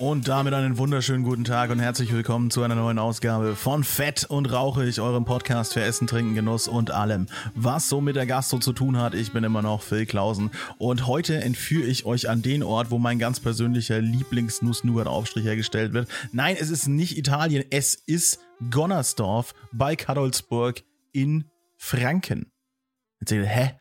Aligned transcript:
Und 0.00 0.28
damit 0.28 0.54
einen 0.54 0.78
wunderschönen 0.78 1.24
guten 1.24 1.44
Tag 1.44 1.68
und 1.68 1.78
herzlich 1.78 2.10
willkommen 2.10 2.50
zu 2.50 2.62
einer 2.62 2.74
neuen 2.74 2.98
Ausgabe 2.98 3.54
von 3.54 3.84
Fett 3.84 4.24
und 4.24 4.50
Rauchig, 4.50 4.98
eurem 4.98 5.26
Podcast 5.26 5.74
für 5.74 5.82
Essen, 5.82 6.06
Trinken, 6.06 6.34
Genuss 6.34 6.68
und 6.68 6.90
allem, 6.90 7.26
was 7.54 7.90
so 7.90 8.00
mit 8.00 8.16
der 8.16 8.24
Gastro 8.24 8.60
zu 8.60 8.72
tun 8.72 8.96
hat. 8.96 9.12
Ich 9.12 9.34
bin 9.34 9.44
immer 9.44 9.60
noch 9.60 9.82
Phil 9.82 10.06
Klausen 10.06 10.52
und 10.78 11.06
heute 11.06 11.42
entführe 11.42 11.86
ich 11.86 12.06
euch 12.06 12.30
an 12.30 12.40
den 12.40 12.62
Ort, 12.62 12.90
wo 12.90 12.96
mein 12.96 13.18
ganz 13.18 13.40
persönlicher 13.40 14.00
Lieblings-Nuss-Nougat-Aufstrich 14.00 15.44
hergestellt 15.44 15.92
wird. 15.92 16.08
Nein, 16.32 16.56
es 16.58 16.70
ist 16.70 16.88
nicht 16.88 17.18
Italien, 17.18 17.62
es 17.68 17.94
ist 17.94 18.40
Gonnersdorf 18.70 19.52
bei 19.70 19.96
Kadolsburg 19.96 20.82
in 21.12 21.44
Franken. 21.76 22.50
Jetzt 23.20 23.32
ihr, 23.32 23.44
hä? 23.44 23.79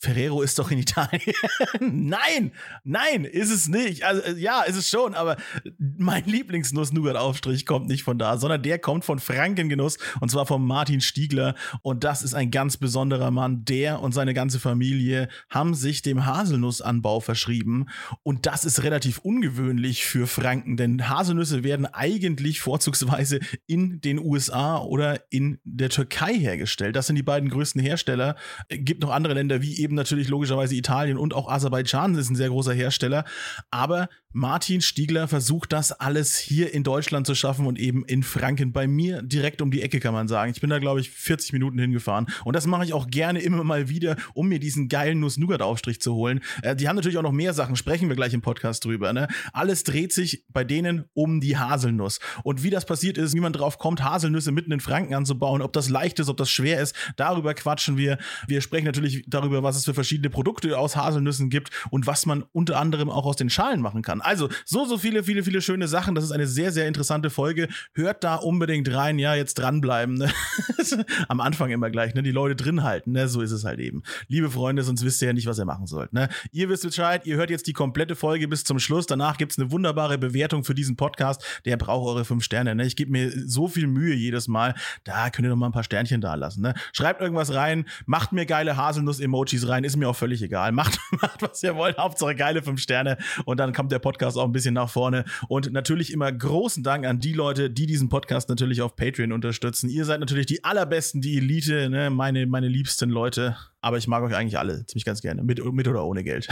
Ferrero 0.00 0.42
ist 0.42 0.58
doch 0.60 0.70
in 0.70 0.78
Italien. 0.78 1.34
nein, 1.80 2.52
nein, 2.84 3.24
ist 3.24 3.50
es 3.50 3.66
nicht. 3.66 4.04
Also 4.04 4.22
äh, 4.22 4.38
ja, 4.38 4.62
ist 4.62 4.76
es 4.76 4.88
schon, 4.88 5.14
aber 5.14 5.36
mein 5.78 6.24
Lieblingsnuss-Nougat-Aufstrich 6.24 7.66
kommt 7.66 7.88
nicht 7.88 8.04
von 8.04 8.16
da, 8.16 8.38
sondern 8.38 8.62
der 8.62 8.78
kommt 8.78 9.04
von 9.04 9.18
Frankengenuss 9.18 9.98
und 10.20 10.30
zwar 10.30 10.46
von 10.46 10.64
Martin 10.64 11.00
Stiegler. 11.00 11.56
Und 11.82 12.04
das 12.04 12.22
ist 12.22 12.34
ein 12.34 12.52
ganz 12.52 12.76
besonderer 12.76 13.32
Mann. 13.32 13.64
Der 13.64 14.00
und 14.00 14.12
seine 14.12 14.34
ganze 14.34 14.60
Familie 14.60 15.28
haben 15.50 15.74
sich 15.74 16.02
dem 16.02 16.24
Haselnussanbau 16.26 17.18
verschrieben. 17.18 17.86
Und 18.22 18.46
das 18.46 18.64
ist 18.64 18.84
relativ 18.84 19.18
ungewöhnlich 19.18 20.04
für 20.04 20.28
Franken, 20.28 20.76
denn 20.76 21.08
Haselnüsse 21.08 21.64
werden 21.64 21.86
eigentlich 21.86 22.60
vorzugsweise 22.60 23.40
in 23.66 24.00
den 24.00 24.20
USA 24.20 24.78
oder 24.78 25.22
in 25.30 25.58
der 25.64 25.88
Türkei 25.88 26.34
hergestellt. 26.34 26.94
Das 26.94 27.08
sind 27.08 27.16
die 27.16 27.24
beiden 27.24 27.48
größten 27.48 27.80
Hersteller. 27.80 28.36
Es 28.68 28.78
gibt 28.82 29.02
noch 29.02 29.10
andere 29.10 29.34
Länder 29.34 29.60
wie 29.60 29.78
eben 29.78 29.87
eben 29.88 29.94
natürlich 29.94 30.28
logischerweise 30.28 30.74
Italien 30.74 31.16
und 31.16 31.34
auch 31.34 31.48
Aserbaidschan 31.48 32.14
ist 32.14 32.28
ein 32.30 32.36
sehr 32.36 32.50
großer 32.50 32.74
Hersteller. 32.74 33.24
Aber 33.70 34.08
Martin 34.38 34.80
Stiegler 34.80 35.26
versucht 35.26 35.72
das 35.72 35.90
alles 35.90 36.36
hier 36.38 36.72
in 36.72 36.84
Deutschland 36.84 37.26
zu 37.26 37.34
schaffen 37.34 37.66
und 37.66 37.76
eben 37.76 38.04
in 38.04 38.22
Franken 38.22 38.70
bei 38.70 38.86
mir 38.86 39.20
direkt 39.20 39.60
um 39.60 39.72
die 39.72 39.82
Ecke, 39.82 39.98
kann 39.98 40.14
man 40.14 40.28
sagen. 40.28 40.52
Ich 40.54 40.60
bin 40.60 40.70
da, 40.70 40.78
glaube 40.78 41.00
ich, 41.00 41.10
40 41.10 41.52
Minuten 41.54 41.76
hingefahren. 41.76 42.28
Und 42.44 42.54
das 42.54 42.64
mache 42.68 42.84
ich 42.84 42.92
auch 42.92 43.08
gerne 43.08 43.40
immer 43.40 43.64
mal 43.64 43.88
wieder, 43.88 44.14
um 44.34 44.46
mir 44.46 44.60
diesen 44.60 44.88
geilen 44.88 45.18
Nuss-Nougat-Aufstrich 45.18 46.00
zu 46.00 46.14
holen. 46.14 46.38
Äh, 46.62 46.76
die 46.76 46.86
haben 46.86 46.94
natürlich 46.94 47.18
auch 47.18 47.22
noch 47.22 47.32
mehr 47.32 47.52
Sachen, 47.52 47.74
sprechen 47.74 48.08
wir 48.08 48.14
gleich 48.14 48.32
im 48.32 48.40
Podcast 48.40 48.84
drüber. 48.84 49.12
Ne? 49.12 49.26
Alles 49.52 49.82
dreht 49.82 50.12
sich 50.12 50.44
bei 50.50 50.62
denen 50.62 51.06
um 51.14 51.40
die 51.40 51.56
Haselnuss. 51.56 52.20
Und 52.44 52.62
wie 52.62 52.70
das 52.70 52.86
passiert 52.86 53.18
ist, 53.18 53.34
wie 53.34 53.40
man 53.40 53.52
drauf 53.52 53.78
kommt, 53.78 54.04
Haselnüsse 54.04 54.52
mitten 54.52 54.70
in 54.70 54.78
Franken 54.78 55.14
anzubauen, 55.14 55.62
ob 55.62 55.72
das 55.72 55.88
leicht 55.88 56.20
ist, 56.20 56.28
ob 56.28 56.36
das 56.36 56.48
schwer 56.48 56.80
ist, 56.80 56.94
darüber 57.16 57.54
quatschen 57.54 57.96
wir. 57.96 58.18
Wir 58.46 58.60
sprechen 58.60 58.86
natürlich 58.86 59.24
darüber, 59.26 59.64
was 59.64 59.74
es 59.74 59.84
für 59.84 59.94
verschiedene 59.94 60.30
Produkte 60.30 60.78
aus 60.78 60.94
Haselnüssen 60.94 61.50
gibt 61.50 61.72
und 61.90 62.06
was 62.06 62.24
man 62.24 62.44
unter 62.52 62.78
anderem 62.78 63.10
auch 63.10 63.26
aus 63.26 63.34
den 63.34 63.50
Schalen 63.50 63.80
machen 63.80 64.02
kann. 64.02 64.22
Also 64.28 64.50
so, 64.66 64.84
so 64.84 64.98
viele, 64.98 65.24
viele, 65.24 65.42
viele 65.42 65.62
schöne 65.62 65.88
Sachen. 65.88 66.14
Das 66.14 66.22
ist 66.22 66.32
eine 66.32 66.46
sehr, 66.46 66.70
sehr 66.70 66.86
interessante 66.86 67.30
Folge. 67.30 67.66
Hört 67.94 68.22
da 68.24 68.34
unbedingt 68.34 68.92
rein. 68.92 69.18
Ja, 69.18 69.34
jetzt 69.34 69.54
dranbleiben. 69.54 70.16
Ne? 70.16 70.30
Am 71.28 71.40
Anfang 71.40 71.70
immer 71.70 71.88
gleich, 71.88 72.14
ne? 72.14 72.22
Die 72.22 72.30
Leute 72.30 72.54
drin 72.54 72.82
halten. 72.82 73.12
Ne? 73.12 73.26
So 73.28 73.40
ist 73.40 73.52
es 73.52 73.64
halt 73.64 73.80
eben. 73.80 74.02
Liebe 74.26 74.50
Freunde, 74.50 74.82
sonst 74.82 75.02
wisst 75.02 75.22
ihr 75.22 75.28
ja 75.28 75.32
nicht, 75.32 75.46
was 75.46 75.58
ihr 75.58 75.64
machen 75.64 75.86
sollt. 75.86 76.12
Ne? 76.12 76.28
Ihr 76.52 76.68
wisst 76.68 76.82
Bescheid. 76.82 77.24
Ihr 77.24 77.36
hört 77.36 77.48
jetzt 77.48 77.66
die 77.66 77.72
komplette 77.72 78.16
Folge 78.16 78.48
bis 78.48 78.64
zum 78.64 78.78
Schluss. 78.78 79.06
Danach 79.06 79.38
gibt 79.38 79.52
es 79.52 79.58
eine 79.58 79.70
wunderbare 79.70 80.18
Bewertung 80.18 80.62
für 80.62 80.74
diesen 80.74 80.96
Podcast. 80.96 81.42
Der 81.64 81.78
braucht 81.78 82.06
eure 82.06 82.26
fünf 82.26 82.44
Sterne. 82.44 82.74
Ne? 82.74 82.84
Ich 82.84 82.96
gebe 82.96 83.10
mir 83.10 83.32
so 83.46 83.66
viel 83.66 83.86
Mühe 83.86 84.14
jedes 84.14 84.46
Mal. 84.46 84.74
Da 85.04 85.30
könnt 85.30 85.46
ihr 85.46 85.50
noch 85.50 85.56
mal 85.56 85.70
ein 85.70 85.72
paar 85.72 85.84
Sternchen 85.84 86.20
da 86.20 86.34
lassen. 86.34 86.60
Ne? 86.60 86.74
Schreibt 86.92 87.22
irgendwas 87.22 87.54
rein. 87.54 87.86
Macht 88.04 88.32
mir 88.32 88.44
geile 88.44 88.76
Haselnuss-Emojis 88.76 89.68
rein. 89.68 89.84
Ist 89.84 89.96
mir 89.96 90.06
auch 90.06 90.16
völlig 90.16 90.42
egal. 90.42 90.72
Macht, 90.72 91.00
macht 91.22 91.40
was 91.40 91.62
ihr 91.62 91.76
wollt. 91.76 91.96
Hauptsache 91.96 92.34
geile 92.34 92.62
fünf 92.62 92.82
Sterne. 92.82 93.16
Und 93.46 93.58
dann 93.58 93.72
kommt 93.72 93.90
der 93.90 94.00
Podcast 94.00 94.07
auch 94.16 94.44
ein 94.44 94.52
bisschen 94.52 94.74
nach 94.74 94.88
vorne. 94.88 95.24
Und 95.48 95.72
natürlich 95.72 96.12
immer 96.12 96.30
großen 96.32 96.82
Dank 96.82 97.06
an 97.06 97.20
die 97.20 97.32
Leute, 97.32 97.70
die 97.70 97.86
diesen 97.86 98.08
Podcast 98.08 98.48
natürlich 98.48 98.82
auf 98.82 98.96
Patreon 98.96 99.32
unterstützen. 99.32 99.88
Ihr 99.90 100.04
seid 100.04 100.20
natürlich 100.20 100.46
die 100.46 100.64
allerbesten, 100.64 101.20
die 101.20 101.36
Elite, 101.36 101.90
ne? 101.90 102.10
meine, 102.10 102.46
meine 102.46 102.68
liebsten 102.68 103.10
Leute. 103.10 103.56
Aber 103.80 103.98
ich 103.98 104.08
mag 104.08 104.22
euch 104.22 104.34
eigentlich 104.34 104.58
alle 104.58 104.86
ziemlich 104.86 105.04
ganz 105.04 105.20
gerne, 105.20 105.42
mit, 105.44 105.64
mit 105.72 105.86
oder 105.88 106.04
ohne 106.04 106.24
Geld. 106.24 106.48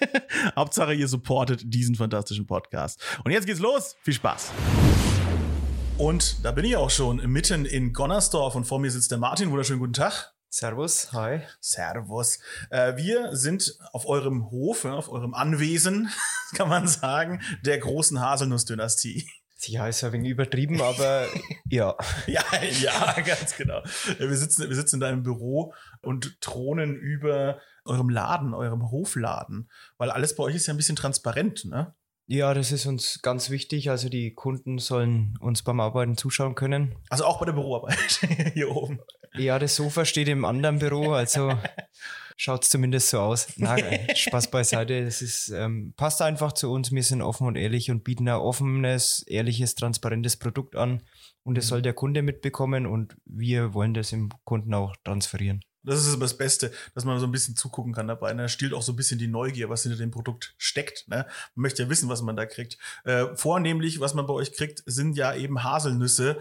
Hauptsache, 0.56 0.94
ihr 0.94 1.08
supportet 1.08 1.62
diesen 1.64 1.94
fantastischen 1.94 2.46
Podcast. 2.46 3.02
Und 3.24 3.32
jetzt 3.32 3.46
geht's 3.46 3.60
los. 3.60 3.96
Viel 4.02 4.14
Spaß. 4.14 4.52
Und 5.96 6.44
da 6.44 6.52
bin 6.52 6.64
ich 6.64 6.76
auch 6.76 6.90
schon 6.90 7.16
mitten 7.30 7.64
in 7.64 7.92
Gonnersdorf 7.92 8.54
und 8.54 8.64
vor 8.64 8.78
mir 8.78 8.90
sitzt 8.90 9.10
der 9.10 9.18
Martin. 9.18 9.50
Wunderschönen 9.50 9.80
guten 9.80 9.94
Tag. 9.94 10.37
Servus, 10.50 11.12
hi. 11.12 11.42
Servus. 11.60 12.38
Äh, 12.70 12.96
wir 12.96 13.36
sind 13.36 13.78
auf 13.92 14.06
eurem 14.06 14.50
Hof, 14.50 14.86
auf 14.86 15.10
eurem 15.10 15.34
Anwesen, 15.34 16.08
kann 16.54 16.70
man 16.70 16.88
sagen, 16.88 17.42
der 17.66 17.78
großen 17.78 18.18
Haselnuss-Dynastie. 18.18 19.28
Sie 19.56 19.78
heißt 19.78 20.02
ja 20.02 20.12
wenig 20.12 20.30
übertrieben, 20.30 20.80
aber 20.80 21.26
ja. 21.68 21.94
ja, 22.26 22.42
ja, 22.80 23.20
ganz 23.20 23.56
genau. 23.56 23.82
Wir 24.18 24.36
sitzen, 24.36 24.66
wir 24.66 24.74
sitzen 24.74 24.96
in 24.96 25.00
deinem 25.00 25.22
Büro 25.22 25.74
und 26.00 26.40
thronen 26.40 26.96
über 26.96 27.60
eurem 27.84 28.08
Laden, 28.08 28.54
eurem 28.54 28.90
Hofladen, 28.90 29.68
weil 29.98 30.10
alles 30.10 30.34
bei 30.34 30.44
euch 30.44 30.54
ist 30.54 30.66
ja 30.66 30.74
ein 30.74 30.78
bisschen 30.78 30.96
transparent, 30.96 31.66
ne? 31.66 31.94
Ja, 32.30 32.52
das 32.52 32.72
ist 32.72 32.84
uns 32.84 33.20
ganz 33.22 33.48
wichtig. 33.48 33.88
Also 33.88 34.10
die 34.10 34.34
Kunden 34.34 34.78
sollen 34.78 35.34
uns 35.40 35.62
beim 35.62 35.80
Arbeiten 35.80 36.18
zuschauen 36.18 36.54
können. 36.54 36.94
Also 37.08 37.24
auch 37.24 37.38
bei 37.38 37.46
der 37.46 37.54
Büroarbeit 37.54 38.20
hier 38.52 38.70
oben. 38.70 39.00
Ja, 39.38 39.58
das 39.58 39.76
Sofa 39.76 40.04
steht 40.04 40.28
im 40.28 40.44
anderen 40.44 40.78
Büro, 40.78 41.12
also 41.12 41.56
schaut 42.36 42.64
es 42.64 42.70
zumindest 42.70 43.10
so 43.10 43.20
aus. 43.20 43.48
Na, 43.56 43.76
Spaß 44.14 44.50
beiseite. 44.50 44.98
Es 44.98 45.22
ist, 45.22 45.50
ähm, 45.50 45.92
passt 45.96 46.22
einfach 46.22 46.52
zu 46.52 46.70
uns. 46.70 46.92
Wir 46.92 47.02
sind 47.02 47.22
offen 47.22 47.46
und 47.46 47.56
ehrlich 47.56 47.90
und 47.90 48.04
bieten 48.04 48.28
ein 48.28 48.36
offenes, 48.36 49.22
ehrliches, 49.26 49.74
transparentes 49.74 50.36
Produkt 50.36 50.76
an. 50.76 51.02
Und 51.42 51.56
das 51.56 51.68
soll 51.68 51.82
der 51.82 51.94
Kunde 51.94 52.22
mitbekommen 52.22 52.86
und 52.86 53.16
wir 53.24 53.74
wollen 53.74 53.94
das 53.94 54.12
im 54.12 54.30
Kunden 54.44 54.74
auch 54.74 54.94
transferieren. 55.04 55.62
Das 55.84 56.06
ist 56.06 56.20
das 56.20 56.36
Beste, 56.36 56.70
dass 56.94 57.04
man 57.04 57.18
so 57.18 57.26
ein 57.26 57.32
bisschen 57.32 57.56
zugucken 57.56 57.94
kann 57.94 58.08
dabei. 58.08 58.34
Ne? 58.34 58.48
Stiehlt 58.48 58.74
auch 58.74 58.82
so 58.82 58.92
ein 58.92 58.96
bisschen 58.96 59.18
die 59.18 59.28
Neugier, 59.28 59.70
was 59.70 59.84
hinter 59.84 59.96
dem 59.96 60.10
Produkt 60.10 60.54
steckt. 60.58 61.08
Ne? 61.08 61.26
Man 61.54 61.62
möchte 61.62 61.84
ja 61.84 61.88
wissen, 61.88 62.08
was 62.08 62.20
man 62.20 62.36
da 62.36 62.44
kriegt. 62.44 62.78
Äh, 63.04 63.26
vornehmlich, 63.34 64.00
was 64.00 64.12
man 64.12 64.26
bei 64.26 64.34
euch 64.34 64.52
kriegt, 64.52 64.82
sind 64.84 65.16
ja 65.16 65.34
eben 65.34 65.64
Haselnüsse. 65.64 66.40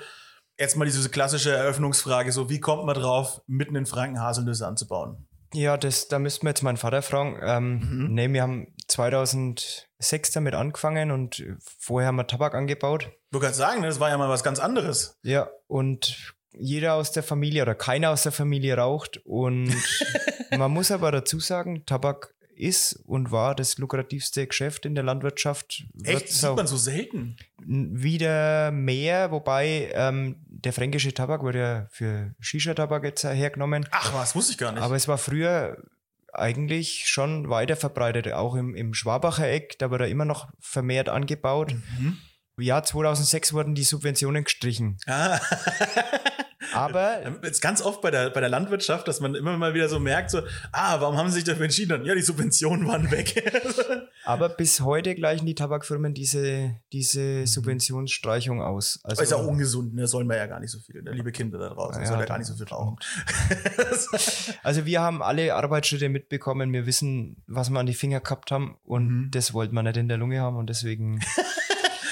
Jetzt 0.60 0.76
mal 0.76 0.86
diese 0.86 1.10
klassische 1.10 1.52
Eröffnungsfrage: 1.52 2.32
so, 2.32 2.50
wie 2.50 2.60
kommt 2.60 2.86
man 2.86 2.96
drauf, 2.96 3.42
mitten 3.48 3.76
in 3.76 3.86
Franken 3.86 4.20
Haselnüsse 4.22 4.68
anzubauen? 4.68 5.28
Ja, 5.54 5.78
das, 5.78 6.08
da 6.10 6.20
müssten 6.20 6.46
wir 6.46 6.50
jetzt 6.50 6.62
meinen 6.64 6.78
Vater 6.78 7.02
fragen. 7.02 7.40
Ähm, 7.42 7.80
Mhm. 7.80 8.14
Nee, 8.14 8.34
wir 8.34 8.42
haben 8.42 8.68
2006 8.88 10.32
damit 10.32 10.54
angefangen 10.56 11.12
und 11.12 11.44
vorher 11.80 12.08
haben 12.10 12.18
wir 12.18 12.28
Tabak 12.28 12.54
angebaut. 12.54 13.12
Du 13.32 13.40
kannst 13.40 13.58
sagen, 13.58 13.82
ne, 13.82 13.88
das 13.88 14.00
war 14.00 14.10
ja 14.10 14.18
mal 14.18 14.30
was 14.30 14.44
ganz 14.44 14.60
anderes. 14.60 15.18
Ja, 15.24 15.50
und 15.68 16.34
jeder 16.52 16.96
aus 16.96 17.12
der 17.12 17.24
Familie 17.24 17.62
oder 17.62 17.76
keiner 17.76 18.10
aus 18.12 18.24
der 18.24 18.32
Familie 18.32 18.76
raucht. 18.78 19.22
Und 19.26 19.74
man 20.58 20.72
muss 20.72 20.92
aber 20.92 21.12
dazu 21.12 21.40
sagen, 21.40 21.86
Tabak 21.86 22.34
ist 22.58 23.00
und 23.06 23.32
war 23.32 23.56
das 23.56 23.78
lukrativste 23.78 24.48
Geschäft 24.48 24.86
in 24.86 24.96
der 24.96 25.04
Landwirtschaft. 25.04 25.86
Echt? 26.04 26.30
Das 26.30 26.42
sieht 26.42 26.56
man 26.56 26.68
so 26.68 26.78
selten. 26.78 27.38
wieder 27.60 28.72
mehr, 28.72 29.32
wobei 29.32 29.92
ähm, 29.94 30.38
der 30.48 30.74
fränkische 30.74 31.14
Tabak 31.14 31.42
wurde 31.44 31.60
ja 31.60 31.88
für 31.92 32.34
Shisha-Tabak 32.40 33.04
jetzt 33.04 33.24
hergenommen. 33.24 33.88
Ach 33.92 34.14
was, 34.14 34.36
wusste 34.36 34.54
ich 34.54 34.58
gar 34.58 34.72
nicht. 34.72 34.82
Aber 34.82 34.96
es 34.96 35.08
war 35.08 35.18
früher 35.18 35.78
eigentlich 36.34 37.08
schon 37.08 37.50
weiter 37.50 37.76
verbreitet, 37.76 38.32
auch 38.34 38.56
im, 38.56 38.76
im 38.76 38.94
Schwabacher 38.94 39.50
Eck, 39.50 39.80
da 39.80 39.92
wurde 39.92 40.08
immer 40.08 40.26
noch 40.26 40.48
vermehrt 40.60 41.10
angebaut. 41.10 41.74
Mhm. 41.74 42.18
Im 42.58 42.64
Jahr 42.64 42.84
2006 42.84 43.54
wurden 43.54 43.76
die 43.76 43.84
Subventionen 43.84 44.44
gestrichen. 44.44 44.98
Ah. 45.06 45.40
Aber 46.74 47.22
Jetzt 47.44 47.62
ganz 47.62 47.82
oft 47.82 48.02
bei 48.02 48.12
der, 48.12 48.30
bei 48.30 48.40
der 48.40 48.50
Landwirtschaft, 48.50 49.08
dass 49.08 49.20
man 49.20 49.36
immer 49.36 49.58
mal 49.58 49.74
wieder 49.74 49.90
so 49.90 50.00
merkt, 50.00 50.32
so, 50.32 50.42
ah, 50.72 51.00
warum 51.02 51.18
haben 51.18 51.30
sie 51.30 51.36
sich 51.36 51.44
dafür 51.44 51.66
entschieden? 51.66 52.06
Ja, 52.06 52.16
die 52.16 52.22
Subventionen 52.22 52.88
waren 52.88 53.10
weg. 53.12 53.44
Aber 54.26 54.50
bis 54.50 54.82
heute 54.82 55.16
gleichen 55.16 55.46
die 55.46 55.56
Tabakfirmen 55.56 56.14
diese, 56.14 56.76
diese 56.92 57.48
Subventionsstreichung 57.48 58.62
aus. 58.62 59.00
Also 59.04 59.22
ist 59.24 59.32
ja 59.32 59.38
ungesund, 59.38 59.94
ne? 59.96 60.08
Sollen 60.08 60.28
wir 60.28 60.36
ja 60.38 60.48
gar 60.48 60.60
nicht 60.60 60.72
so 60.72 60.80
viel. 60.80 61.02
Ne? 61.02 61.12
Liebe 61.12 61.32
Kinder 61.32 61.58
da 61.60 61.70
draußen, 61.70 62.02
Ja, 62.02 62.08
soll 62.08 62.20
ja 62.20 62.26
gar 62.26 62.38
nicht 62.38 62.48
so 62.48 62.56
viel 62.56 62.68
rauchen. 62.68 62.98
Also 64.64 64.86
wir 64.86 65.02
haben 65.02 65.22
alle 65.22 65.54
Arbeitsschritte 65.56 66.10
mitbekommen. 66.10 66.72
Wir 66.74 66.86
wissen, 66.86 67.44
was 67.48 67.70
wir 67.70 67.80
an 67.80 67.86
die 67.86 67.94
Finger 67.94 68.20
gehabt 68.20 68.52
haben 68.52 68.78
und 68.84 69.08
Mhm. 69.08 69.32
das 69.32 69.54
wollten 69.54 69.74
wir 69.76 69.84
nicht 69.84 69.98
in 69.98 70.08
der 70.08 70.18
Lunge 70.18 70.42
haben 70.42 70.58
und 70.58 70.70
deswegen 70.70 71.20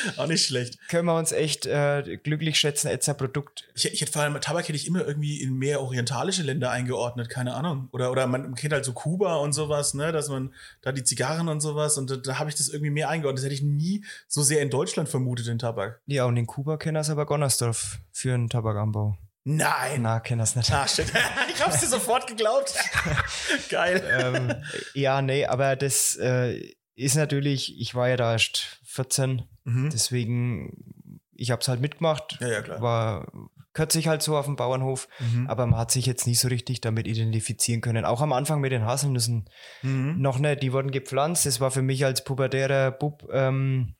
Auch 0.17 0.27
nicht 0.27 0.45
schlecht. 0.45 0.77
Können 0.89 1.05
wir 1.05 1.17
uns 1.17 1.31
echt 1.31 1.65
äh, 1.65 2.17
glücklich 2.23 2.57
schätzen, 2.57 2.87
Etzer 2.87 3.13
Produkt. 3.13 3.67
Ich, 3.75 3.91
ich 3.91 4.01
hätte 4.01 4.11
vor 4.11 4.21
allem 4.21 4.39
Tabak 4.41 4.67
hätte 4.67 4.75
ich 4.75 4.87
immer 4.87 5.05
irgendwie 5.05 5.41
in 5.41 5.53
mehr 5.53 5.81
orientalische 5.81 6.43
Länder 6.43 6.71
eingeordnet, 6.71 7.29
keine 7.29 7.53
Ahnung. 7.53 7.89
Oder, 7.91 8.11
oder 8.11 8.27
man 8.27 8.55
kennt 8.55 8.73
halt 8.73 8.85
so 8.85 8.93
Kuba 8.93 9.35
und 9.35 9.53
sowas, 9.53 9.93
ne, 9.93 10.11
dass 10.11 10.29
man 10.29 10.53
da 10.81 10.91
die 10.91 11.03
Zigarren 11.03 11.47
und 11.47 11.61
sowas 11.61 11.97
und 11.97 12.09
da, 12.09 12.15
da 12.17 12.39
habe 12.39 12.49
ich 12.49 12.55
das 12.55 12.69
irgendwie 12.69 12.91
mehr 12.91 13.09
eingeordnet. 13.09 13.39
Das 13.39 13.45
hätte 13.45 13.55
ich 13.55 13.63
nie 13.63 14.05
so 14.27 14.43
sehr 14.43 14.61
in 14.61 14.69
Deutschland 14.69 15.09
vermutet, 15.09 15.47
den 15.47 15.59
Tabak. 15.59 16.01
Ja, 16.05 16.25
und 16.25 16.37
in 16.37 16.47
Kuba 16.47 16.77
kennen 16.77 16.97
es 16.97 17.09
aber 17.09 17.25
Gonnersdorf 17.25 17.99
für 18.11 18.33
einen 18.33 18.49
Tabakanbau. 18.49 19.17
Nein! 19.47 20.01
Na, 20.01 20.19
kennen 20.19 20.39
das 20.39 20.55
nicht. 20.55 20.71
Ah, 20.73 20.87
shit. 20.87 21.05
ich 21.53 21.63
hab's 21.63 21.79
dir 21.79 21.87
sofort 21.87 22.25
geglaubt. 22.25 22.73
Geil. 23.69 24.03
ähm, 24.19 24.55
ja, 24.95 25.21
nee, 25.21 25.45
aber 25.45 25.75
das 25.75 26.15
äh, 26.15 26.73
ist 26.95 27.15
natürlich, 27.15 27.80
ich 27.80 27.95
war 27.95 28.09
ja 28.09 28.18
da 28.18 28.31
erst 28.33 28.80
14, 28.86 29.44
Mhm. 29.65 29.89
deswegen, 29.92 31.19
ich 31.33 31.51
hab's 31.51 31.68
halt 31.68 31.81
mitgemacht. 31.81 32.38
Ja, 32.39 32.47
ja, 32.47 32.62
klar. 32.62 32.81
War 32.81 33.27
kürzlich 33.74 34.07
halt 34.07 34.21
so 34.21 34.38
auf 34.38 34.45
dem 34.45 34.56
Bauernhof, 34.56 35.07
Mhm. 35.19 35.47
aber 35.50 35.65
man 35.65 35.77
hat 35.80 35.92
sich 35.92 36.06
jetzt 36.06 36.25
nie 36.27 36.36
so 36.36 36.47
richtig 36.47 36.80
damit 36.81 37.07
identifizieren 37.07 37.81
können. 37.81 38.06
Auch 38.06 38.21
am 38.21 38.31
Anfang 38.31 38.62
mit 38.62 38.71
den 38.71 38.86
Haselnüssen 38.86 39.50
Mhm. 39.83 40.15
noch 40.21 40.39
nicht, 40.39 40.63
die 40.63 40.71
wurden 40.71 40.92
gepflanzt. 40.92 41.45
Das 41.45 41.59
war 41.59 41.71
für 41.71 41.81
mich 41.81 42.06
als 42.06 42.24
pubertärer 42.24 42.92
Bub 42.92 43.27
ähm, 43.33 43.95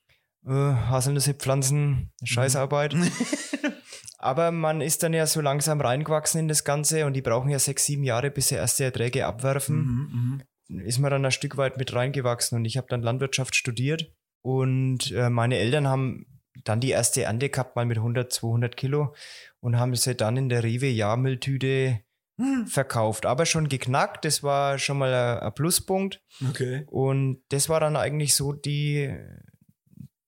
äh, 0.48 0.51
Haselnüsse 0.51 1.33
pflanzen, 1.33 2.13
Scheißarbeit. 2.24 2.94
Mhm. 2.94 3.12
Aber 4.18 4.51
man 4.51 4.81
ist 4.81 5.03
dann 5.03 5.13
ja 5.13 5.27
so 5.27 5.41
langsam 5.41 5.81
reingewachsen 5.81 6.39
in 6.39 6.48
das 6.48 6.63
Ganze 6.63 7.06
und 7.06 7.13
die 7.13 7.21
brauchen 7.21 7.50
ja 7.50 7.59
sechs, 7.59 7.86
sieben 7.86 8.03
Jahre, 8.03 8.31
bis 8.31 8.48
sie 8.48 8.56
erste 8.56 8.83
Erträge 8.86 9.25
abwerfen. 9.25 10.41
Ist 10.69 11.00
man 11.00 11.12
dann 11.12 11.25
ein 11.25 11.31
Stück 11.31 11.57
weit 11.57 11.77
mit 11.77 11.94
reingewachsen 11.94 12.57
und 12.57 12.65
ich 12.65 12.77
habe 12.77 12.88
dann 12.89 13.01
Landwirtschaft 13.03 13.56
studiert 13.56 14.12
und 14.41 15.12
äh, 15.12 15.29
meine 15.29 15.57
Eltern 15.57 15.88
haben 15.88 16.25
dann 16.63 16.79
die 16.79 16.89
erste 16.91 17.23
Ernte 17.23 17.50
gehabt, 17.50 17.75
mal 17.75 17.85
mit 17.85 17.97
100, 17.97 18.31
200 18.31 18.75
Kilo 18.77 19.13
und 19.59 19.77
haben 19.77 19.95
sie 19.95 20.15
dann 20.15 20.38
in 20.38 20.50
der 20.50 20.63
Rewe 20.63 20.88
Jahrmülltüte 20.88 22.00
Mhm. 22.38 22.67
verkauft. 22.67 23.25
Aber 23.25 23.45
schon 23.45 23.69
geknackt, 23.69 24.25
das 24.25 24.44
war 24.44 24.77
schon 24.77 24.97
mal 24.97 25.13
ein- 25.13 25.39
ein 25.39 25.53
Pluspunkt. 25.53 26.21
Okay. 26.50 26.83
Und 26.88 27.41
das 27.50 27.69
war 27.69 27.79
dann 27.79 27.95
eigentlich 27.95 28.35
so 28.35 28.51
die, 28.51 29.15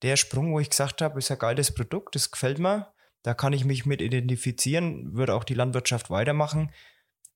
der 0.04 0.16
Sprung, 0.16 0.54
wo 0.54 0.60
ich 0.62 0.69
gesagt 0.69 1.01
habe, 1.01 1.19
ist 1.19 1.31
ein 1.31 1.38
geiles 1.39 1.74
Produkt, 1.74 2.16
das 2.16 2.31
gefällt 2.31 2.60
mir. 2.60 2.94
Da 3.24 3.34
kann 3.34 3.51
ich 3.51 3.66
mich 3.66 3.86
mit 3.86 4.01
identifizieren, 4.01 5.13
würde 5.16 5.34
auch 5.34 5.44
die 5.44 5.54
Landwirtschaft 5.56 6.10
weitermachen, 6.10 6.72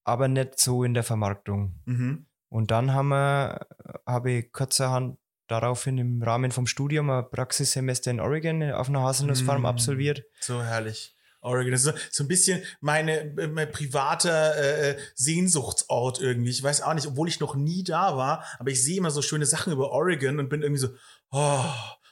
aber 0.06 0.28
nicht 0.30 0.58
so 0.60 0.84
in 0.86 0.94
der 0.94 1.04
Vermarktung. 1.04 1.76
Mhm. 1.86 2.28
Und 2.52 2.70
dann 2.70 2.94
haben 2.94 3.08
wir, 3.08 3.66
habe 4.06 4.32
ich 4.32 4.52
kurzerhand 4.52 5.18
daraufhin 5.48 5.98
im 5.98 6.22
Rahmen 6.22 6.52
vom 6.52 6.68
Studium 6.68 7.10
ein 7.10 7.30
Praxissemester 7.32 8.12
in 8.12 8.20
Oregon 8.20 8.72
auf 8.74 8.90
einer 8.90 9.04
Haselnussfarm 9.04 9.62
Mm. 9.62 9.66
absolviert. 9.66 10.24
So 10.42 10.62
herrlich. 10.62 11.16
Oregon. 11.40 11.72
Das 11.72 11.86
ist 11.86 12.14
so, 12.14 12.24
ein 12.26 12.28
bisschen 12.28 12.62
meine, 12.82 13.34
mein 13.54 13.72
privater 13.72 14.58
äh, 14.58 14.98
Sehnsuchtsort 15.16 16.20
irgendwie. 16.20 16.52
Ich 16.52 16.62
weiß 16.62 16.82
auch 16.82 16.94
nicht, 16.94 17.08
obwohl 17.08 17.30
ich 17.30 17.40
noch 17.40 17.56
nie 17.56 17.84
da 17.86 18.18
war, 18.18 18.44
aber 18.60 18.70
ich 18.70 18.84
sehe 18.84 18.98
immer 18.98 19.12
so 19.12 19.22
schöne 19.22 19.46
Sachen 19.46 19.72
über 19.72 19.92
Oregon 19.92 20.38
und 20.38 20.50
bin 20.50 20.62
irgendwie 20.62 20.82
so, 20.82 20.90
oh, 21.32 21.64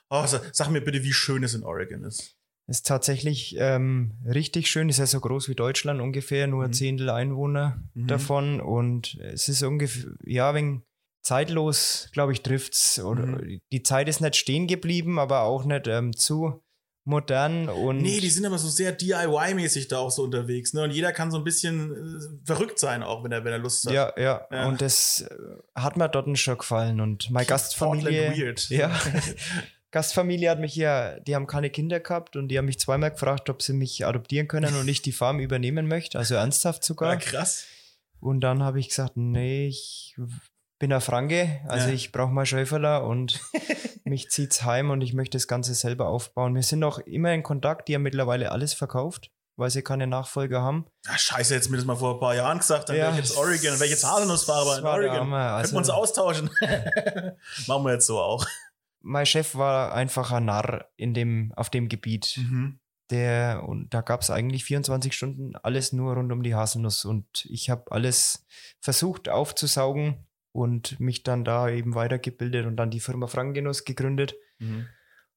oh 0.10 0.26
sag, 0.26 0.42
sag 0.54 0.70
mir 0.70 0.82
bitte, 0.82 1.04
wie 1.04 1.14
schön 1.14 1.44
es 1.44 1.54
in 1.54 1.64
Oregon 1.64 2.06
ist. 2.06 2.39
Ist 2.70 2.86
tatsächlich 2.86 3.56
ähm, 3.58 4.12
richtig 4.26 4.70
schön, 4.70 4.90
ist 4.90 5.00
ja 5.00 5.08
so 5.08 5.20
groß 5.20 5.50
wie 5.50 5.56
Deutschland 5.56 6.02
ungefähr, 6.02 6.46
nur 6.46 6.64
ein 6.64 6.70
Mhm. 6.70 6.74
Zehntel 6.74 7.10
Einwohner 7.10 7.82
Mhm. 7.96 8.08
davon 8.08 8.62
und 8.62 9.18
es 9.22 9.50
ist 9.50 9.64
ungefähr, 9.64 10.12
ja, 10.24 10.54
wegen 10.54 10.84
zeitlos, 11.24 12.10
glaube 12.14 12.32
ich, 12.34 12.42
trifft's. 12.44 13.00
Oder 13.00 13.26
Mhm. 13.26 13.60
die 13.72 13.84
Zeit 13.84 14.08
ist 14.08 14.22
nicht 14.22 14.36
stehen 14.36 14.68
geblieben, 14.68 15.18
aber 15.20 15.42
auch 15.42 15.66
nicht 15.66 15.88
ähm, 15.88 16.16
zu 16.16 16.62
modern 17.06 17.70
und 17.70 17.98
Nee, 18.04 18.20
die 18.20 18.30
sind 18.30 18.46
aber 18.46 18.60
so 18.60 18.68
sehr 18.68 18.92
DIY-mäßig 18.96 19.88
da 19.88 19.98
auch 19.98 20.12
so 20.12 20.24
unterwegs. 20.24 20.74
Ne? 20.74 20.84
Und 20.84 20.92
jeder 20.92 21.12
kann 21.12 21.32
so 21.32 21.38
ein 21.38 21.44
bisschen 21.44 21.92
äh, 21.92 22.46
verrückt 22.46 22.78
sein, 22.78 23.02
auch 23.02 23.24
wenn 23.24 23.32
er, 23.32 23.44
wenn 23.44 23.52
er 23.54 23.58
Lust 23.58 23.86
hat. 23.88 23.94
ja, 23.94 24.14
ja, 24.16 24.46
Ja. 24.52 24.68
und 24.68 24.80
das 24.80 25.22
äh, 25.22 25.36
hat 25.76 25.98
mir 25.98 26.08
dort 26.08 26.38
schon 26.38 26.58
gefallen 26.60 27.00
und 27.02 27.32
meine 27.32 27.48
Portland 27.48 28.04
Gastfamilie, 28.06 28.38
weird. 28.38 28.70
ja, 28.70 28.92
Gastfamilie 29.92 30.50
hat 30.50 30.60
mich 30.60 30.76
ja, 30.76 31.20
die 31.20 31.36
haben 31.36 31.48
keine 31.48 31.70
Kinder 31.70 32.00
gehabt 32.00 32.36
und 32.36 32.48
die 32.50 32.58
haben 32.58 32.66
mich 32.66 32.80
zweimal 32.80 33.12
gefragt, 33.12 33.50
ob 33.50 33.62
sie 33.62 33.74
mich 33.74 34.06
adoptieren 34.06 34.48
können 34.48 34.76
und 34.76 34.88
ich 34.88 35.02
die 35.02 35.12
Farm 35.12 35.40
übernehmen 35.40 35.88
möchte, 35.88 36.18
also 36.20 36.36
ernsthaft 36.36 36.84
sogar. 36.84 37.14
Ja, 37.14 37.20
krass. 37.20 37.66
Und 38.20 38.42
dann 38.42 38.62
habe 38.64 38.80
ich 38.80 38.90
gesagt, 38.90 39.14
nee, 39.16 39.68
ich 39.68 40.16
bin 40.78 40.94
ein 40.94 41.02
Franke, 41.02 41.62
also 41.68 41.88
Ja. 41.88 41.94
ich 41.94 42.12
brauche 42.12 42.32
mal 42.32 42.46
Schäuferler 42.46 43.04
und 43.04 43.40
mich 44.04 44.30
zieht's 44.30 44.64
heim 44.64 44.92
und 44.92 45.02
ich 45.02 45.14
möchte 45.14 45.38
das 45.38 45.48
Ganze 45.48 45.74
selber 45.74 46.08
aufbauen. 46.08 46.54
Wir 46.56 46.64
sind 46.64 46.80
noch 46.80 47.00
immer 47.00 47.34
in 47.34 47.44
Kontakt, 47.44 47.88
die 47.88 47.96
haben 47.96 48.04
mittlerweile 48.04 48.52
alles 48.52 48.74
verkauft, 48.76 49.32
weil 49.56 49.70
sie 49.72 49.82
keine 49.82 50.06
Nachfolger 50.06 50.62
haben. 50.62 50.86
Ja, 51.08 51.18
scheiße, 51.18 51.54
jetzt 51.56 51.70
mir 51.70 51.78
das 51.78 51.86
mal 51.86 51.96
vor 51.96 52.14
ein 52.14 52.20
paar 52.20 52.36
Jahren 52.36 52.60
gesagt, 52.60 52.90
dann 52.90 52.96
Ja, 52.96 53.04
wäre 53.06 53.14
ich 53.14 53.18
jetzt 53.30 53.38
Oregon, 53.38 53.70
dann 53.72 53.74
wäre 53.80 53.86
ich 53.86 53.92
jetzt 53.92 54.06
Haselnussfahrer 54.06 54.70
das 54.70 54.78
in 54.80 54.86
Oregon. 54.86 55.16
Könnten 55.18 55.30
wir 55.32 55.58
uns 55.80 55.90
also- 55.90 55.94
austauschen. 55.94 56.50
Machen 57.68 57.84
wir 57.86 57.94
jetzt 57.94 58.06
so 58.06 58.20
auch. 58.20 58.46
Mein 59.02 59.26
Chef 59.26 59.56
war 59.56 59.94
einfach 59.94 60.32
ein 60.32 60.46
Narr 60.46 60.90
in 60.96 61.14
dem, 61.14 61.54
auf 61.56 61.70
dem 61.70 61.90
Gebiet. 61.90 62.38
Mhm. 62.38 62.80
Der, 63.10 63.64
und 63.68 63.94
da 63.94 64.02
gab 64.02 64.22
es 64.22 64.30
eigentlich 64.30 64.66
24 64.66 65.14
Stunden 65.14 65.56
alles 65.56 65.94
nur 65.94 66.14
rund 66.14 66.32
um 66.32 66.44
die 66.44 66.54
Haselnuss. 66.54 67.06
Und 67.06 67.46
ich 67.50 67.70
habe 67.70 67.92
alles 67.92 68.46
versucht 68.80 69.30
aufzusaugen 69.30 70.28
und 70.52 71.00
mich 71.00 71.24
dann 71.24 71.44
da 71.44 71.70
eben 71.70 71.96
weitergebildet 71.96 72.66
und 72.66 72.76
dann 72.78 72.92
die 72.92 73.00
Firma 73.00 73.28
Frankengenuss 73.28 73.86
gegründet. 73.86 74.36
Mhm. 74.60 74.88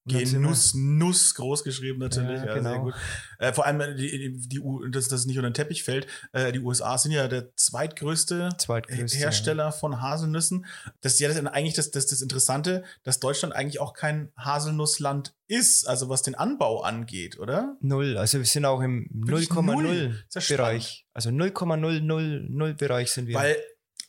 Genuss, 0.05 0.75
Nuss, 0.75 1.35
groß 1.37 1.63
geschrieben 1.63 2.01
natürlich. 2.01 2.41
Ja, 2.41 2.47
Ja, 2.47 2.53
sehr 2.55 2.73
genau. 2.73 2.83
gut. 2.85 2.95
Äh, 3.39 3.53
vor 3.53 3.67
allem, 3.67 3.81
äh, 3.81 3.95
die, 3.95 4.37
die, 4.49 4.59
U- 4.61 4.85
dass 4.89 5.07
das 5.09 5.27
nicht 5.27 5.37
unter 5.39 5.49
den 5.51 5.55
Teppich 5.55 5.85
fällt. 5.85 6.09
Äh, 6.33 6.51
die 6.51 6.59
USA 6.59 6.99
sind 6.99 7.13
ja 7.13 7.29
der 7.29 7.55
zweitgrößte 7.55 8.49
Zweitgrößte, 8.59 9.17
Hersteller 9.19 9.71
von 9.71 10.01
Haselnüssen. 10.03 10.67
Das 11.03 11.15
ist 11.15 11.21
ja 11.21 11.29
das, 11.29 11.37
eigentlich 11.47 11.75
das, 11.75 11.93
das, 11.93 12.07
das 12.07 12.21
Interessante, 12.21 12.83
dass 13.05 13.21
Deutschland 13.21 13.55
eigentlich 13.55 13.81
auch 13.81 13.95
kein 13.95 14.33
Haselnussland 14.37 15.35
ist, 15.47 15.87
also 15.87 16.09
was 16.09 16.23
den 16.23 16.35
Anbau 16.35 16.83
angeht, 16.83 17.39
oder? 17.39 17.77
Null. 17.81 18.17
Also 18.19 18.39
wir 18.39 18.45
sind 18.47 18.65
auch 18.65 18.81
im 18.81 19.07
Wirklich 19.13 19.51
null? 19.51 19.85
0,0 19.85 20.11
Ist 20.27 20.35
ja 20.35 20.41
spannend. 20.41 20.59
Bereich. 20.59 21.07
Also 21.13 21.31
0,000 21.31 22.77
Bereich 22.79 23.11
sind 23.13 23.27
wir. 23.29 23.35
Weil 23.37 23.57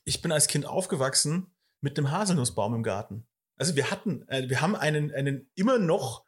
ich 0.05 0.21
bin 0.21 0.31
als 0.31 0.47
Kind 0.47 0.65
aufgewachsen 0.65 1.47
mit 1.81 1.97
einem 1.97 2.11
Haselnussbaum 2.11 2.73
im 2.75 2.83
Garten. 2.83 3.25
Also 3.57 3.75
wir 3.75 3.91
hatten, 3.91 4.27
äh, 4.27 4.49
wir 4.49 4.61
haben 4.61 4.75
einen, 4.75 5.13
einen 5.13 5.49
immer 5.55 5.79
noch 5.79 6.25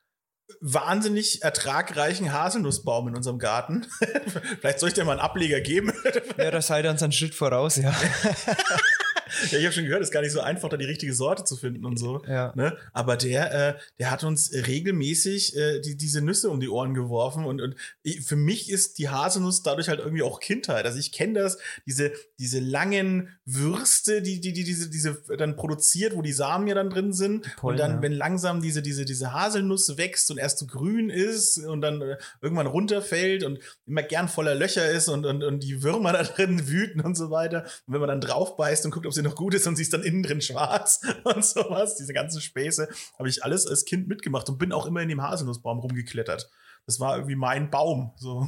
wahnsinnig 0.61 1.41
ertragreichen 1.41 2.31
Haselnussbaum 2.31 3.07
in 3.07 3.15
unserem 3.15 3.39
Garten. 3.39 3.85
Vielleicht 4.59 4.79
soll 4.79 4.89
ich 4.89 4.95
dir 4.95 5.03
mal 5.03 5.13
einen 5.13 5.21
Ableger 5.21 5.59
geben. 5.61 5.91
ja, 6.37 6.51
da 6.51 6.61
seid 6.61 6.85
ihr 6.85 6.91
uns 6.91 7.01
einen 7.01 7.11
Schritt 7.11 7.33
voraus, 7.33 7.77
ja. 7.77 7.93
ja, 9.51 9.59
ich 9.59 9.65
habe 9.65 9.73
schon 9.73 9.85
gehört, 9.85 10.01
es 10.01 10.09
ist 10.09 10.13
gar 10.13 10.21
nicht 10.21 10.31
so 10.31 10.41
einfach, 10.41 10.69
da 10.69 10.77
die 10.77 10.85
richtige 10.85 11.13
Sorte 11.13 11.43
zu 11.43 11.55
finden 11.55 11.85
und 11.85 11.97
so. 11.97 12.23
ja. 12.27 12.53
Ne? 12.55 12.77
Aber 12.93 13.17
der, 13.17 13.53
äh, 13.53 13.79
der 13.99 14.11
hat 14.11 14.23
uns 14.23 14.51
regelmäßig 14.53 15.55
äh, 15.55 15.79
die, 15.81 15.95
diese 15.95 16.21
Nüsse 16.21 16.49
um 16.49 16.59
die 16.59 16.69
Ohren 16.69 16.93
geworfen 16.93 17.45
und, 17.45 17.61
und 17.61 17.75
ich, 18.03 18.21
für 18.21 18.35
mich 18.35 18.69
ist 18.69 18.97
die 18.99 19.09
Haselnuss 19.09 19.63
dadurch 19.63 19.89
halt 19.89 19.99
irgendwie 19.99 20.23
auch 20.23 20.39
Kindheit. 20.39 20.85
Also 20.85 20.99
ich 20.99 21.11
kenne 21.11 21.39
das, 21.39 21.57
diese, 21.85 22.11
diese 22.39 22.59
langen 22.59 23.29
Würste, 23.45 24.21
die, 24.21 24.39
die, 24.39 24.53
die 24.53 24.63
diese, 24.63 24.89
diese 24.89 25.21
dann 25.37 25.55
produziert, 25.55 26.15
wo 26.15 26.21
die 26.21 26.33
Samen 26.33 26.67
ja 26.67 26.75
dann 26.75 26.89
drin 26.89 27.13
sind. 27.13 27.55
Pollen, 27.55 27.73
und 27.73 27.79
dann, 27.79 27.91
ja. 27.95 28.01
wenn 28.01 28.13
langsam 28.13 28.61
diese, 28.61 28.81
diese, 28.81 29.05
diese 29.05 29.33
Haselnuss 29.33 29.97
wächst 29.97 30.31
und 30.31 30.37
erst 30.37 30.59
so 30.59 30.67
grün 30.67 31.09
ist 31.09 31.57
und 31.57 31.81
dann 31.81 32.01
äh, 32.01 32.17
irgendwann 32.41 32.67
runterfällt 32.67 33.43
und 33.43 33.59
immer 33.85 34.03
gern 34.03 34.27
voller 34.27 34.55
Löcher 34.55 34.89
ist 34.89 35.07
und, 35.07 35.25
und, 35.25 35.43
und 35.43 35.63
die 35.63 35.83
Würmer 35.83 36.13
da 36.13 36.23
drin 36.23 36.67
wüten 36.67 37.01
und 37.01 37.15
so 37.15 37.31
weiter. 37.31 37.63
Und 37.87 37.93
wenn 37.93 37.99
man 37.99 38.09
dann 38.09 38.21
drauf 38.21 38.55
beißt 38.55 38.85
und 38.85 38.91
guckt, 38.91 39.05
ob 39.05 39.13
sie 39.15 39.21
noch 39.21 39.35
gut 39.35 39.53
ist 39.53 39.67
und 39.67 39.75
sie 39.75 39.81
ist 39.81 39.93
dann 39.93 40.03
innen 40.03 40.23
drin 40.23 40.41
schwarz 40.41 41.01
und 41.23 41.43
sowas, 41.43 41.95
diese 41.95 42.13
ganzen 42.13 42.41
Späße, 42.41 42.87
habe 43.17 43.29
ich 43.29 43.43
alles 43.43 43.67
als 43.67 43.85
Kind 43.85 44.07
mitgemacht 44.07 44.49
und 44.49 44.57
bin 44.57 44.71
auch 44.71 44.85
immer 44.85 45.01
in 45.01 45.09
dem 45.09 45.21
Haselnussbaum 45.21 45.79
rumgeklettert. 45.79 46.49
Das 46.85 46.99
war 46.99 47.15
irgendwie 47.15 47.35
mein 47.35 47.69
Baum. 47.69 48.13
So. 48.17 48.47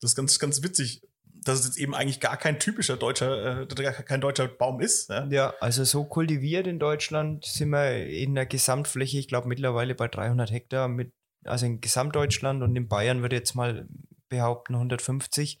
Das 0.00 0.12
ist 0.12 0.16
ganz, 0.16 0.38
ganz 0.38 0.62
witzig, 0.62 1.02
dass 1.44 1.60
es 1.60 1.66
jetzt 1.66 1.78
eben 1.78 1.94
eigentlich 1.94 2.20
gar 2.20 2.36
kein 2.36 2.58
typischer 2.58 2.96
deutscher, 2.96 3.62
äh, 3.62 3.92
kein 4.04 4.20
deutscher 4.20 4.48
Baum 4.48 4.80
ist. 4.80 5.10
Ja? 5.10 5.26
Ja, 5.26 5.54
also 5.60 5.84
so 5.84 6.04
kultiviert 6.04 6.66
in 6.66 6.78
Deutschland 6.78 7.44
sind 7.44 7.70
wir 7.70 8.06
in 8.06 8.34
der 8.34 8.46
Gesamtfläche, 8.46 9.18
ich 9.18 9.28
glaube 9.28 9.48
mittlerweile 9.48 9.94
bei 9.94 10.08
300 10.08 10.50
Hektar, 10.50 10.88
mit, 10.88 11.12
also 11.44 11.66
in 11.66 11.80
Gesamtdeutschland 11.80 12.62
und 12.62 12.74
in 12.74 12.88
Bayern 12.88 13.20
würde 13.22 13.36
jetzt 13.36 13.54
mal 13.54 13.86
behaupten 14.28 14.74
150. 14.74 15.60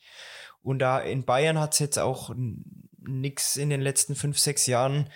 Und 0.62 0.78
da 0.78 0.98
in 0.98 1.26
Bayern 1.26 1.60
hat 1.60 1.74
es 1.74 1.78
jetzt 1.78 1.98
auch 1.98 2.34
nichts 3.08 3.56
in 3.56 3.70
den 3.70 3.80
letzten 3.80 4.14
fünf, 4.14 4.38
sechs 4.38 4.66
Jahren 4.66 5.10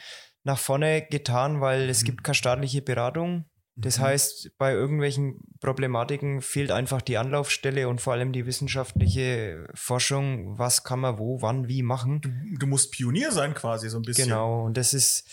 nach 0.44 0.58
vorne 0.58 1.06
getan, 1.10 1.60
weil 1.60 1.88
es 1.88 2.02
Mhm. 2.02 2.06
gibt 2.06 2.24
keine 2.24 2.34
staatliche 2.34 2.82
Beratung. 2.82 3.44
Das 3.76 3.98
Mhm. 3.98 4.02
heißt, 4.02 4.50
bei 4.58 4.72
irgendwelchen 4.72 5.38
Problematiken 5.60 6.40
fehlt 6.42 6.70
einfach 6.72 7.00
die 7.00 7.16
Anlaufstelle 7.16 7.88
und 7.88 8.00
vor 8.00 8.12
allem 8.14 8.32
die 8.32 8.44
wissenschaftliche 8.46 9.66
Forschung, 9.74 10.58
was 10.58 10.82
kann 10.84 11.00
man 11.00 11.18
wo, 11.18 11.40
wann, 11.42 11.68
wie 11.68 11.82
machen. 11.82 12.20
Du, 12.20 12.30
du 12.58 12.66
musst 12.66 12.90
Pionier 12.92 13.30
sein 13.32 13.54
quasi 13.54 13.88
so 13.88 13.98
ein 13.98 14.02
bisschen. 14.02 14.28
Genau, 14.28 14.64
und 14.64 14.76
das 14.76 14.94
ist, 14.94 15.24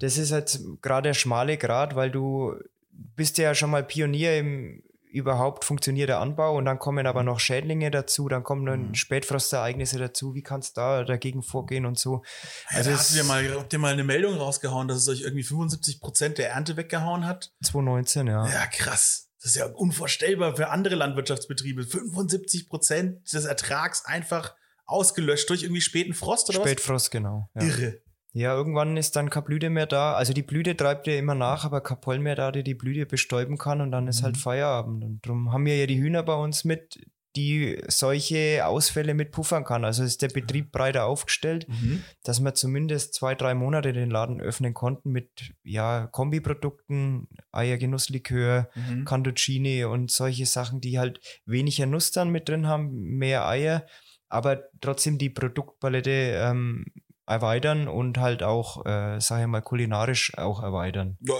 das 0.00 0.18
ist 0.18 0.30
jetzt 0.30 0.60
gerade 0.82 1.08
der 1.10 1.14
schmale 1.14 1.56
Grad, 1.56 1.94
weil 1.94 2.10
du 2.10 2.54
bist 2.90 3.38
ja 3.38 3.54
schon 3.54 3.70
mal 3.70 3.84
Pionier 3.84 4.38
im 4.38 4.82
überhaupt 5.14 5.64
funktioniert 5.64 6.08
der 6.08 6.18
Anbau 6.20 6.56
und 6.56 6.64
dann 6.64 6.78
kommen 6.78 7.06
aber 7.06 7.22
noch 7.22 7.38
Schädlinge 7.38 7.90
dazu, 7.90 8.28
dann 8.28 8.42
kommen 8.42 8.66
dann 8.66 8.88
Mhm. 8.88 8.94
Spätfrostereignisse 8.94 9.98
dazu, 9.98 10.34
wie 10.34 10.42
kannst 10.42 10.76
du 10.76 10.80
da 10.80 11.04
dagegen 11.04 11.42
vorgehen 11.42 11.86
und 11.86 11.98
so. 11.98 12.22
Also 12.68 12.90
hast 12.90 13.12
du 13.12 13.16
dir 13.16 13.24
mal, 13.24 13.48
habt 13.56 13.72
ihr 13.72 13.78
mal 13.78 13.92
eine 13.92 14.04
Meldung 14.04 14.36
rausgehauen, 14.36 14.88
dass 14.88 14.98
es 14.98 15.08
euch 15.08 15.20
irgendwie 15.22 15.44
75 15.44 16.00
Prozent 16.00 16.38
der 16.38 16.50
Ernte 16.50 16.76
weggehauen 16.76 17.26
hat? 17.26 17.52
2019, 17.62 18.26
ja. 18.26 18.48
Ja, 18.48 18.66
krass. 18.66 19.28
Das 19.40 19.52
ist 19.52 19.56
ja 19.56 19.66
unvorstellbar 19.66 20.56
für 20.56 20.70
andere 20.70 20.94
Landwirtschaftsbetriebe. 20.94 21.84
75 21.84 22.68
Prozent 22.68 23.32
des 23.32 23.44
Ertrags 23.44 24.04
einfach 24.04 24.54
ausgelöscht 24.86 25.48
durch 25.50 25.62
irgendwie 25.62 25.80
späten 25.80 26.14
Frost 26.14 26.48
oder 26.50 26.60
Spätfrost, 26.60 27.10
genau. 27.10 27.48
was? 27.54 27.64
Ja. 27.64 27.70
Irre. 27.70 28.00
Ja, 28.34 28.52
irgendwann 28.54 28.96
ist 28.96 29.16
dann 29.16 29.30
keine 29.30 29.46
Blüte 29.46 29.70
mehr 29.70 29.86
da. 29.86 30.12
Also 30.14 30.32
die 30.32 30.42
Blüte 30.42 30.76
treibt 30.76 31.06
ja 31.06 31.14
immer 31.16 31.34
nach, 31.34 31.64
aber 31.64 31.80
kein 31.80 32.00
Pollen 32.00 32.22
mehr 32.22 32.34
da, 32.34 32.50
der 32.52 32.64
die 32.64 32.74
Blüte 32.74 33.06
bestäuben 33.06 33.56
kann 33.58 33.80
und 33.80 33.90
dann 33.92 34.08
ist 34.08 34.20
Mhm. 34.20 34.24
halt 34.24 34.36
Feierabend. 34.36 35.04
Und 35.04 35.20
darum 35.24 35.52
haben 35.52 35.64
wir 35.64 35.76
ja 35.78 35.86
die 35.86 35.98
Hühner 36.00 36.22
bei 36.24 36.34
uns 36.34 36.64
mit, 36.64 36.98
die 37.36 37.80
solche 37.88 38.64
Ausfälle 38.64 39.12
mit 39.14 39.32
puffern 39.32 39.64
kann. 39.64 39.84
Also 39.84 40.04
ist 40.04 40.22
der 40.22 40.28
Betrieb 40.28 40.70
breiter 40.72 41.04
aufgestellt. 41.06 41.66
Mhm. 41.68 42.02
dass 42.24 42.40
wir 42.40 42.54
zumindest 42.54 43.14
zwei, 43.14 43.34
drei 43.34 43.54
Monate 43.54 43.92
den 43.92 44.10
Laden 44.10 44.40
öffnen 44.40 44.72
konnten 44.74 45.10
mit 45.10 45.52
ja, 45.62 46.06
Kombiprodukten, 46.08 47.28
Eiergenusslikör, 47.52 48.68
Mhm. 48.74 49.04
Cantuccini 49.04 49.84
und 49.84 50.10
solche 50.10 50.46
Sachen, 50.46 50.80
die 50.80 50.98
halt 50.98 51.20
weniger 51.46 51.86
Nuss 51.86 52.10
dann 52.10 52.30
mit 52.30 52.48
drin 52.48 52.66
haben, 52.66 52.90
mehr 53.18 53.46
Eier, 53.46 53.86
aber 54.28 54.64
trotzdem 54.80 55.18
die 55.18 55.30
Produktpalette 55.30 56.10
ähm, 56.40 56.86
erweitern 57.26 57.88
und 57.88 58.18
halt 58.18 58.42
auch, 58.42 58.84
äh, 58.84 59.20
sage 59.20 59.42
ich 59.42 59.48
mal, 59.48 59.62
kulinarisch 59.62 60.36
auch 60.36 60.62
erweitern. 60.62 61.16
Ja, 61.20 61.34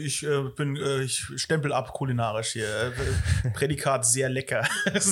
ich 0.00 0.24
äh, 0.24 0.44
bin, 0.56 0.76
äh, 0.76 1.02
ich 1.02 1.26
stempel 1.36 1.72
ab 1.72 1.92
kulinarisch 1.92 2.52
hier. 2.52 2.92
Äh, 3.44 3.50
Prädikat 3.50 4.06
sehr 4.06 4.28
lecker. 4.28 4.66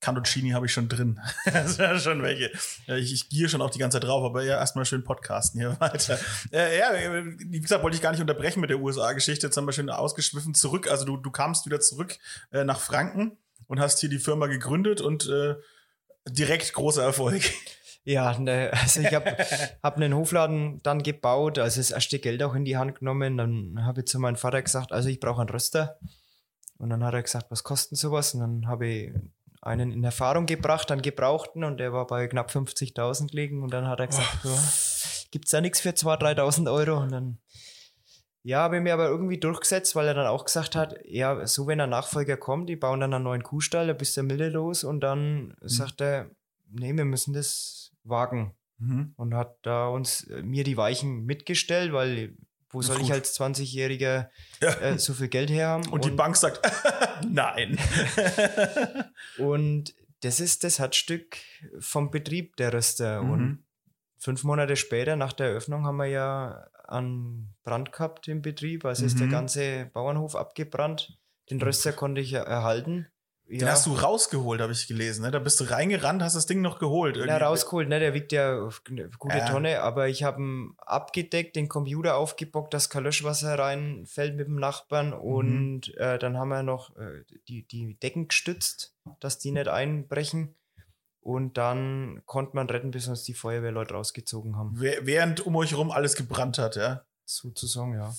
Cantuccini 0.00 0.50
habe 0.50 0.66
ich 0.66 0.72
schon 0.72 0.88
drin. 0.88 1.18
das 1.44 1.78
ja 1.78 1.98
schon 1.98 2.22
welche. 2.22 2.50
Ja, 2.86 2.96
Ich, 2.96 3.12
ich 3.12 3.28
gier 3.28 3.48
schon 3.48 3.62
auch 3.62 3.70
die 3.70 3.78
ganze 3.78 3.96
Zeit 3.96 4.08
drauf, 4.08 4.24
aber 4.24 4.42
ja, 4.42 4.56
erstmal 4.56 4.84
schön 4.84 5.04
podcasten 5.04 5.60
hier 5.60 5.76
weiter. 5.80 6.18
Äh, 6.52 6.78
ja, 6.78 6.92
äh, 6.92 7.24
wie 7.38 7.60
gesagt, 7.60 7.82
wollte 7.82 7.96
ich 7.96 8.02
gar 8.02 8.12
nicht 8.12 8.20
unterbrechen 8.20 8.60
mit 8.60 8.70
der 8.70 8.80
USA-Geschichte. 8.80 9.46
Jetzt 9.46 9.56
haben 9.56 9.66
wir 9.66 9.72
schön 9.72 9.90
ausgeschwiffen 9.90 10.54
zurück. 10.54 10.90
Also 10.90 11.04
du, 11.04 11.16
du 11.16 11.30
kamst 11.30 11.66
wieder 11.66 11.80
zurück 11.80 12.18
äh, 12.52 12.64
nach 12.64 12.80
Franken 12.80 13.38
und 13.66 13.80
hast 13.80 14.00
hier 14.00 14.10
die 14.10 14.18
Firma 14.18 14.46
gegründet 14.46 15.00
und 15.00 15.26
äh, 15.28 15.56
direkt 16.28 16.72
großer 16.72 17.02
Erfolg. 17.02 17.42
Ja, 18.04 18.38
ne, 18.38 18.70
also 18.72 19.00
ich 19.00 19.14
habe 19.14 19.36
hab 19.82 19.96
einen 19.96 20.14
Hofladen 20.14 20.80
dann 20.82 21.02
gebaut, 21.02 21.58
also 21.58 21.80
das 21.80 21.90
erste 21.90 22.18
Geld 22.18 22.42
auch 22.42 22.54
in 22.54 22.64
die 22.64 22.76
Hand 22.76 22.98
genommen. 22.98 23.38
Dann 23.38 23.84
habe 23.84 24.00
ich 24.00 24.06
zu 24.06 24.18
meinem 24.18 24.36
Vater 24.36 24.60
gesagt, 24.62 24.92
also 24.92 25.08
ich 25.08 25.20
brauche 25.20 25.40
einen 25.40 25.48
Röster. 25.48 25.98
Und 26.76 26.90
dann 26.90 27.02
hat 27.02 27.14
er 27.14 27.22
gesagt, 27.22 27.50
was 27.50 27.62
kostet 27.62 27.98
sowas? 27.98 28.34
Und 28.34 28.40
dann 28.40 28.66
habe 28.66 28.86
ich 28.86 29.12
einen 29.62 29.90
in 29.90 30.04
Erfahrung 30.04 30.44
gebracht, 30.44 30.90
einen 30.92 31.00
gebrauchten, 31.00 31.64
und 31.64 31.78
der 31.78 31.94
war 31.94 32.06
bei 32.06 32.26
knapp 32.28 32.50
50.000 32.50 33.30
gelegen. 33.30 33.62
Und 33.62 33.72
dann 33.72 33.88
hat 33.88 34.00
er 34.00 34.08
gesagt, 34.08 34.44
ja, 34.44 34.58
gibt 35.30 35.46
es 35.46 35.52
da 35.52 35.62
nichts 35.62 35.80
für 35.80 35.90
2.000, 35.90 36.36
3.000 36.36 36.72
Euro? 36.72 37.00
Und 37.00 37.12
dann, 37.12 37.38
ja, 38.42 38.58
habe 38.58 38.76
ich 38.76 38.82
mir 38.82 38.92
aber 38.92 39.08
irgendwie 39.08 39.38
durchgesetzt, 39.38 39.96
weil 39.96 40.06
er 40.06 40.14
dann 40.14 40.26
auch 40.26 40.44
gesagt 40.44 40.76
hat, 40.76 40.96
ja, 41.06 41.46
so 41.46 41.66
wenn 41.66 41.80
ein 41.80 41.88
Nachfolger 41.88 42.36
kommt, 42.36 42.68
die 42.68 42.76
bauen 42.76 43.00
dann 43.00 43.14
einen 43.14 43.24
neuen 43.24 43.42
Kuhstall, 43.42 43.86
da 43.86 43.94
bist 43.94 44.14
du 44.18 44.22
milde 44.22 44.50
los. 44.50 44.84
Und 44.84 45.00
dann 45.00 45.54
sagt 45.62 46.02
er, 46.02 46.28
nee, 46.70 46.92
wir 46.94 47.06
müssen 47.06 47.32
das 47.32 47.83
wagen 48.04 48.54
Mhm. 48.78 49.12
und 49.16 49.34
hat 49.34 49.58
da 49.62 49.86
uns 49.88 50.24
äh, 50.24 50.42
mir 50.42 50.64
die 50.64 50.76
Weichen 50.76 51.24
mitgestellt, 51.24 51.92
weil 51.92 52.36
wo 52.70 52.82
soll 52.82 53.00
ich 53.00 53.12
als 53.12 53.38
20-Jähriger 53.38 54.28
Ja. 54.60 54.68
äh, 54.80 54.98
so 54.98 55.14
viel 55.14 55.28
Geld 55.28 55.48
her 55.48 55.68
haben? 55.68 55.88
Und 55.90 56.04
die 56.04 56.10
Bank 56.10 56.36
sagt, 56.36 56.60
nein. 57.28 57.78
Und 59.38 59.94
das 60.22 60.40
ist 60.40 60.64
das 60.64 60.78
Herzstück 60.78 61.36
vom 61.78 62.10
Betrieb 62.10 62.56
der 62.56 62.72
Röster. 62.72 63.22
Mhm. 63.22 63.30
Und 63.30 63.64
fünf 64.18 64.42
Monate 64.44 64.76
später, 64.76 65.16
nach 65.16 65.32
der 65.32 65.48
Eröffnung, 65.48 65.84
haben 65.84 65.96
wir 65.98 66.06
ja 66.06 66.66
einen 66.88 67.54
Brand 67.62 67.92
gehabt 67.92 68.28
im 68.28 68.42
Betrieb. 68.42 68.84
Also 68.84 69.04
ist 69.06 69.18
der 69.18 69.26
Mhm. 69.26 69.32
ganze 69.32 69.90
Bauernhof 69.92 70.34
abgebrannt. 70.36 71.16
Den 71.50 71.60
Röster 71.62 71.92
konnte 71.92 72.20
ich 72.22 72.32
ja. 73.46 73.58
Den 73.58 73.68
hast 73.68 73.86
du 73.86 73.92
rausgeholt, 73.94 74.60
habe 74.60 74.72
ich 74.72 74.86
gelesen. 74.88 75.22
Ne? 75.22 75.30
Da 75.30 75.38
bist 75.38 75.60
du 75.60 75.64
reingerannt, 75.64 76.22
hast 76.22 76.34
das 76.36 76.46
Ding 76.46 76.62
noch 76.62 76.78
geholt. 76.78 77.16
Ja, 77.16 77.36
rausgeholt, 77.36 77.88
ne? 77.88 78.00
Der 78.00 78.14
wiegt 78.14 78.32
ja 78.32 78.68
eine 78.88 79.10
gute 79.18 79.36
Ja. 79.38 79.46
Tonne, 79.50 79.80
aber 79.82 80.08
ich 80.08 80.22
habe 80.22 80.40
ihn 80.42 80.74
abgedeckt, 80.78 81.54
den 81.56 81.68
Computer 81.68 82.16
aufgebockt, 82.16 82.72
dass 82.74 82.88
kein 82.90 83.04
Löschwasser 83.04 83.58
reinfällt 83.58 84.36
mit 84.36 84.46
dem 84.48 84.56
Nachbarn 84.56 85.08
Mhm. 85.08 85.14
und 85.20 85.96
äh, 85.98 86.18
dann 86.18 86.38
haben 86.38 86.48
wir 86.48 86.62
noch 86.62 86.96
äh, 86.96 87.24
die, 87.48 87.66
die 87.66 87.98
Decken 88.00 88.28
gestützt, 88.28 88.94
dass 89.20 89.38
die 89.38 89.50
nicht 89.52 89.68
einbrechen. 89.68 90.54
Und 91.20 91.56
dann 91.56 92.20
konnte 92.26 92.54
man 92.54 92.68
retten, 92.68 92.90
bis 92.90 93.08
uns 93.08 93.22
die 93.22 93.32
Feuerwehrleute 93.32 93.94
rausgezogen 93.94 94.56
haben. 94.56 94.76
Wäh- 94.78 95.00
Während 95.06 95.40
um 95.46 95.56
euch 95.56 95.70
herum 95.70 95.90
alles 95.90 96.16
gebrannt 96.16 96.58
hat, 96.58 96.76
ja. 96.76 97.06
Sozusagen, 97.24 97.94
ja. 97.94 98.14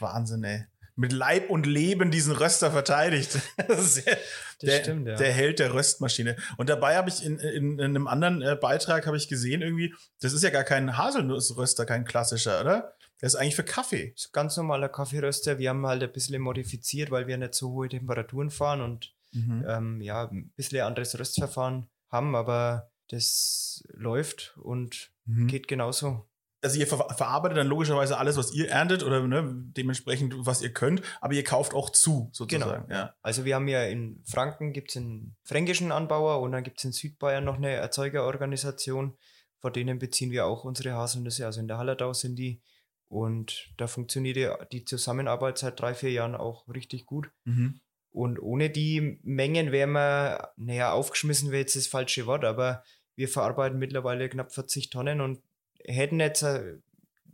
Wahnsinn, 0.00 0.42
ey. 0.42 0.64
Mit 1.00 1.12
Leib 1.12 1.48
und 1.50 1.66
Leben 1.66 2.10
diesen 2.10 2.34
Röster 2.34 2.70
verteidigt. 2.70 3.38
Das 3.68 3.96
ist 3.96 4.06
ja 4.06 4.12
Das 4.14 4.20
der, 4.60 4.80
stimmt, 4.82 5.08
ja. 5.08 5.14
der 5.16 5.32
Held 5.32 5.58
der 5.58 5.72
Röstmaschine. 5.72 6.36
Und 6.58 6.68
dabei 6.68 6.96
habe 6.96 7.08
ich 7.08 7.24
in, 7.24 7.38
in, 7.38 7.78
in 7.78 7.80
einem 7.80 8.06
anderen 8.06 8.42
äh, 8.42 8.56
Beitrag 8.60 9.06
habe 9.06 9.16
ich 9.16 9.28
gesehen, 9.28 9.62
irgendwie, 9.62 9.94
das 10.20 10.32
ist 10.34 10.42
ja 10.42 10.50
gar 10.50 10.64
kein 10.64 10.96
Haselnussröster, 10.98 11.86
kein 11.86 12.04
klassischer, 12.04 12.60
oder? 12.60 12.92
Der 13.20 13.26
ist 13.26 13.34
eigentlich 13.36 13.56
für 13.56 13.64
Kaffee. 13.64 14.12
Das 14.12 14.22
ist 14.24 14.28
ein 14.28 14.32
ganz 14.32 14.56
normaler 14.56 14.88
Kaffeeröster. 14.88 15.58
Wir 15.58 15.70
haben 15.70 15.86
halt 15.86 16.02
ein 16.02 16.12
bisschen 16.12 16.40
modifiziert, 16.42 17.10
weil 17.10 17.26
wir 17.26 17.36
nicht 17.38 17.54
so 17.54 17.70
hohe 17.70 17.88
Temperaturen 17.88 18.50
fahren 18.50 18.80
und 18.82 19.12
Mhm. 19.32 19.64
ähm, 19.68 20.00
ja, 20.00 20.24
ein 20.26 20.50
bisschen 20.56 20.80
anderes 20.84 21.16
Röstverfahren 21.16 21.86
haben, 22.10 22.34
aber 22.34 22.90
das 23.10 23.84
läuft 23.92 24.54
und 24.60 25.12
Mhm. 25.24 25.46
geht 25.46 25.68
genauso. 25.68 26.26
Also 26.62 26.78
ihr 26.78 26.86
ver 26.86 27.08
verarbeitet 27.16 27.58
dann 27.58 27.66
logischerweise 27.66 28.18
alles, 28.18 28.36
was 28.36 28.52
ihr 28.52 28.68
erntet 28.68 29.02
oder 29.02 29.26
ne, 29.26 29.50
dementsprechend, 29.76 30.34
was 30.38 30.62
ihr 30.62 30.72
könnt, 30.72 31.02
aber 31.20 31.34
ihr 31.34 31.44
kauft 31.44 31.74
auch 31.74 31.90
zu, 31.90 32.30
sozusagen. 32.32 32.86
Genau. 32.86 32.98
Ja. 32.98 33.14
Also 33.22 33.44
wir 33.44 33.54
haben 33.54 33.68
ja 33.68 33.84
in 33.84 34.22
Franken 34.26 34.72
gibt 34.72 34.90
es 34.90 34.96
einen 34.96 35.36
fränkischen 35.42 35.92
Anbauer 35.92 36.40
und 36.40 36.52
dann 36.52 36.64
gibt 36.64 36.78
es 36.78 36.84
in 36.84 36.92
Südbayern 36.92 37.44
noch 37.44 37.56
eine 37.56 37.70
Erzeugerorganisation. 37.70 39.16
Vor 39.58 39.70
denen 39.70 39.98
beziehen 39.98 40.30
wir 40.30 40.46
auch 40.46 40.64
unsere 40.64 40.92
Haselnüsse. 40.92 41.46
Also 41.46 41.60
in 41.60 41.68
der 41.68 41.78
Hallertau 41.78 42.12
sind 42.12 42.36
die. 42.36 42.62
Und 43.08 43.70
da 43.76 43.86
funktioniert 43.86 44.36
die, 44.36 44.48
die 44.72 44.84
Zusammenarbeit 44.84 45.58
seit 45.58 45.80
drei, 45.80 45.94
vier 45.94 46.12
Jahren 46.12 46.34
auch 46.34 46.68
richtig 46.68 47.06
gut. 47.06 47.30
Mhm. 47.44 47.80
Und 48.12 48.40
ohne 48.40 48.70
die 48.70 49.18
Mengen 49.22 49.72
wären 49.72 49.92
wir, 49.92 50.52
naja, 50.56 50.92
aufgeschmissen 50.92 51.50
wäre 51.50 51.60
jetzt 51.60 51.76
das 51.76 51.86
falsche 51.86 52.26
Wort, 52.26 52.44
aber 52.44 52.82
wir 53.16 53.28
verarbeiten 53.28 53.78
mittlerweile 53.78 54.28
knapp 54.28 54.52
40 54.52 54.90
Tonnen 54.90 55.20
und 55.20 55.42
hätten 55.86 56.20
jetzt, 56.20 56.42
äh, 56.42 56.78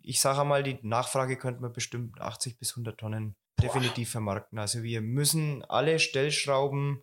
ich 0.02 0.20
sage 0.20 0.40
einmal, 0.42 0.62
die 0.62 0.78
Nachfrage 0.82 1.36
könnten 1.36 1.62
wir 1.62 1.70
bestimmt 1.70 2.20
80 2.20 2.58
bis 2.58 2.72
100 2.72 2.98
Tonnen 2.98 3.36
definitiv 3.62 4.10
vermarkten. 4.10 4.58
Also 4.58 4.82
wir 4.82 5.00
müssen 5.00 5.64
alle 5.64 5.98
Stellschrauben 5.98 7.02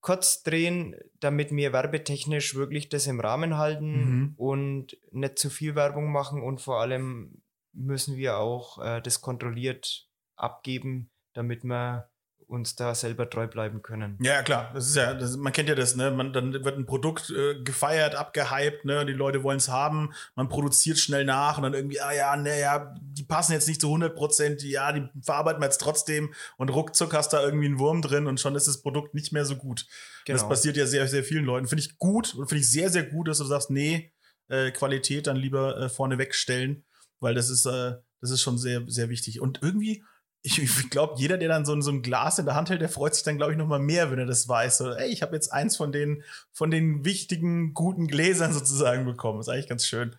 kurz 0.00 0.42
drehen, 0.42 0.96
damit 1.20 1.52
wir 1.52 1.72
werbetechnisch 1.72 2.54
wirklich 2.56 2.88
das 2.88 3.06
im 3.06 3.20
Rahmen 3.20 3.56
halten 3.56 3.92
Mhm. 3.94 4.34
und 4.36 4.98
nicht 5.12 5.38
zu 5.38 5.48
viel 5.48 5.76
Werbung 5.76 6.10
machen 6.10 6.42
und 6.42 6.60
vor 6.60 6.80
allem 6.80 7.40
müssen 7.72 8.16
wir 8.16 8.38
auch 8.38 8.78
äh, 8.84 9.00
das 9.00 9.20
kontrolliert 9.20 10.08
abgeben, 10.36 11.10
damit 11.34 11.62
wir 11.64 12.10
uns 12.52 12.76
da 12.76 12.94
selber 12.94 13.28
treu 13.28 13.46
bleiben 13.48 13.82
können. 13.82 14.18
Ja, 14.20 14.42
klar. 14.42 14.70
Das 14.74 14.86
ist 14.88 14.94
ja, 14.96 15.14
das, 15.14 15.36
man 15.36 15.52
kennt 15.52 15.68
ja 15.68 15.74
das, 15.74 15.96
ne? 15.96 16.10
Man, 16.10 16.32
dann 16.32 16.52
wird 16.52 16.76
ein 16.78 16.86
Produkt 16.86 17.30
äh, 17.30 17.60
gefeiert, 17.62 18.14
abgehypt, 18.14 18.84
ne? 18.84 19.04
Die 19.06 19.12
Leute 19.14 19.42
wollen 19.42 19.56
es 19.56 19.68
haben, 19.68 20.12
man 20.36 20.48
produziert 20.48 20.98
schnell 20.98 21.24
nach 21.24 21.56
und 21.56 21.64
dann 21.64 21.74
irgendwie, 21.74 22.00
ah 22.00 22.12
ja, 22.12 22.36
ne, 22.36 22.60
ja, 22.60 22.94
die 23.00 23.24
passen 23.24 23.52
jetzt 23.52 23.66
nicht 23.68 23.80
zu 23.80 23.88
100 23.88 24.14
Prozent, 24.14 24.62
ja, 24.62 24.92
die 24.92 25.08
verarbeiten 25.22 25.60
wir 25.60 25.66
jetzt 25.66 25.80
trotzdem 25.80 26.32
und 26.58 26.68
ruckzuck 26.68 27.14
hast 27.14 27.32
da 27.32 27.42
irgendwie 27.42 27.66
einen 27.66 27.78
Wurm 27.78 28.02
drin 28.02 28.26
und 28.26 28.38
schon 28.38 28.54
ist 28.54 28.68
das 28.68 28.82
Produkt 28.82 29.14
nicht 29.14 29.32
mehr 29.32 29.44
so 29.44 29.56
gut. 29.56 29.86
Das 30.26 30.42
Genau. 30.42 30.48
passiert 30.50 30.76
ja 30.76 30.86
sehr, 30.86 31.08
sehr 31.08 31.24
vielen 31.24 31.44
Leuten. 31.44 31.66
Finde 31.66 31.82
ich 31.82 31.98
gut 31.98 32.34
und 32.34 32.48
finde 32.48 32.60
ich 32.60 32.70
sehr, 32.70 32.90
sehr 32.90 33.02
gut, 33.04 33.28
dass 33.28 33.38
du 33.38 33.44
sagst, 33.44 33.70
nee, 33.70 34.12
äh, 34.48 34.70
Qualität 34.70 35.26
dann 35.26 35.36
lieber 35.36 35.76
äh, 35.78 35.88
vorne 35.88 36.18
wegstellen, 36.18 36.84
weil 37.18 37.34
das 37.34 37.48
ist, 37.48 37.64
äh, 37.66 37.94
das 38.20 38.30
ist 38.30 38.42
schon 38.42 38.58
sehr, 38.58 38.82
sehr 38.86 39.08
wichtig. 39.08 39.40
Und 39.40 39.60
irgendwie, 39.62 40.04
ich, 40.42 40.58
ich 40.58 40.90
glaube, 40.90 41.14
jeder, 41.18 41.38
der 41.38 41.48
dann 41.48 41.64
so, 41.64 41.72
ein- 41.72 41.82
so 41.82 41.90
ein 41.92 42.02
Glas 42.02 42.38
in 42.38 42.46
der 42.46 42.54
Hand 42.54 42.68
hält, 42.70 42.80
der 42.80 42.88
freut 42.88 43.14
sich 43.14 43.22
dann, 43.24 43.36
glaube 43.36 43.52
ich, 43.52 43.58
noch 43.58 43.66
mal 43.68 43.78
mehr, 43.78 44.10
wenn 44.10 44.18
er 44.18 44.26
das 44.26 44.48
weiß. 44.48 44.78
So, 44.78 44.90
ey, 44.92 45.08
ich 45.10 45.22
habe 45.22 45.34
jetzt 45.34 45.52
eins 45.52 45.76
von 45.76 45.92
den, 45.92 46.24
von 46.52 46.70
den 46.70 47.04
wichtigen, 47.04 47.74
guten 47.74 48.06
Gläsern 48.08 48.52
sozusagen 48.52 49.04
bekommen. 49.04 49.40
ist 49.40 49.48
eigentlich 49.48 49.68
ganz 49.68 49.86
schön. 49.86 50.16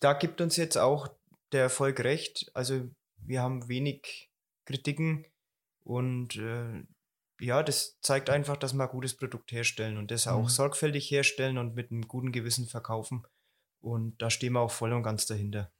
da 0.00 0.12
gibt 0.12 0.40
uns 0.40 0.56
jetzt 0.56 0.76
auch 0.78 1.08
der 1.52 1.62
Erfolg 1.62 2.00
recht. 2.00 2.50
Also 2.54 2.88
wir 3.18 3.40
haben 3.42 3.68
wenig 3.68 4.30
Kritiken 4.66 5.24
und 5.84 6.36
äh, 6.36 6.82
ja, 7.40 7.62
das 7.62 7.98
zeigt 8.02 8.30
einfach, 8.30 8.56
dass 8.56 8.72
wir 8.74 8.82
ein 8.84 8.88
gutes 8.90 9.14
Produkt 9.16 9.52
herstellen 9.52 9.96
und 9.98 10.10
das 10.10 10.26
auch 10.26 10.42
Mhm. 10.42 10.48
sorgfältig 10.48 11.10
herstellen 11.10 11.58
und 11.58 11.74
mit 11.74 11.90
einem 11.90 12.08
guten 12.08 12.30
Gewissen 12.32 12.66
verkaufen. 12.66 13.24
Und 13.80 14.20
da 14.20 14.30
stehen 14.30 14.52
wir 14.54 14.60
auch 14.60 14.70
voll 14.70 14.92
und 14.92 15.02
ganz 15.02 15.26
dahinter. 15.26 15.70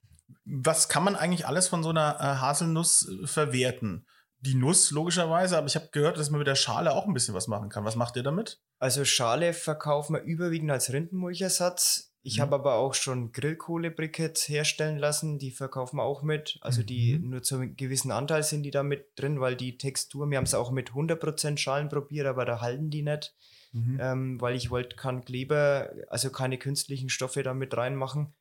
Was 0.45 0.89
kann 0.89 1.03
man 1.03 1.15
eigentlich 1.15 1.47
alles 1.47 1.67
von 1.67 1.83
so 1.83 1.89
einer 1.89 2.17
äh, 2.19 2.23
Haselnuss 2.41 3.07
äh, 3.23 3.27
verwerten? 3.27 4.05
die 4.41 4.53
Nuss 4.53 4.91
logischerweise, 4.91 5.57
aber 5.57 5.65
ich 5.65 5.75
habe 5.75 5.89
gehört, 5.91 6.19
dass 6.19 6.29
man 6.29 6.37
mit 6.37 6.45
der 6.47 6.53
Schale 6.53 6.93
auch 6.93 7.07
ein 7.07 7.13
bisschen 7.13 7.33
was 7.33 7.47
machen 7.47 7.69
kann. 7.69 7.85
Was 7.85 7.95
macht 7.95 8.15
ihr 8.17 8.21
damit? 8.23 8.61
Also 8.77 9.03
Schale 9.03 9.51
verkaufen 9.51 10.13
wir 10.13 10.21
überwiegend 10.21 10.69
als 10.69 10.93
Rindenmulchersatz. 10.93 12.13
Ich 12.21 12.37
Mhm. 12.37 12.41
habe 12.41 12.55
aber 12.55 12.75
auch 12.75 12.93
schon 12.93 13.31
Grillkohlebriketts 13.31 14.47
herstellen 14.47 14.99
lassen, 14.99 15.39
die 15.39 15.49
verkaufen 15.49 15.97
wir 15.97 16.03
auch 16.03 16.21
mit. 16.21 16.59
Also 16.61 16.83
die 16.83 17.17
Mhm. 17.17 17.29
nur 17.31 17.41
zu 17.41 17.55
einem 17.55 17.75
gewissen 17.75 18.11
Anteil 18.11 18.43
sind 18.43 18.61
die 18.61 18.69
da 18.71 18.83
mit 18.83 19.07
drin, 19.15 19.39
weil 19.41 19.55
die 19.55 19.75
Textur, 19.77 20.29
wir 20.29 20.37
haben 20.37 20.45
es 20.45 20.53
auch 20.53 20.69
mit 20.71 20.93
100% 20.93 21.59
Schalen 21.59 21.89
probiert, 21.89 22.27
aber 22.27 22.45
da 22.45 22.61
halten 22.61 22.91
die 22.91 23.01
nicht, 23.01 23.33
Mhm. 23.73 23.97
ähm, 23.99 24.41
weil 24.41 24.55
ich 24.55 24.69
wollte 24.69 24.95
keinen 24.95 25.25
Kleber, 25.25 25.91
also 26.09 26.29
keine 26.29 26.59
künstlichen 26.59 27.09
Stoffe 27.09 27.41
da 27.41 27.55
mit 27.55 27.75
reinmachen. 27.75 28.35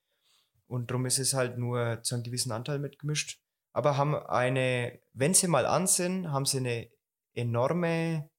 Und 0.67 0.91
darum 0.91 1.07
ist 1.07 1.19
es 1.19 1.35
halt 1.35 1.59
nur 1.59 2.03
zu 2.03 2.15
einem 2.15 2.25
gewissen 2.25 2.53
Anteil 2.53 2.79
mitgemischt. 2.79 3.41
Aber 3.73 3.97
haben 3.97 4.15
eine, 4.15 4.99
wenn 5.13 5.35
sie 5.35 5.49
mal 5.49 5.67
an 5.67 5.87
sind, 5.87 6.31
haben 6.33 6.47
sie 6.47 6.59
eine 6.59 6.89
enorme 7.35 8.31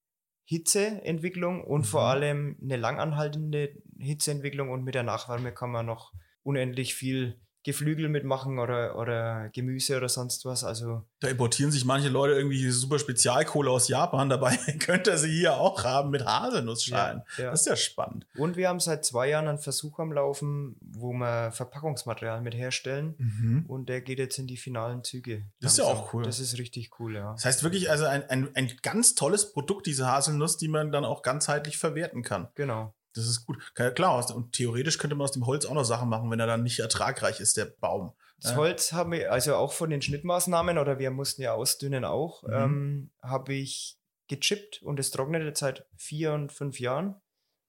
Hitzeentwicklung 0.46 1.64
und 1.64 1.86
vor 1.86 2.02
Mhm. 2.02 2.08
allem 2.08 2.58
eine 2.62 2.78
langanhaltende 2.78 3.76
Hitzeentwicklung 4.00 4.70
und 4.70 4.84
mit 4.84 4.96
der 4.96 5.04
Nachwärme 5.04 5.54
kann 5.54 5.72
man 5.72 5.86
noch 5.86 6.14
unendlich 6.44 6.96
viel 6.96 7.40
Geflügel 7.68 8.08
mitmachen 8.08 8.60
oder, 8.60 8.98
oder 8.98 9.50
Gemüse 9.50 9.98
oder 9.98 10.08
sonst 10.08 10.46
was. 10.46 10.64
Also 10.64 11.04
Da 11.20 11.28
importieren 11.28 11.70
sich 11.70 11.84
manche 11.84 12.08
Leute 12.08 12.34
irgendwie 12.34 12.70
super 12.70 12.98
Spezialkohle 12.98 13.70
aus 13.70 13.90
Japan. 13.90 14.30
Dabei 14.38 14.56
könnte 14.80 15.12
er 15.12 15.18
sie 15.18 15.30
hier 15.30 15.58
auch 15.58 15.84
haben 15.84 16.10
mit 16.10 16.26
Haselnussschalen. 16.26 17.24
ja, 17.38 17.44
ja. 17.44 17.52
Das 17.52 17.62
ist 17.62 17.66
ja 17.68 17.76
spannend. 17.76 18.26
Und 18.38 18.56
wir 18.56 18.70
haben 18.70 18.80
seit 18.80 19.04
zwei 19.04 19.28
Jahren 19.28 19.50
einen 19.50 19.58
Versuch 19.58 20.00
am 20.00 20.14
Laufen, 20.14 20.78
wo 20.80 21.12
wir 21.12 21.52
Verpackungsmaterial 21.52 22.40
mit 22.40 22.56
herstellen. 22.56 23.16
Mhm. 23.18 23.66
Und 23.68 23.90
der 23.90 24.00
geht 24.00 24.20
jetzt 24.20 24.40
in 24.40 24.48
die 24.48 24.56
finalen 24.56 25.04
Züge. 25.04 25.44
Das 25.60 25.74
ist 25.74 25.80
ja 25.80 25.84
auch 25.84 26.14
cool. 26.14 26.24
Das 26.24 26.40
ist 26.40 26.58
richtig 26.58 26.98
cool, 27.02 27.16
ja. 27.16 27.34
Das 27.34 27.44
heißt 27.44 27.64
wirklich 27.64 27.92
also 27.92 28.06
ein, 28.06 28.24
ein, 28.30 28.48
ein 28.56 28.72
ganz 28.82 29.14
tolles 29.14 29.52
Produkt, 29.52 29.88
diese 29.88 30.08
Haselnuss, 30.08 30.56
die 30.56 30.70
man 30.70 30.94
dann 30.94 31.04
auch 31.04 31.22
ganzheitlich 31.22 31.78
verwerten 31.78 32.24
kann. 32.24 32.48
Genau. 32.56 32.94
Das 33.18 33.26
ist 33.28 33.46
gut. 33.46 33.58
Ja, 33.78 33.92
Klar, 33.92 34.34
und 34.36 34.54
theoretisch 34.54 34.98
könnte 34.98 35.16
man 35.16 35.26
aus 35.26 35.32
dem 35.32 35.46
Holz 35.46 35.66
auch 35.66 35.74
noch 35.74 35.84
Sachen 35.84 36.08
machen, 36.10 36.30
wenn 36.32 36.40
er 36.40 36.48
dann 36.48 36.64
nicht 36.64 36.80
ertragreich 36.80 37.40
ist, 37.40 37.58
der 37.58 37.66
Baum. 37.66 38.14
Das 38.40 38.52
Ja. 38.52 38.58
Holz 38.58 38.94
haben 38.94 39.12
wir, 39.12 39.32
also 39.32 39.56
auch 39.56 39.74
von 39.74 39.90
den 39.90 40.02
Schnittmaßnahmen, 40.02 40.78
oder 40.78 41.00
wir 41.00 41.10
mussten 41.12 41.42
ja 41.42 41.54
ausdünnen 41.54 42.06
auch, 42.06 42.44
Mhm. 42.44 42.54
ähm, 42.54 43.12
habe 43.22 43.54
ich 43.54 43.98
gechippt 44.28 44.82
und 44.84 45.00
es 45.00 45.12
trocknet 45.12 45.44
jetzt 45.44 45.60
seit 45.60 45.86
vier 45.96 46.34
und 46.34 46.52
fünf 46.52 46.80
Jahren. 46.80 47.16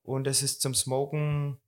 Und 0.03 0.27
es 0.27 0.43
ist 0.43 0.61
zum 0.61 0.75
Smoken 0.75 1.59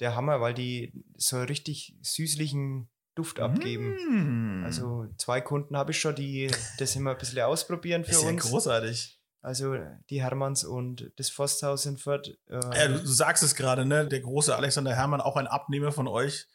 der 0.00 0.14
Hammer, 0.14 0.40
weil 0.40 0.54
die 0.54 0.92
so 1.16 1.40
richtig 1.42 1.96
süßlichen 2.02 2.88
Duft 3.14 3.40
abgeben. 3.40 4.60
Mm. 4.60 4.64
Also 4.64 5.06
zwei 5.16 5.40
Kunden 5.40 5.74
habe 5.76 5.92
ich 5.92 5.98
schon, 6.00 6.14
die 6.14 6.50
das 6.78 6.94
immer 6.96 7.12
ein 7.12 7.18
bisschen 7.18 7.40
ausprobieren 7.40 8.04
für 8.04 8.10
ist 8.10 8.22
ja 8.22 8.28
uns. 8.28 8.42
großartig. 8.50 9.18
Also 9.46 9.76
die 10.10 10.24
Hermanns 10.24 10.64
und 10.64 11.12
das 11.18 11.30
Forsthaus 11.30 11.86
in 11.86 11.98
Fürth. 11.98 12.36
Äh, 12.48 12.58
Ja, 12.74 12.88
du, 12.88 13.06
sagst 13.06 13.44
es 13.44 13.54
gerade, 13.54 13.86
ne? 13.86 14.04
Der 14.08 14.18
große 14.18 14.56
Alexander 14.56 14.92
Herrmann, 14.92 15.20
auch 15.20 15.36
ein 15.36 15.46
Abnehmer 15.46 15.92
von 15.92 16.08
euch. 16.08 16.48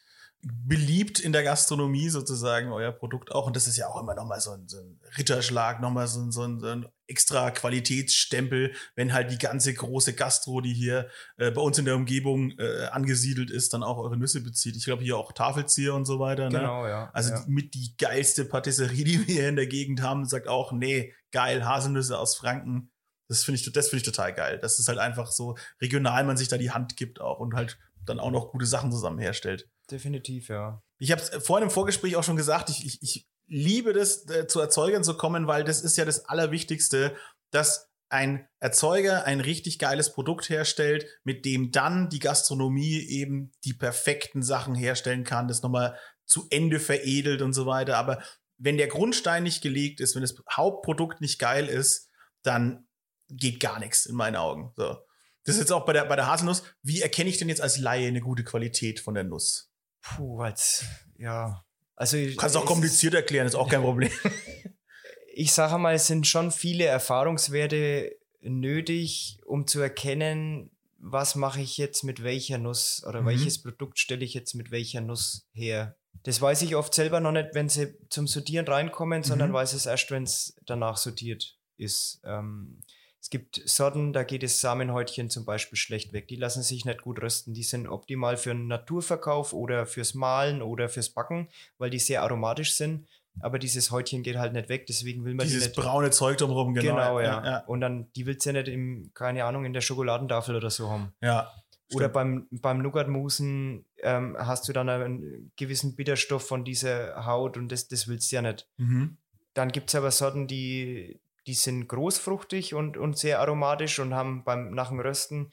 Beliebt 0.44 1.20
in 1.20 1.34
der 1.34 1.44
Gastronomie 1.44 2.10
sozusagen, 2.10 2.72
euer 2.72 2.92
Produkt 2.92 3.32
auch. 3.32 3.46
Und 3.46 3.56
das 3.56 3.68
ist 3.68 3.78
ja 3.78 3.88
auch 3.88 4.02
immer 4.02 4.16
nochmal 4.16 4.42
so 4.42 4.52
ein, 4.52 4.68
so 4.68 4.80
ein 4.80 5.00
Ritterschlag, 5.18 5.82
nochmal 5.82 6.08
so 6.08 6.20
ein, 6.20 6.32
so, 6.32 6.44
ein, 6.44 6.60
so 6.60 6.68
ein 6.68 6.88
extra 7.06 7.52
Qualitätsstempel, 7.52 8.74
wenn 8.96 9.14
halt 9.14 9.32
die 9.32 9.38
ganze 9.38 9.74
große 9.74 10.14
Gastro, 10.14 10.62
die 10.62 10.74
hier 10.74 11.10
äh, 11.38 11.52
bei 11.52 11.62
uns 11.62 11.78
in 11.78 11.86
der 11.86 11.96
Umgebung 11.96 12.52
äh, 12.58 12.86
angesiedelt 12.86 13.52
ist, 13.52 13.74
dann 13.74 13.84
auch 13.84 13.98
eure 13.98 14.18
Nüsse 14.18 14.42
bezieht. 14.42 14.76
Ich 14.76 14.86
glaube 14.86 15.04
hier 15.04 15.18
auch 15.18 15.32
Tafelzieher 15.32 15.94
und 15.94 16.06
so 16.06 16.20
weiter. 16.20 16.50
Ne? 16.50 16.60
genau, 16.60 16.88
ja. 16.88 17.12
Also 17.14 17.32
ja. 17.32 17.44
die, 17.46 17.52
mit 17.52 17.74
die 17.76 17.96
geilste 17.98 18.46
Patisserie, 18.46 19.04
die 19.06 19.28
wir 19.28 19.36
hier 19.36 19.50
in 19.50 19.56
der 19.56 19.68
Gegend 19.68 20.02
haben, 20.02 20.26
sagt 20.26 20.48
auch, 20.48 20.72
nee, 20.72 21.14
geil, 21.32 21.66
Haselnüsse 21.66 22.18
aus 22.18 22.36
Franken. 22.36 22.92
Das 23.28 23.44
finde 23.44 23.60
ich, 23.60 23.72
das 23.72 23.90
finde 23.90 23.98
ich 23.98 24.04
total 24.04 24.34
geil. 24.34 24.60
Das 24.60 24.80
ist 24.80 24.88
halt 24.88 24.98
einfach 24.98 25.32
so 25.32 25.56
regional, 25.80 26.24
man 26.24 26.36
sich 26.36 26.48
da 26.48 26.58
die 26.58 26.72
Hand 26.72 26.98
gibt 26.98 27.22
auch 27.22 27.40
und 27.40 27.54
halt 27.54 27.78
dann 28.06 28.20
auch 28.20 28.32
noch 28.32 28.52
gute 28.52 28.66
Sachen 28.66 28.92
zusammen 28.92 29.20
herstellt. 29.20 29.70
definitiv, 29.90 30.50
ja. 30.50 30.82
Ich 30.98 31.12
habe 31.12 31.22
es 31.22 31.30
vorhin 31.46 31.68
im 31.68 31.74
Vorgespräch 31.74 32.16
auch 32.16 32.24
schon 32.24 32.36
gesagt, 32.36 32.70
ich, 32.70 32.86
ich, 32.86 33.02
ich 33.02 33.28
liebe 33.48 33.94
das, 33.94 34.30
äh, 34.30 34.48
zu 34.48 34.60
Erzeugern 34.60 35.04
zu 35.04 35.18
kommen, 35.18 35.48
weil 35.48 35.64
das 35.64 35.82
ist 35.82 35.98
ja 35.98 36.06
das 36.06 36.26
Allerwichtigste, 36.26 37.16
dass 37.52 37.92
ein 38.10 38.48
Erzeuger 38.60 39.26
ein 39.26 39.40
richtig 39.40 39.80
geiles 39.80 40.14
Produkt 40.14 40.50
herstellt, 40.50 41.06
mit 41.24 41.46
dem 41.46 41.72
dann 41.72 42.10
die 42.10 42.20
Gastronomie 42.20 43.00
eben 43.00 43.52
die 43.64 43.74
perfekten 43.74 44.44
Sachen 44.44 44.76
herstellen 44.76 45.24
kann, 45.24 45.48
das 45.48 45.62
nochmal 45.62 45.98
zu 46.26 46.48
Ende 46.50 46.80
veredelt 46.80 47.42
und 47.42 47.54
so 47.54 47.66
weiter. 47.66 47.98
Aber 47.98 48.22
wenn 48.58 48.78
der 48.78 48.88
Grundstein 48.88 49.44
nicht 49.44 49.62
gelegt 49.62 50.02
ist, 50.02 50.16
wenn 50.16 50.22
das 50.22 50.36
Hauptprodukt 50.52 51.22
nicht 51.22 51.40
geil 51.40 51.68
ist, 51.68 52.10
dann 52.44 52.88
geht 53.30 53.60
gar 53.60 53.80
nichts 53.80 54.06
in 54.06 54.16
meinen 54.16 54.36
Augen. 54.36 54.74
So. 54.76 54.98
Das 55.44 55.56
ist 55.56 55.62
jetzt 55.62 55.72
auch 55.72 55.86
bei 55.86 55.94
der, 55.94 56.06
bei 56.06 56.16
der 56.16 56.28
Haselnuss. 56.28 56.64
Wie 56.84 57.02
erkenne 57.02 57.30
ich 57.30 57.38
denn 57.38 57.50
jetzt 57.50 57.62
als 57.62 57.78
Laie 57.78 58.08
eine 58.08 58.22
gute 58.22 58.44
Qualität 58.44 59.00
von 59.00 59.14
der 59.16 59.24
Nuss? 59.24 59.72
Puh, 60.02 60.42
als, 60.42 60.86
ja. 61.18 61.64
Also 61.96 62.18
Du 62.18 62.36
kannst 62.36 62.56
auch 62.58 62.66
kompliziert 62.66 63.14
erklären, 63.14 63.48
ist 63.48 63.56
auch 63.56 63.70
kein 63.70 63.82
Problem. 63.82 64.12
ich 65.34 65.52
sage 65.54 65.78
mal, 65.78 65.96
es 65.96 66.08
sind 66.08 66.28
schon 66.28 66.52
viele 66.52 66.86
Erfahrungswerte 66.86 68.16
nötig, 68.42 69.40
um 69.46 69.68
zu 69.68 69.80
erkennen, 69.80 70.72
was 70.98 71.36
mache 71.36 71.62
ich 71.62 71.78
jetzt 71.78 72.04
mit 72.04 72.24
welcher 72.24 72.58
Nuss 72.58 73.04
oder 73.08 73.22
Mhm. 73.22 73.26
welches 73.28 73.62
Produkt 73.62 74.00
stelle 74.00 74.24
ich 74.24 74.34
jetzt 74.34 74.54
mit 74.54 74.72
welcher 74.72 75.02
Nuss 75.02 75.48
her. 75.54 75.96
Das 76.24 76.40
weiß 76.42 76.62
ich 76.64 76.76
oft 76.76 76.94
selber 76.94 77.20
noch 77.20 77.32
nicht, 77.32 77.50
wenn 77.54 77.70
sie 77.70 77.96
zum 78.10 78.28
Sortieren 78.28 78.68
reinkommen, 78.68 79.24
sondern 79.24 79.50
Mhm. 79.50 79.54
weiß 79.56 79.74
es 79.74 79.86
erst, 79.88 80.12
wenn 80.12 80.24
es 80.24 80.56
danach 80.66 80.98
sortiert 80.98 81.58
ist. 81.78 82.20
Ähm, 82.24 82.82
es 83.22 83.30
gibt 83.30 83.62
Sorten, 83.66 84.14
da 84.14 84.24
geht 84.24 84.42
das 84.42 84.60
Samenhäutchen 84.62 85.30
zum 85.30 85.46
Beispiel 85.46 85.78
schlecht 85.78 86.12
weg. 86.12 86.28
Die 86.28 86.38
lassen 86.38 86.64
sich 86.64 86.86
nicht 86.86 87.04
gut 87.04 87.22
rösten. 87.22 87.54
Die 87.54 87.62
sind 87.62 87.88
optimal 87.88 88.36
für 88.36 88.50
einen 88.52 88.68
Naturverkauf 88.68 89.54
oder 89.54 89.86
fürs 89.86 90.16
Mahlen 90.16 90.64
oder 90.64 90.90
fürs 90.90 91.10
Backen, 91.10 91.48
weil 91.78 91.92
die 91.92 92.00
sehr 92.00 92.24
aromatisch 92.24 92.74
sind. 92.74 93.08
Aber 93.40 93.60
dieses 93.60 93.92
Häutchen 93.92 94.24
geht 94.24 94.38
halt 94.38 94.54
nicht 94.54 94.68
weg, 94.70 94.88
deswegen 94.88 95.24
will 95.24 95.36
man 95.36 95.46
die 95.46 95.54
Dieses 95.54 95.68
nicht. 95.70 95.78
braune 95.78 96.10
Zeug 96.10 96.38
drumherum, 96.38 96.74
genau. 96.74 96.96
Genau, 96.96 97.20
ja. 97.22 97.46
ja, 97.46 97.58
Und 97.66 97.80
dann, 97.80 98.12
die 98.16 98.26
willst 98.26 98.46
du 98.46 98.50
ja 98.50 98.54
nicht 98.54 98.68
im, 98.68 99.12
keine 99.14 99.46
Ahnung, 99.46 99.66
in 99.66 99.74
der 99.74 99.82
Schokoladentafel 99.82 100.56
oder 100.56 100.70
so 100.70 100.90
haben. 100.90 101.14
ja. 101.22 101.50
Oder 101.94 102.06
Stimmt. 102.06 102.14
beim, 102.14 102.48
beim 102.52 102.78
Nougatmusen 102.82 103.84
ähm, 104.02 104.38
hast 104.40 104.66
du 104.70 104.72
dann 104.72 104.88
einen 104.88 105.52
gewissen 105.58 105.98
Bitterstoff 105.98 106.48
von 106.48 106.64
dieser 106.64 107.26
Haut 107.26 107.58
und 107.58 107.70
das, 107.70 107.90
das 107.90 108.08
willst 108.08 108.32
du 108.32 108.38
ja 108.38 108.42
nicht. 108.42 108.66
Mhm. 108.78 109.18
Dann 109.54 109.74
gibt 109.74 109.90
es 109.90 109.96
aber 109.96 110.10
Sorten, 110.12 110.48
die, 110.48 111.20
die 111.48 111.54
sind 111.54 111.88
großfruchtig 111.88 112.74
und, 112.74 112.98
und 112.98 113.18
sehr 113.18 113.40
aromatisch 113.40 114.00
und 114.00 114.14
haben 114.14 114.44
beim 114.44 114.72
nach 114.72 114.90
dem 114.90 115.00
Rösten 115.00 115.52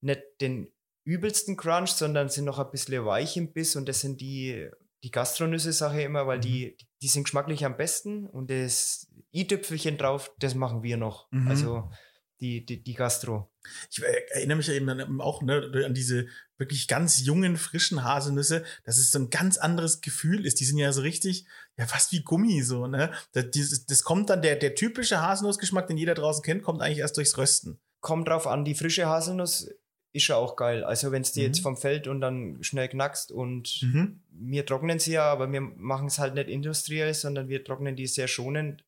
nicht 0.00 0.22
den 0.40 0.72
übelsten 1.04 1.56
Crunch, 1.56 1.90
sondern 1.90 2.28
sind 2.28 2.44
noch 2.44 2.58
ein 2.58 2.70
bisschen 2.70 3.04
weich 3.04 3.36
im 3.36 3.52
Biss 3.52 3.76
und 3.76 3.88
das 3.88 4.00
sind 4.00 4.20
die, 4.20 4.68
die 5.02 5.10
Gastronüsse, 5.10 5.72
sage 5.72 6.00
ich 6.00 6.04
immer, 6.04 6.26
weil 6.26 6.38
Mhm. 6.38 6.42
die, 6.42 6.76
die 7.00 7.08
sind 7.08 7.24
geschmacklich 7.24 7.64
am 7.64 7.76
besten 7.76 8.26
und 8.26 8.50
das 8.50 9.08
i-Tüpfelchen 9.32 9.98
drauf, 9.98 10.32
das 10.38 10.54
machen 10.54 10.82
wir 10.82 10.96
noch. 10.96 11.30
Mhm. 11.30 11.48
Also 11.48 11.90
die, 12.40 12.64
die, 12.66 12.82
die 12.82 12.94
Gastro. 12.94 13.50
Ich 13.90 14.02
erinnere 14.02 14.58
mich 14.58 14.66
ja 14.66 14.74
eben 14.74 15.20
auch 15.20 15.42
ne, 15.42 15.70
an 15.84 15.94
diese 15.94 16.26
wirklich 16.58 16.86
ganz 16.88 17.24
jungen, 17.24 17.56
frischen 17.56 18.04
Haselnüsse, 18.04 18.64
dass 18.84 18.98
es 18.98 19.10
so 19.10 19.18
ein 19.18 19.30
ganz 19.30 19.58
anderes 19.58 20.00
Gefühl 20.00 20.46
ist. 20.46 20.60
Die 20.60 20.64
sind 20.64 20.78
ja 20.78 20.92
so 20.92 21.00
richtig, 21.02 21.46
ja, 21.76 21.86
fast 21.86 22.12
wie 22.12 22.22
Gummi 22.22 22.62
so, 22.62 22.86
ne? 22.86 23.12
Das, 23.32 23.50
dieses, 23.50 23.86
das 23.86 24.02
kommt 24.02 24.30
dann, 24.30 24.42
der, 24.42 24.56
der 24.56 24.74
typische 24.74 25.20
Haselnussgeschmack, 25.20 25.86
den 25.86 25.96
jeder 25.98 26.14
draußen 26.14 26.42
kennt, 26.42 26.62
kommt 26.62 26.80
eigentlich 26.82 26.98
erst 26.98 27.16
durchs 27.16 27.36
Rösten. 27.36 27.78
Kommt 28.00 28.28
drauf 28.28 28.46
an, 28.46 28.64
die 28.64 28.74
frische 28.74 29.06
Haselnuss 29.06 29.68
ist 30.12 30.28
ja 30.28 30.36
auch 30.36 30.56
geil. 30.56 30.82
Also 30.84 31.12
wenn 31.12 31.22
es 31.22 31.32
die 31.32 31.40
Mhm. 31.40 31.46
jetzt 31.46 31.60
vom 31.60 31.76
Feld 31.76 32.06
und 32.06 32.20
dann 32.22 32.62
schnell 32.62 32.88
knackst 32.88 33.32
und 33.32 33.80
Mhm. 33.82 34.22
wir 34.30 34.64
trocknen 34.64 34.98
sie 34.98 35.12
ja, 35.12 35.24
aber 35.24 35.50
wir 35.52 35.60
machen 35.60 36.06
es 36.06 36.18
halt 36.18 36.34
nicht 36.34 36.48
industriell, 36.48 37.12
sondern 37.12 37.48
wir 37.48 37.64
trocknen 37.64 37.96
die 37.96 38.06
sehr 38.06 38.28
schonend 38.28 38.84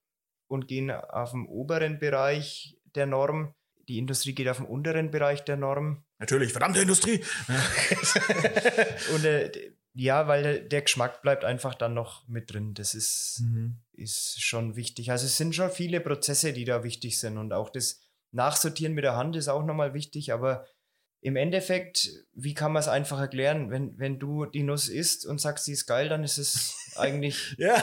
und 0.46 0.68
gehen 0.68 0.90
auf 0.90 1.32
dem 1.32 1.46
oberen 1.46 1.98
Bereich 1.98 2.77
der 2.94 3.06
Norm. 3.06 3.54
Die 3.88 3.98
Industrie 3.98 4.34
geht 4.34 4.48
auf 4.48 4.58
dem 4.58 4.66
unteren 4.66 5.10
Bereich 5.10 5.44
der 5.44 5.56
Norm. 5.56 6.04
Natürlich, 6.18 6.52
verdammte 6.52 6.80
Industrie. 6.82 7.24
Und 9.14 9.24
äh, 9.24 9.50
ja, 9.94 10.28
weil 10.28 10.42
der, 10.42 10.58
der 10.60 10.82
Geschmack 10.82 11.22
bleibt 11.22 11.44
einfach 11.44 11.74
dann 11.74 11.94
noch 11.94 12.26
mit 12.28 12.52
drin. 12.52 12.74
Das 12.74 12.94
ist, 12.94 13.40
Mhm. 13.42 13.78
ist 13.92 14.42
schon 14.42 14.76
wichtig. 14.76 15.10
Also 15.10 15.26
es 15.26 15.36
sind 15.36 15.54
schon 15.54 15.70
viele 15.70 16.00
Prozesse, 16.00 16.52
die 16.52 16.64
da 16.64 16.84
wichtig 16.84 17.18
sind. 17.18 17.38
Und 17.38 17.52
auch 17.52 17.70
das 17.70 18.00
Nachsortieren 18.30 18.94
mit 18.94 19.04
der 19.04 19.16
Hand 19.16 19.36
ist 19.36 19.48
auch 19.48 19.64
nochmal 19.64 19.94
wichtig. 19.94 20.32
Aber 20.32 20.66
im 21.20 21.36
Endeffekt, 21.36 22.08
wie 22.34 22.54
kann 22.54 22.72
man 22.72 22.80
es 22.80 22.88
einfach 22.88 23.18
erklären? 23.18 23.70
Wenn, 23.70 23.98
wenn 23.98 24.18
du 24.18 24.46
die 24.46 24.62
Nuss 24.62 24.88
isst 24.88 25.26
und 25.26 25.40
sagst, 25.40 25.64
sie 25.64 25.72
ist 25.72 25.86
geil, 25.86 26.08
dann 26.08 26.22
ist 26.24 26.38
es 26.38 26.76
eigentlich 26.96 27.54
Ja. 27.58 27.82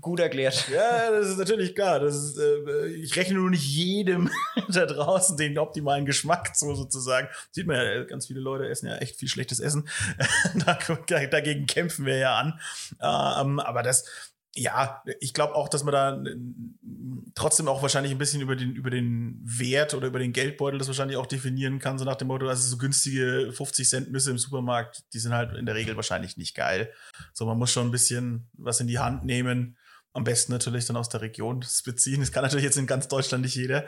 gut 0.00 0.20
erklärt. 0.20 0.68
Ja, 0.72 1.10
das 1.10 1.28
ist 1.28 1.38
natürlich 1.38 1.74
klar. 1.74 2.00
Das 2.00 2.14
ist, 2.14 2.38
äh, 2.38 2.86
ich 2.88 3.16
rechne 3.16 3.36
nur 3.36 3.50
nicht 3.50 3.64
jedem 3.66 4.30
da 4.68 4.86
draußen 4.86 5.36
den 5.36 5.58
optimalen 5.58 6.06
Geschmack 6.06 6.56
zu, 6.56 6.74
sozusagen. 6.74 7.28
Sieht 7.50 7.66
man 7.66 7.76
ja, 7.76 8.04
ganz 8.04 8.26
viele 8.26 8.40
Leute 8.40 8.68
essen 8.68 8.86
ja 8.86 8.96
echt 8.96 9.16
viel 9.16 9.28
schlechtes 9.28 9.60
Essen. 9.60 9.88
Da- 10.66 11.26
Dagegen 11.26 11.66
kämpfen 11.66 12.06
wir 12.06 12.16
ja 12.18 12.36
an. 12.38 12.60
Ähm, 13.00 13.58
aber 13.60 13.82
das, 13.82 14.04
ja, 14.54 15.02
ich 15.20 15.32
glaube 15.34 15.54
auch, 15.54 15.68
dass 15.68 15.84
man 15.84 15.92
da 15.92 16.14
äh, 16.22 16.36
trotzdem 17.34 17.68
auch 17.68 17.82
wahrscheinlich 17.82 18.12
ein 18.12 18.18
bisschen 18.18 18.40
über 18.40 18.56
den, 18.56 18.74
über 18.74 18.90
den 18.90 19.40
Wert 19.44 19.94
oder 19.94 20.08
über 20.08 20.18
den 20.18 20.32
Geldbeutel 20.32 20.78
das 20.78 20.88
wahrscheinlich 20.88 21.16
auch 21.16 21.26
definieren 21.26 21.78
kann, 21.78 21.98
so 21.98 22.04
nach 22.04 22.16
dem 22.16 22.28
Motto, 22.28 22.48
also 22.48 22.68
so 22.68 22.78
günstige 22.78 23.52
50 23.52 23.88
Cent 23.88 24.12
Nüsse 24.12 24.30
im 24.30 24.38
Supermarkt, 24.38 25.04
die 25.12 25.18
sind 25.18 25.32
halt 25.32 25.56
in 25.56 25.66
der 25.66 25.74
Regel 25.74 25.96
wahrscheinlich 25.96 26.36
nicht 26.36 26.54
geil. 26.54 26.92
So, 27.32 27.46
man 27.46 27.58
muss 27.58 27.70
schon 27.70 27.88
ein 27.88 27.92
bisschen 27.92 28.48
was 28.54 28.80
in 28.80 28.86
die 28.86 28.98
Hand 28.98 29.24
nehmen. 29.24 29.76
Am 30.12 30.24
besten 30.24 30.52
natürlich 30.52 30.86
dann 30.86 30.96
aus 30.96 31.08
der 31.08 31.20
Region 31.20 31.60
das 31.60 31.82
beziehen. 31.82 32.20
Das 32.20 32.32
kann 32.32 32.42
natürlich 32.42 32.64
jetzt 32.64 32.78
in 32.78 32.86
ganz 32.86 33.06
Deutschland 33.06 33.44
nicht 33.44 33.54
jeder. 33.54 33.86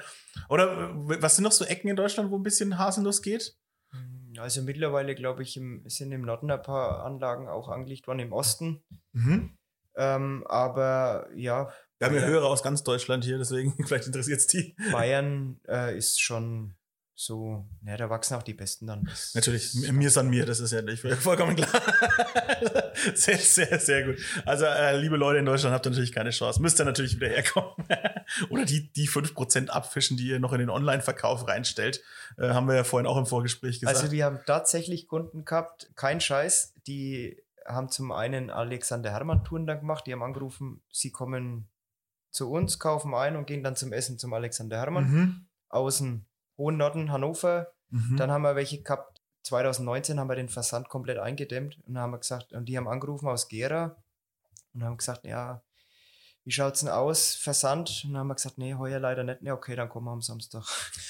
Oder 0.48 0.90
äh, 0.90 1.22
was 1.22 1.36
sind 1.36 1.44
noch 1.44 1.52
so 1.52 1.64
Ecken 1.64 1.88
in 1.88 1.96
Deutschland, 1.96 2.30
wo 2.30 2.36
ein 2.36 2.44
bisschen 2.44 2.78
Haselnuss 2.78 3.22
geht? 3.22 3.56
Also 4.38 4.62
mittlerweile, 4.62 5.14
glaube 5.14 5.42
ich, 5.42 5.56
im, 5.56 5.82
sind 5.88 6.12
im 6.12 6.22
Norden 6.22 6.50
ein 6.50 6.62
paar 6.62 7.04
Anlagen 7.04 7.48
auch 7.48 7.68
angelegt 7.68 8.06
worden, 8.06 8.20
im 8.20 8.32
Osten. 8.32 8.82
Mhm. 9.12 9.56
Ähm, 9.96 10.44
aber 10.46 11.28
ja. 11.34 11.72
Wir 12.02 12.08
haben 12.08 12.16
ja 12.16 12.26
Hörer 12.32 12.46
aus 12.46 12.62
ganz 12.62 12.82
Deutschland 12.82 13.24
hier, 13.24 13.38
deswegen 13.38 13.74
vielleicht 13.86 14.06
interessiert 14.06 14.40
es 14.40 14.46
die. 14.48 14.74
Bayern 14.90 15.60
äh, 15.68 15.96
ist 15.96 16.20
schon 16.20 16.74
so, 17.14 17.64
ja, 17.86 17.96
da 17.96 18.10
wachsen 18.10 18.34
auch 18.34 18.42
die 18.42 18.54
Besten 18.54 18.88
dann. 18.88 19.04
Das 19.04 19.34
Natürlich, 19.34 19.74
mir 19.74 20.08
ist 20.08 20.18
an 20.18 20.28
mir, 20.28 20.44
das 20.44 20.58
ist 20.58 20.72
ja 20.72 20.82
nicht 20.82 21.00
vollkommen 21.20 21.54
klar. 21.54 21.70
sehr, 23.14 23.38
sehr, 23.38 23.78
sehr 23.78 24.06
gut. 24.06 24.16
Also, 24.44 24.64
äh, 24.64 24.96
liebe 24.96 25.16
Leute 25.16 25.38
in 25.38 25.44
Deutschland, 25.44 25.72
habt 25.72 25.86
ihr 25.86 25.90
natürlich 25.90 26.12
keine 26.12 26.30
Chance. 26.30 26.60
Müsst 26.60 26.80
ihr 26.80 26.84
natürlich 26.84 27.14
wieder 27.14 27.28
herkommen. 27.28 27.70
Oder 28.50 28.64
die, 28.64 28.92
die 28.92 29.08
5% 29.08 29.68
abfischen, 29.68 30.16
die 30.16 30.28
ihr 30.28 30.40
noch 30.40 30.52
in 30.52 30.58
den 30.58 30.70
Online-Verkauf 30.70 31.46
reinstellt. 31.46 32.02
Äh, 32.38 32.48
haben 32.48 32.66
wir 32.66 32.74
ja 32.74 32.84
vorhin 32.84 33.06
auch 33.06 33.18
im 33.18 33.26
Vorgespräch 33.26 33.78
gesagt. 33.78 33.96
Also, 33.96 34.10
wir 34.10 34.24
haben 34.24 34.40
tatsächlich 34.44 35.06
Kunden 35.06 35.44
gehabt, 35.44 35.90
kein 35.94 36.20
Scheiß, 36.20 36.74
die 36.88 37.40
haben 37.66 37.88
zum 37.88 38.10
einen 38.10 38.50
Alexander 38.50 39.10
Hermann 39.10 39.44
Touren 39.44 39.66
dann 39.66 39.80
gemacht, 39.80 40.06
die 40.06 40.12
haben 40.12 40.22
angerufen, 40.22 40.82
sie 40.90 41.12
kommen 41.12 41.68
zu 42.32 42.50
uns, 42.50 42.78
kaufen 42.78 43.14
ein 43.14 43.36
und 43.36 43.46
gehen 43.46 43.62
dann 43.62 43.76
zum 43.76 43.92
Essen 43.92 44.18
zum 44.18 44.32
Alexander 44.32 44.78
Hermann 44.78 45.10
mhm. 45.10 45.46
aus 45.68 45.98
dem 45.98 46.26
Hohen 46.58 46.76
Norden, 46.76 47.12
Hannover. 47.12 47.72
Mhm. 47.90 48.16
Dann 48.16 48.30
haben 48.30 48.42
wir 48.42 48.56
welche 48.56 48.82
gehabt, 48.82 49.20
2019 49.44 50.18
haben 50.18 50.28
wir 50.28 50.36
den 50.36 50.48
Versand 50.48 50.88
komplett 50.88 51.18
eingedämmt 51.18 51.78
und 51.86 51.98
haben 51.98 52.18
gesagt, 52.18 52.52
und 52.52 52.66
die 52.66 52.76
haben 52.76 52.88
angerufen 52.88 53.28
aus 53.28 53.48
Gera 53.48 53.96
und 54.72 54.82
haben 54.82 54.96
gesagt, 54.96 55.24
ja, 55.24 55.62
wie 56.44 56.52
schaut's 56.52 56.80
denn 56.80 56.88
aus? 56.88 57.34
Versand? 57.34 58.02
Und 58.04 58.12
dann 58.12 58.20
haben 58.20 58.28
wir 58.28 58.34
gesagt, 58.34 58.58
nee, 58.58 58.74
heuer 58.74 58.98
leider 58.98 59.24
nicht. 59.24 59.42
Nee, 59.42 59.50
okay, 59.50 59.76
dann 59.76 59.88
kommen 59.88 60.06
wir 60.06 60.12
am 60.12 60.22
Samstag. 60.22 60.64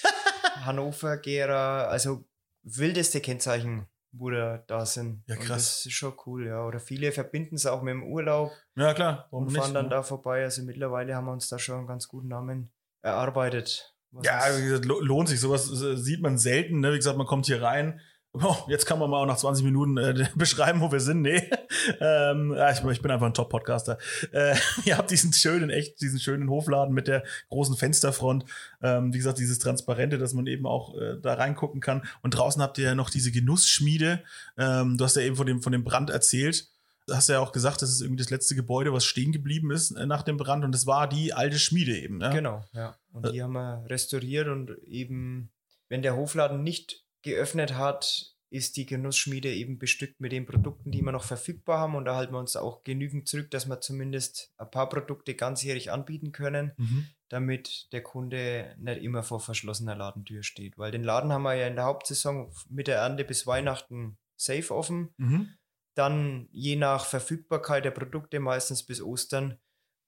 Hannover, 0.65 1.17
Gera, 1.19 1.85
also 1.85 2.25
wildeste 2.63 3.21
Kennzeichen 3.21 3.87
wo 4.13 4.31
da, 4.31 4.87
sind. 4.87 5.23
Ja, 5.27 5.37
krass. 5.37 5.43
Und 5.43 5.51
das 5.51 5.87
ist 5.87 5.93
schon 5.93 6.15
cool, 6.27 6.47
ja. 6.47 6.65
Oder 6.65 6.79
viele 6.81 7.13
verbinden 7.13 7.57
es 7.57 7.67
auch 7.67 7.83
mit 7.83 7.93
dem 7.93 8.05
Urlaub. 8.05 8.53
Ja, 8.77 8.95
klar. 8.95 9.27
Warum 9.31 9.47
und 9.47 9.53
fahren 9.53 9.65
nicht, 9.69 9.77
dann 9.77 9.87
ne? 9.87 9.91
da 9.91 10.03
vorbei. 10.03 10.43
Also 10.43 10.63
mittlerweile 10.63 11.15
haben 11.15 11.25
wir 11.25 11.33
uns 11.33 11.49
da 11.49 11.59
schon 11.59 11.79
einen 11.79 11.87
ganz 11.87 12.09
guten 12.09 12.29
Namen 12.29 12.71
erarbeitet. 13.01 13.95
ja, 14.23 14.43
wie 14.57 14.63
gesagt, 14.63 14.85
lohnt 14.85 15.29
sich. 15.29 15.41
Sowas 15.41 15.71
äh, 15.83 15.97
sieht 15.97 16.21
man 16.21 16.39
selten. 16.39 16.81
Ne? 16.81 16.93
Wie 16.93 16.97
gesagt, 16.97 17.17
man 17.17 17.27
kommt 17.27 17.47
hier 17.47 17.63
rein, 17.63 18.01
Oh, 18.35 18.57
jetzt 18.69 18.87
kann 18.87 18.99
man 18.99 19.11
mal 19.11 19.23
auch 19.23 19.27
nach 19.27 19.37
20 19.37 19.63
Minuten 19.63 19.99
äh, 19.99 20.27
beschreiben, 20.35 20.81
wo 20.81 20.91
wir 20.91 21.01
sind. 21.01 21.21
Nee. 21.21 21.51
ähm, 22.01 22.57
ich, 22.73 22.83
ich, 22.83 23.03
bin 23.03 23.11
einfach 23.11 23.27
ein 23.27 23.35
Top-Podcaster. 23.35 23.99
Äh, 24.33 24.57
ihr 24.87 24.97
habt 24.97 25.11
diesen 25.11 25.35
schönen, 25.35 25.69
echt, 25.69 26.01
diesen 26.01 26.19
schönen 26.19 26.49
Hofladen 26.49 26.95
mit 26.95 27.09
der 27.09 27.25
großen 27.51 27.77
Fensterfront. 27.77 28.47
Ähm, 28.81 29.13
wie 29.13 29.19
gesagt, 29.19 29.39
dieses 29.39 29.59
Transparente, 29.59 30.17
dass 30.17 30.33
man 30.33 30.47
eben 30.47 30.67
auch 30.67 30.97
äh, 30.97 31.19
da 31.21 31.35
reingucken 31.35 31.83
kann. 31.83 32.05
Und 32.23 32.31
draußen 32.31 32.63
habt 32.63 32.79
ihr 32.79 32.87
ja 32.87 32.95
noch 32.95 33.11
diese 33.11 33.33
Genussschmiede. 33.33 34.23
Ähm, 34.57 34.97
du 34.97 35.05
hast 35.05 35.17
ja 35.17 35.23
eben 35.23 35.37
von 35.37 35.47
dem, 35.47 35.61
von 35.61 35.73
dem 35.73 35.85
Brand 35.85 36.09
erzählt. 36.09 36.69
Du 37.07 37.15
hast 37.15 37.29
ja 37.29 37.39
auch 37.39 37.53
gesagt, 37.53 37.83
das 37.83 37.91
ist 37.91 38.01
irgendwie 38.01 38.23
das 38.23 38.31
letzte 38.31 38.55
Gebäude, 38.55 38.95
was 38.95 39.05
stehen 39.05 39.33
geblieben 39.33 39.71
ist 39.73 39.91
äh, 39.91 40.07
nach 40.07 40.23
dem 40.23 40.39
Brand. 40.39 40.65
Und 40.65 40.73
das 40.73 40.87
war 40.87 41.07
die 41.07 41.35
alte 41.35 41.59
Schmiede 41.59 41.99
eben. 41.99 42.23
Ja? 42.23 42.31
Genau, 42.31 42.65
ja. 42.73 42.97
Und 43.13 43.31
die 43.31 43.43
haben 43.43 43.53
wir 43.53 43.85
restauriert 43.89 44.49
und 44.49 44.71
eben, 44.87 45.51
wenn 45.91 46.01
der 46.01 46.17
Hofladen 46.17 46.63
nicht 46.63 47.05
geöffnet 47.23 47.75
hat, 47.75 48.33
ist 48.53 48.77
die 48.77 48.85
Genussschmiede 48.85 49.53
eben 49.53 49.79
bestückt 49.79 50.21
mit 50.21 50.31
den 50.31 50.45
Produkten, 50.45 50.91
die 50.91 51.01
wir 51.01 51.11
noch 51.11 51.25
verfügbar 51.25 51.79
haben. 51.79 51.95
Und 51.95 52.05
da 52.05 52.17
halten 52.17 52.35
wir 52.35 52.39
uns 52.39 52.55
auch 52.55 52.85
genügend 52.85 53.27
zurück, 53.27 53.51
dass 53.51 53.67
wir 53.67 53.81
zumindest 53.81 54.53
ein 54.59 54.71
paar 54.71 54.91
Produkte 54.91 55.35
ganzjährig 55.35 55.91
anbieten 55.91 56.33
können, 56.33 56.73
mhm. 56.77 57.07
damit 57.31 57.89
der 57.93 58.03
Kunde 58.03 58.77
nicht 58.79 59.03
immer 59.03 59.23
vor 59.23 59.41
verschlossener 59.41 59.97
Ladentür 59.97 60.43
steht. 60.43 60.77
Weil 60.77 60.91
den 60.91 61.03
Laden 61.03 61.33
haben 61.33 61.45
wir 61.45 61.55
ja 61.55 61.67
in 61.67 61.77
der 61.77 61.87
Hauptsaison 61.87 62.53
mit 62.69 62.89
der 62.89 62.99
Ernte 62.99 63.25
bis 63.25 63.47
Weihnachten 63.47 64.19
safe 64.37 64.75
offen. 64.75 65.15
Mhm. 65.17 65.55
Dann 65.95 66.49
je 66.53 66.77
nach 66.77 67.07
Verfügbarkeit 67.07 67.87
der 67.87 67.91
Produkte 67.91 68.39
meistens 68.39 68.83
bis 68.83 69.01
Ostern. 69.01 69.59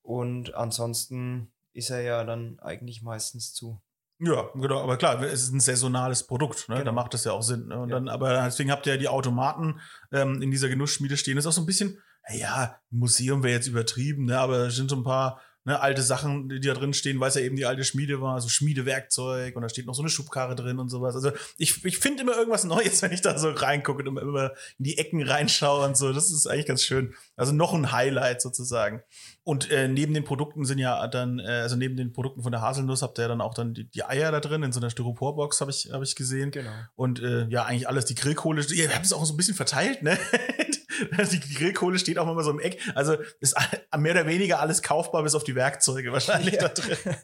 Und 0.03 0.55
ansonsten 0.55 1.51
ist 1.73 1.89
er 1.89 2.03
ja 2.03 2.25
dann 2.25 2.59
eigentlich 2.61 3.01
meistens 3.01 3.55
zu. 3.55 3.81
Ja, 4.27 4.49
genau, 4.55 4.81
aber 4.83 4.97
klar, 4.97 5.21
es 5.23 5.45
ist 5.45 5.53
ein 5.53 5.61
saisonales 5.61 6.27
Produkt, 6.27 6.69
ne? 6.69 6.77
Genau. 6.77 6.87
da 6.87 6.93
macht 6.93 7.15
das 7.15 7.25
ja 7.25 7.33
auch 7.33 7.43
Sinn. 7.43 7.67
Ne? 7.67 7.79
Und 7.79 7.91
ja. 7.91 7.97
dann, 7.97 8.09
aber 8.09 8.45
deswegen 8.45 8.71
habt 8.71 8.87
ihr 8.87 8.95
ja 8.95 8.99
die 8.99 9.09
Automaten 9.09 9.81
ähm, 10.13 10.41
in 10.41 10.51
dieser 10.51 10.69
Genussschmiede 10.69 11.17
stehen. 11.17 11.37
Das 11.37 11.45
ist 11.45 11.49
auch 11.49 11.55
so 11.55 11.63
ein 11.63 11.67
bisschen, 11.67 11.99
ja, 12.33 12.77
Museum 12.91 13.43
wäre 13.43 13.55
jetzt 13.55 13.67
übertrieben, 13.67 14.27
ne? 14.27 14.39
aber 14.39 14.69
es 14.69 14.77
sind 14.77 14.91
so 14.91 14.97
ein 14.97 15.05
paar 15.05 15.41
ne, 15.65 15.81
alte 15.81 16.03
Sachen, 16.03 16.49
die 16.49 16.61
da 16.61 16.75
drin 16.75 16.93
stehen, 16.93 17.19
weil 17.21 17.29
es 17.29 17.35
ja 17.35 17.41
eben 17.41 17.57
die 17.57 17.67
alte 17.67 17.85
Schmiede 17.85 18.21
war, 18.21 18.41
so 18.41 18.49
Schmiedewerkzeug 18.49 19.57
und 19.57 19.63
da 19.63 19.69
steht 19.69 19.87
noch 19.87 19.95
so 19.95 20.03
eine 20.03 20.11
Schubkarre 20.11 20.55
drin 20.55 20.79
und 20.79 20.89
sowas. 20.89 21.15
Also 21.15 21.33
ich, 21.57 21.85
ich 21.85 21.99
finde 21.99 22.23
immer 22.23 22.37
irgendwas 22.37 22.65
Neues, 22.65 23.03
wenn 23.03 23.13
ich 23.13 23.23
da 23.23 23.39
so 23.39 23.51
reingucke 23.51 24.09
und 24.09 24.19
immer 24.19 24.53
in 24.79 24.85
die 24.85 24.99
Ecken 24.99 25.23
reinschaue 25.23 25.87
und 25.87 25.97
so. 25.97 26.13
Das 26.13 26.31
ist 26.31 26.47
eigentlich 26.47 26.67
ganz 26.67 26.83
schön. 26.83 27.15
Also 27.37 27.53
noch 27.53 27.73
ein 27.75 27.93
Highlight 27.93 28.43
sozusagen. 28.43 29.03
Und 29.43 29.71
äh, 29.71 29.89
neben 29.89 30.15
den 30.15 30.25
Produkten 30.25 30.65
sind 30.65 30.79
ja 30.79 31.07
dann, 31.07 31.39
äh, 31.39 31.61
also 31.63 31.77
neben 31.77 31.97
den 31.97 32.13
Produkten 32.13 32.43
von 32.43 32.53
der 32.53 32.61
Haselnuss 32.61 33.03
habt 33.03 33.19
ihr 33.19 33.23
ja 33.23 33.29
dann 33.29 33.41
auch 33.41 33.55
dann 33.55 33.75
die, 33.75 33.85
die 33.85 34.05
Eier 34.05 34.33
da 34.33 34.41
drin 34.41 34.63
in 34.63 34.73
so 34.73 34.81
einer 34.81 34.91
Styroporbox, 34.91 35.61
habe 35.61 35.71
ich, 35.71 35.91
hab 35.93 36.03
ich 36.03 36.15
gesehen. 36.15 36.51
Genau. 36.51 36.71
Und 36.95 37.23
äh, 37.23 37.47
ja, 37.49 37.65
eigentlich 37.65 37.89
alles, 37.89 38.05
die 38.07 38.15
Grillkohle, 38.15 38.65
ihr 38.73 38.95
habt 38.95 39.05
es 39.05 39.13
auch 39.13 39.25
so 39.25 39.35
ein 39.35 39.37
bisschen 39.37 39.55
verteilt, 39.55 40.03
ne? 40.03 40.19
die 41.33 41.55
Grillkohle 41.55 41.99
steht 41.99 42.19
auch 42.19 42.31
immer 42.31 42.43
so 42.43 42.51
im 42.51 42.61
Eck. 42.61 42.81
Also 42.95 43.17
ist 43.41 43.57
mehr 43.97 44.13
oder 44.13 44.27
weniger 44.27 44.61
alles 44.61 44.83
kaufbar, 44.83 45.23
bis 45.23 45.35
auf 45.35 45.45
die 45.45 45.55
Werkzeuge 45.55 46.13
wahrscheinlich 46.13 46.55
ja. 46.55 46.63
da 46.63 46.69
drin. 46.69 46.97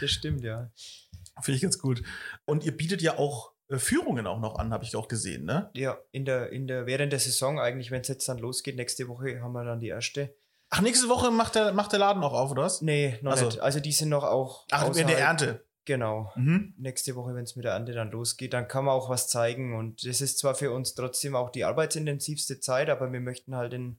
Das 0.00 0.10
stimmt, 0.10 0.42
ja. 0.44 0.70
Finde 1.42 1.56
ich 1.56 1.62
ganz 1.62 1.78
gut. 1.78 2.02
Und 2.44 2.64
ihr 2.64 2.76
bietet 2.76 3.02
ja 3.02 3.18
auch 3.18 3.52
äh, 3.68 3.78
Führungen 3.78 4.26
auch 4.26 4.40
noch 4.40 4.58
an, 4.58 4.72
habe 4.72 4.84
ich 4.84 4.96
auch 4.96 5.08
gesehen, 5.08 5.44
ne? 5.44 5.70
Ja, 5.74 5.98
in 6.12 6.24
der, 6.24 6.50
in 6.50 6.66
der, 6.66 6.86
während 6.86 7.12
der 7.12 7.20
Saison 7.20 7.60
eigentlich, 7.60 7.90
wenn 7.90 8.00
es 8.00 8.08
jetzt 8.08 8.28
dann 8.28 8.38
losgeht, 8.38 8.76
nächste 8.76 9.08
Woche 9.08 9.40
haben 9.40 9.52
wir 9.52 9.64
dann 9.64 9.80
die 9.80 9.88
erste. 9.88 10.34
Ach, 10.70 10.80
nächste 10.80 11.08
Woche 11.08 11.30
macht 11.30 11.54
der, 11.54 11.72
macht 11.72 11.92
der 11.92 11.98
Laden 11.98 12.22
auch 12.22 12.32
auf, 12.32 12.50
oder 12.50 12.62
was? 12.62 12.82
Nee, 12.82 13.18
noch 13.22 13.32
also. 13.32 13.46
nicht. 13.46 13.60
Also 13.60 13.80
die 13.80 13.92
sind 13.92 14.08
noch 14.08 14.24
auch. 14.24 14.66
Ach, 14.70 14.94
in 14.94 15.06
der 15.06 15.18
Ernte. 15.18 15.65
Genau. 15.86 16.32
Mhm. 16.34 16.74
Nächste 16.76 17.14
Woche, 17.14 17.34
wenn 17.34 17.44
es 17.44 17.56
mit 17.56 17.64
der 17.64 17.72
Ernte 17.72 17.92
dann 17.92 18.10
losgeht, 18.10 18.52
dann 18.52 18.68
kann 18.68 18.84
man 18.84 18.94
auch 18.94 19.08
was 19.08 19.28
zeigen. 19.28 19.74
Und 19.74 20.04
das 20.04 20.20
ist 20.20 20.38
zwar 20.38 20.54
für 20.54 20.72
uns 20.72 20.94
trotzdem 20.94 21.34
auch 21.34 21.48
die 21.48 21.64
arbeitsintensivste 21.64 22.60
Zeit, 22.60 22.90
aber 22.90 23.12
wir 23.12 23.20
möchten 23.20 23.54
halt 23.54 23.72
in 23.72 23.96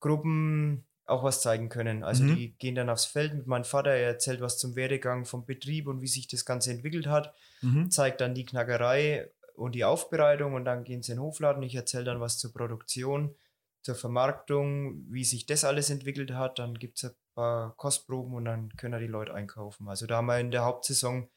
Gruppen 0.00 0.86
auch 1.04 1.22
was 1.22 1.42
zeigen 1.42 1.68
können. 1.68 2.02
Also 2.02 2.24
mhm. 2.24 2.36
die 2.36 2.56
gehen 2.56 2.74
dann 2.74 2.90
aufs 2.90 3.04
Feld 3.04 3.34
mit 3.34 3.46
meinem 3.46 3.64
Vater, 3.64 3.90
er 3.90 4.08
erzählt 4.08 4.40
was 4.40 4.58
zum 4.58 4.74
Werdegang 4.74 5.26
vom 5.26 5.44
Betrieb 5.44 5.86
und 5.86 6.00
wie 6.00 6.06
sich 6.06 6.28
das 6.28 6.44
Ganze 6.44 6.70
entwickelt 6.70 7.06
hat, 7.06 7.34
mhm. 7.60 7.90
zeigt 7.90 8.20
dann 8.20 8.34
die 8.34 8.44
Knackerei 8.44 9.30
und 9.54 9.74
die 9.74 9.84
Aufbereitung 9.84 10.54
und 10.54 10.64
dann 10.64 10.84
gehen 10.84 11.02
sie 11.02 11.12
in 11.12 11.18
den 11.18 11.24
Hofladen. 11.24 11.62
Ich 11.62 11.74
erzähle 11.74 12.04
dann 12.04 12.20
was 12.20 12.38
zur 12.38 12.52
Produktion, 12.52 13.34
zur 13.82 13.96
Vermarktung, 13.96 15.04
wie 15.10 15.24
sich 15.24 15.44
das 15.46 15.64
alles 15.64 15.90
entwickelt 15.90 16.32
hat. 16.32 16.58
Dann 16.58 16.74
gibt 16.74 16.98
es 16.98 17.04
ein 17.04 17.16
paar 17.38 17.76
Kostproben 17.76 18.34
und 18.34 18.46
dann 18.46 18.70
können 18.76 18.98
die 18.98 19.06
Leute 19.06 19.32
einkaufen. 19.32 19.88
Also 19.88 20.06
da 20.06 20.16
haben 20.16 20.26
wir 20.26 20.40
in 20.40 20.50
der 20.50 20.64
Hauptsaison 20.64 21.28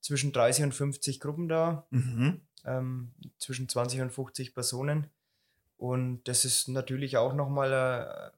zwischen 0.00 0.32
30 0.32 0.66
und 0.66 0.72
50 0.72 1.18
Gruppen 1.18 1.48
da, 1.48 1.84
mhm. 1.90 2.42
ähm, 2.64 3.12
zwischen 3.38 3.68
20 3.68 4.02
und 4.02 4.12
50 4.12 4.54
Personen. 4.54 5.10
Und 5.76 6.22
das 6.28 6.44
ist 6.44 6.68
natürlich 6.68 7.16
auch 7.16 7.34
nochmal 7.34 7.74
ein, 7.74 8.30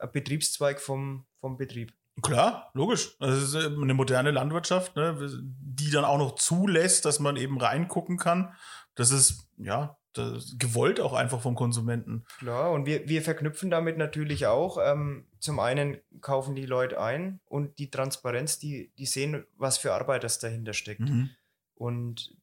ein 0.00 0.10
Betriebszweig 0.10 0.80
vom, 0.80 1.26
vom 1.38 1.58
Betrieb. 1.58 1.92
Klar, 2.22 2.70
logisch. 2.72 3.16
Das 3.20 3.42
ist 3.42 3.54
eine 3.54 3.92
moderne 3.92 4.30
Landwirtschaft, 4.30 4.96
ne, 4.96 5.18
die 5.60 5.90
dann 5.90 6.06
auch 6.06 6.18
noch 6.18 6.36
zulässt, 6.36 7.04
dass 7.04 7.20
man 7.20 7.36
eben 7.36 7.60
reingucken 7.60 8.16
kann. 8.16 8.54
Das 8.94 9.10
ist, 9.10 9.50
ja, 9.58 9.98
gewollt 10.58 11.00
auch 11.00 11.12
einfach 11.12 11.40
vom 11.40 11.54
Konsumenten. 11.54 12.24
Klar, 12.38 12.72
und 12.72 12.86
wir, 12.86 13.08
wir 13.08 13.22
verknüpfen 13.22 13.70
damit 13.70 13.98
natürlich 13.98 14.46
auch, 14.46 14.78
ähm, 14.82 15.26
zum 15.38 15.60
einen 15.60 15.98
kaufen 16.20 16.54
die 16.54 16.66
Leute 16.66 17.00
ein 17.00 17.40
und 17.46 17.78
die 17.78 17.90
Transparenz, 17.90 18.58
die, 18.58 18.92
die 18.98 19.06
sehen, 19.06 19.44
was 19.56 19.78
für 19.78 19.92
Arbeit 19.92 20.24
das 20.24 20.38
dahinter 20.38 20.72
steckt. 20.72 21.00
Mhm. 21.00 21.30
Und 21.74 22.36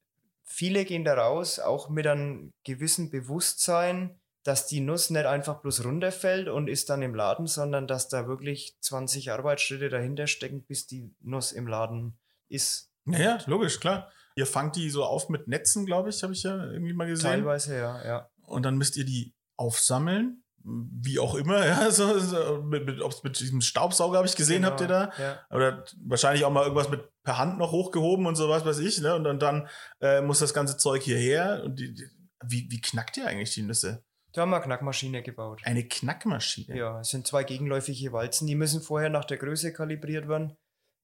viele 0.43 0.85
gehen 0.85 1.03
da 1.03 1.15
raus, 1.15 1.59
auch 1.59 1.89
mit 1.89 2.07
einem 2.07 2.53
gewissen 2.63 3.09
Bewusstsein, 3.09 4.19
dass 4.43 4.67
die 4.67 4.79
Nuss 4.79 5.09
nicht 5.09 5.25
einfach 5.25 5.61
bloß 5.61 5.83
runterfällt 5.83 6.47
und 6.47 6.69
ist 6.69 6.89
dann 6.89 7.01
im 7.01 7.15
Laden, 7.15 7.47
sondern 7.47 7.87
dass 7.87 8.09
da 8.09 8.27
wirklich 8.27 8.77
20 8.79 9.31
Arbeitsschritte 9.31 9.89
dahinter 9.89 10.27
stecken, 10.27 10.63
bis 10.63 10.85
die 10.85 11.11
Nuss 11.19 11.51
im 11.51 11.67
Laden 11.67 12.17
ist. 12.47 12.91
Ja, 13.05 13.19
ja, 13.19 13.39
logisch, 13.47 13.79
klar. 13.79 14.11
Ihr 14.35 14.45
fangt 14.45 14.75
die 14.75 14.89
so 14.89 15.03
auf 15.05 15.29
mit 15.29 15.47
Netzen, 15.47 15.85
glaube 15.85 16.09
ich, 16.09 16.21
habe 16.23 16.33
ich 16.33 16.43
ja 16.43 16.55
irgendwie 16.71 16.93
mal 16.93 17.07
gesehen. 17.07 17.31
Teilweise, 17.31 17.77
ja, 17.77 18.05
ja. 18.05 18.29
Und 18.43 18.63
dann 18.63 18.77
müsst 18.77 18.97
ihr 18.97 19.05
die 19.05 19.33
aufsammeln. 19.57 20.43
wie 20.63 21.19
auch 21.19 21.35
immer, 21.35 21.65
ja, 21.65 21.89
so, 21.91 22.19
so 22.19 22.61
mit, 22.63 22.85
mit, 22.85 22.99
mit 23.23 23.39
diesem 23.39 23.61
Staubsauger 23.61 24.17
habe 24.17 24.27
ich 24.27 24.35
gesehen, 24.35 24.63
Genau, 24.63 24.71
habt 24.71 24.81
ihr 24.81 24.87
da? 24.87 25.11
Ja. 25.17 25.45
Oder 25.51 25.85
wahrscheinlich 26.05 26.43
auch 26.43 26.51
mal 26.51 26.63
irgendwas 26.63 26.89
mit 26.89 27.07
per 27.23 27.37
Hand 27.37 27.57
noch 27.57 27.71
hochgehoben 27.71 28.25
und 28.25 28.35
so 28.35 28.49
was 28.49 28.65
weiß 28.65 28.79
ich, 28.79 28.99
ne? 28.99 29.15
Und 29.15 29.23
dann, 29.23 29.39
dann 29.39 29.69
äh, 30.01 30.21
muss 30.21 30.39
das 30.39 30.53
ganze 30.53 30.77
Zeug 30.77 31.01
hierher. 31.03 31.61
Und 31.63 31.79
die, 31.79 31.93
die, 31.93 32.09
wie, 32.43 32.67
wie 32.69 32.81
knackt 32.81 33.17
ihr 33.17 33.27
eigentlich 33.27 33.53
die 33.53 33.63
Nüsse? 33.63 34.03
Da 34.33 34.41
haben 34.41 34.49
wir 34.49 34.57
eine 34.57 34.65
Knackmaschine 34.65 35.23
gebaut. 35.23 35.61
Eine 35.63 35.87
Knackmaschine. 35.87 36.77
Ja, 36.77 36.99
es 36.99 37.09
sind 37.09 37.25
zwei 37.25 37.45
gegenläufige 37.45 38.11
Walzen, 38.11 38.47
die 38.47 38.55
müssen 38.55 38.81
vorher 38.81 39.09
nach 39.09 39.23
der 39.23 39.37
Größe 39.37 39.71
kalibriert 39.71 40.27
werden. 40.27 40.57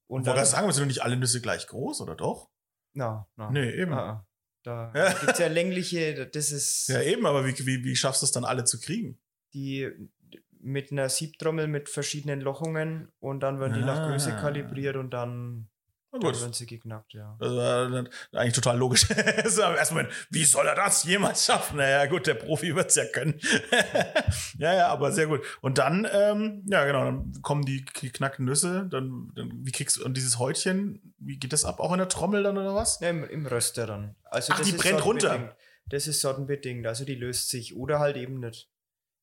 Und 0.06 0.20
Und 0.20 0.26
wollte 0.26 0.40
gerade 0.40 0.50
sagen, 0.50 0.70
sind 0.72 0.82
doch 0.82 0.88
nicht 0.88 1.02
alle 1.02 1.16
Nüsse 1.16 1.40
gleich 1.40 1.66
groß, 1.66 2.02
oder 2.02 2.14
doch? 2.14 2.50
Na, 2.94 3.26
na. 3.36 3.50
Nee, 3.50 3.70
eben. 3.72 3.92
Ah. 3.92 4.26
Da 4.64 4.92
Ja. 4.94 5.12
gibt 5.12 5.32
es 5.32 5.38
ja 5.38 5.46
längliche, 5.60 6.26
das 6.28 6.52
ist 6.52 6.88
Ja, 6.88 7.02
eben, 7.02 7.26
aber 7.26 7.44
wie, 7.46 7.54
wie, 7.66 7.84
wie 7.84 7.96
schaffst 7.96 8.22
du 8.22 8.26
es 8.26 8.32
dann 8.32 8.44
alle 8.44 8.64
zu 8.64 8.78
kriegen? 8.80 9.18
die 9.54 9.90
mit 10.64 10.92
einer 10.92 11.08
Siebtrommel 11.08 11.66
mit 11.66 11.88
verschiedenen 11.88 12.40
Lochungen 12.40 13.08
und 13.18 13.40
dann 13.40 13.58
werden 13.60 13.74
die 13.74 13.80
nach 13.80 14.08
Größe 14.08 14.32
Ah. 14.34 14.40
kalibriert 14.40 14.96
und 14.96 15.10
dann, 15.10 15.68
Na 16.12 16.18
dann 16.18 16.32
gut. 16.32 16.40
werden 16.42 16.52
sie 16.52 16.66
geknackt, 16.66 17.14
ja. 17.14 17.36
Das 17.40 17.56
war 17.56 17.88
dann 17.88 18.08
eigentlich 18.32 18.52
total 18.52 18.76
logisch. 18.76 19.08
Moment, 19.90 20.10
wie 20.28 20.44
soll 20.44 20.66
er 20.66 20.74
das 20.74 21.04
jemals 21.04 21.46
schaffen? 21.46 21.78
Naja, 21.78 22.04
gut, 22.04 22.26
der 22.26 22.34
Profi 22.34 22.76
wird 22.76 22.90
es 22.90 22.96
ja 22.96 23.06
können. 23.06 23.40
ja, 24.58 24.74
ja, 24.74 24.88
aber 24.88 25.10
sehr 25.12 25.26
gut. 25.26 25.40
Und 25.62 25.78
dann, 25.78 26.06
ähm, 26.12 26.66
ja, 26.70 26.84
genau, 26.84 27.04
dann 27.04 27.32
kommen 27.40 27.64
die 27.64 27.84
geknackten 27.84 28.44
Nüsse. 28.44 28.88
Dann, 28.90 29.32
dann, 29.34 29.50
wie 29.64 29.72
kriegst 29.72 29.96
du, 29.96 30.04
und 30.04 30.14
dieses 30.14 30.38
Häutchen, 30.38 31.14
wie 31.18 31.38
geht 31.38 31.54
das 31.54 31.64
ab? 31.64 31.80
Auch 31.80 31.92
in 31.92 31.98
der 31.98 32.10
Trommel 32.10 32.42
dann 32.42 32.58
oder 32.58 32.74
was? 32.74 33.00
Ja, 33.00 33.08
im, 33.08 33.24
Im 33.24 33.46
Röster 33.46 33.86
dann. 33.86 34.14
Also 34.24 34.52
Ach, 34.52 34.58
das 34.58 34.68
die 34.68 34.74
ist 34.74 34.82
brennt 34.82 35.04
runter. 35.04 35.56
Das 35.86 36.06
ist 36.06 36.20
sortenbedingt, 36.20 36.86
also 36.86 37.04
die 37.06 37.14
löst 37.14 37.48
sich 37.48 37.74
oder 37.74 38.00
halt 38.00 38.16
eben 38.16 38.38
nicht. 38.38 38.68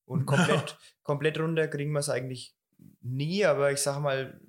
Und 0.06 0.26
komplett, 0.26 0.76
komplett 1.04 1.38
runter 1.38 1.68
kriegen 1.68 1.92
wir 1.92 2.00
es 2.00 2.08
eigentlich 2.08 2.56
nie, 3.00 3.44
aber 3.44 3.70
ich 3.70 3.78
sag 3.78 4.00
mal, 4.00 4.40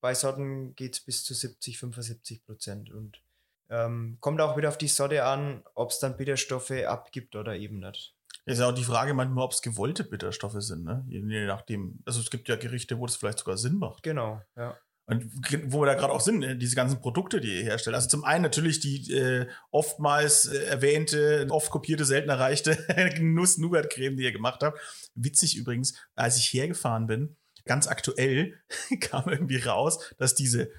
bei 0.00 0.14
Sorten 0.14 0.74
geht 0.74 0.94
es 0.94 1.00
bis 1.00 1.24
zu 1.24 1.34
70, 1.34 1.78
75 1.78 2.44
Prozent. 2.44 2.90
Und 2.90 3.22
ähm, 3.68 4.18
kommt 4.20 4.40
auch 4.40 4.56
wieder 4.56 4.68
auf 4.68 4.78
die 4.78 4.88
Sorte 4.88 5.24
an, 5.24 5.62
ob 5.74 5.90
es 5.90 5.98
dann 5.98 6.16
Bitterstoffe 6.16 6.70
abgibt 6.70 7.36
oder 7.36 7.56
eben 7.56 7.80
nicht. 7.80 8.14
Ist 8.46 8.58
ja 8.58 8.68
auch 8.68 8.74
die 8.74 8.84
Frage 8.84 9.14
manchmal, 9.14 9.44
ob 9.44 9.52
es 9.52 9.62
gewollte 9.62 10.02
Bitterstoffe 10.02 10.60
sind, 10.60 10.84
ne? 10.84 11.04
Je, 11.08 11.46
nachdem. 11.46 12.00
Also 12.04 12.20
es 12.20 12.30
gibt 12.30 12.48
ja 12.48 12.56
Gerichte, 12.56 12.98
wo 12.98 13.06
das 13.06 13.16
vielleicht 13.16 13.38
sogar 13.38 13.56
Sinn 13.58 13.76
macht. 13.76 14.02
Genau, 14.02 14.42
ja. 14.56 14.76
Und 15.10 15.24
wo 15.72 15.80
wir 15.80 15.86
da 15.86 15.94
gerade 15.94 16.12
auch 16.12 16.20
sind, 16.20 16.42
äh, 16.44 16.56
diese 16.56 16.76
ganzen 16.76 17.00
Produkte, 17.00 17.40
die 17.40 17.58
ihr 17.58 17.64
herstellt. 17.64 17.96
Also 17.96 18.08
zum 18.08 18.24
einen 18.24 18.42
natürlich 18.42 18.78
die 18.78 19.12
äh, 19.12 19.48
oftmals 19.72 20.46
äh, 20.46 20.64
erwähnte, 20.66 21.48
oft 21.50 21.70
kopierte, 21.70 22.04
selten 22.04 22.30
erreichte 22.30 22.78
Nuss-Nougat-Creme, 23.20 24.16
die 24.16 24.22
ihr 24.22 24.32
gemacht 24.32 24.62
habt. 24.62 24.78
Witzig 25.16 25.56
übrigens, 25.56 25.94
als 26.14 26.36
ich 26.38 26.52
hergefahren 26.52 27.08
bin, 27.08 27.36
ganz 27.64 27.86
aktuell 27.86 28.54
kam 29.00 29.28
irgendwie 29.28 29.58
raus, 29.58 29.98
dass 30.18 30.34
diese 30.34 30.70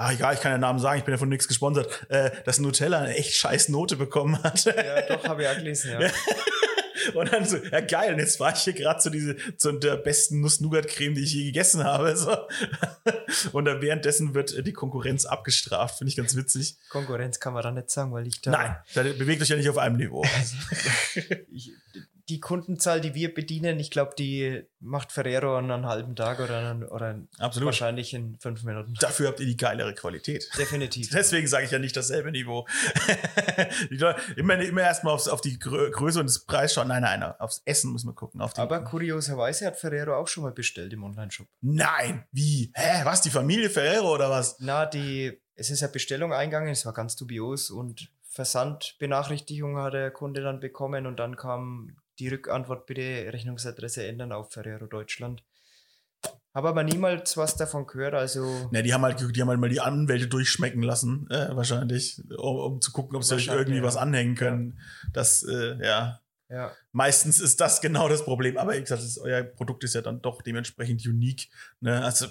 Ah, 0.00 0.12
egal, 0.12 0.32
ich 0.34 0.40
kann 0.40 0.52
den 0.52 0.60
Namen 0.60 0.78
sagen, 0.78 1.00
ich 1.00 1.04
bin 1.04 1.10
ja 1.10 1.18
von 1.18 1.28
nichts 1.28 1.48
gesponsert, 1.48 2.06
äh, 2.08 2.30
dass 2.44 2.60
Nutella 2.60 3.00
eine 3.00 3.16
echt 3.16 3.34
scheiß 3.34 3.68
Note 3.68 3.96
bekommen 3.96 4.40
hat. 4.40 4.64
Ja, 4.64 5.02
doch, 5.08 5.24
habe 5.24 5.42
ich 5.42 5.48
auch 5.48 5.56
gelesen, 5.56 5.90
ja. 5.90 6.08
Und 7.14 7.32
dann 7.32 7.44
so, 7.44 7.56
ja 7.56 7.80
geil, 7.80 8.12
und 8.12 8.18
jetzt 8.18 8.38
war 8.38 8.52
ich 8.52 8.60
hier 8.60 8.74
gerade 8.74 9.00
zu, 9.00 9.10
diese, 9.10 9.36
zu 9.56 9.72
der 9.72 9.96
besten 9.96 10.40
Nuss-Nougat-Creme, 10.40 11.14
die 11.14 11.22
ich 11.22 11.32
je 11.32 11.44
gegessen 11.46 11.84
habe. 11.84 12.16
So. 12.16 12.36
Und 13.52 13.64
dann 13.64 13.80
währenddessen 13.80 14.34
wird 14.34 14.54
äh, 14.54 14.62
die 14.62 14.72
Konkurrenz 14.72 15.24
abgestraft, 15.24 15.98
finde 15.98 16.10
ich 16.10 16.16
ganz 16.16 16.36
witzig. 16.36 16.76
Konkurrenz 16.90 17.40
kann 17.40 17.54
man 17.54 17.62
da 17.62 17.70
nicht 17.70 17.90
sagen, 17.90 18.12
weil 18.12 18.26
ich 18.26 18.40
da. 18.40 18.50
Nein, 18.50 18.76
da 18.94 19.02
bewegt 19.02 19.42
euch 19.42 19.48
ja 19.48 19.56
nicht 19.56 19.68
auf 19.68 19.78
einem 19.78 19.96
Niveau. 19.96 20.24
Ich, 21.50 21.72
die 22.28 22.40
Kundenzahl, 22.40 23.00
die 23.00 23.14
wir 23.14 23.32
bedienen, 23.32 23.80
ich 23.80 23.90
glaube, 23.90 24.14
die 24.18 24.62
macht 24.80 25.12
Ferrero 25.12 25.58
in 25.58 25.70
einem 25.70 25.86
halben 25.86 26.14
Tag 26.14 26.40
oder, 26.40 26.72
in- 26.72 26.84
oder 26.84 27.18
Absolut. 27.38 27.66
wahrscheinlich 27.66 28.12
in 28.12 28.36
fünf 28.38 28.64
Minuten. 28.64 28.94
Dafür 29.00 29.28
habt 29.28 29.40
ihr 29.40 29.46
die 29.46 29.56
geilere 29.56 29.94
Qualität. 29.94 30.48
Definitiv. 30.58 31.08
Deswegen 31.12 31.46
sage 31.46 31.64
ich 31.64 31.70
ja 31.70 31.78
nicht 31.78 31.96
dasselbe 31.96 32.30
Niveau. 32.30 32.66
Leute, 33.90 34.20
immer, 34.36 34.58
immer 34.58 34.82
erstmal 34.82 35.14
aufs, 35.14 35.28
auf 35.28 35.40
die 35.40 35.58
Grö 35.58 35.90
Größe 35.90 36.20
und 36.20 36.26
das 36.26 36.40
Preis 36.40 36.74
schauen. 36.74 36.88
Nein, 36.88 37.02
nein, 37.02 37.22
aufs 37.22 37.62
Essen 37.64 37.90
muss 37.92 38.04
man 38.04 38.14
gucken. 38.14 38.40
Aber 38.40 38.84
kurioserweise 38.84 39.66
hat 39.66 39.76
Ferrero 39.78 40.14
auch 40.16 40.28
schon 40.28 40.42
mal 40.44 40.52
bestellt 40.52 40.92
im 40.92 41.04
Onlineshop. 41.04 41.46
nein, 41.60 42.24
wie? 42.32 42.70
Hä? 42.74 43.00
Was? 43.04 43.22
Die 43.22 43.30
Familie 43.30 43.70
Ferrero 43.70 44.14
oder 44.14 44.30
was? 44.30 44.56
Na, 44.60 44.86
die, 44.86 45.40
es 45.54 45.70
ist 45.70 45.82
eine 45.82 45.92
Bestellung 45.92 46.32
eingegangen, 46.32 46.68
es 46.70 46.84
war 46.84 46.92
ganz 46.92 47.16
dubios 47.16 47.70
und 47.70 48.10
Versandbenachrichtigung 48.30 49.78
hat 49.78 49.94
der 49.94 50.10
Kunde 50.10 50.42
dann 50.42 50.60
bekommen 50.60 51.06
und 51.06 51.16
dann 51.16 51.36
kam 51.36 51.96
die 52.18 52.28
Rückantwort, 52.28 52.86
bitte 52.86 53.32
Rechnungsadresse 53.32 54.06
ändern 54.06 54.32
auf 54.32 54.52
Ferrero 54.52 54.86
Deutschland. 54.86 55.42
Habe 56.54 56.70
aber 56.70 56.82
niemals 56.82 57.36
was 57.36 57.56
davon 57.56 57.86
gehört, 57.86 58.14
also 58.14 58.68
Ne, 58.72 58.82
die 58.82 58.92
haben 58.92 59.02
halt, 59.02 59.20
die 59.20 59.40
haben 59.40 59.48
halt 59.48 59.60
mal 59.60 59.68
die 59.68 59.80
Anwälte 59.80 60.26
durchschmecken 60.26 60.82
lassen, 60.82 61.30
äh, 61.30 61.54
wahrscheinlich, 61.54 62.20
um, 62.36 62.56
um 62.56 62.80
zu 62.80 62.90
gucken, 62.90 63.16
ob 63.16 63.22
sie 63.22 63.36
irgendwie 63.36 63.78
ja. 63.78 63.82
was 63.84 63.96
anhängen 63.96 64.34
können. 64.34 64.80
Das, 65.12 65.44
äh, 65.44 65.76
ja, 65.80 66.20
ja. 66.48 66.72
meistens 66.90 67.38
ist 67.38 67.60
das 67.60 67.80
genau 67.80 68.08
das 68.08 68.24
Problem. 68.24 68.58
Aber 68.58 68.74
wie 68.74 68.80
gesagt, 68.80 69.02
das, 69.02 69.18
euer 69.18 69.44
Produkt 69.44 69.84
ist 69.84 69.94
ja 69.94 70.00
dann 70.00 70.20
doch 70.20 70.42
dementsprechend 70.42 71.06
unique. 71.06 71.48
Ne? 71.80 72.02
Also 72.02 72.26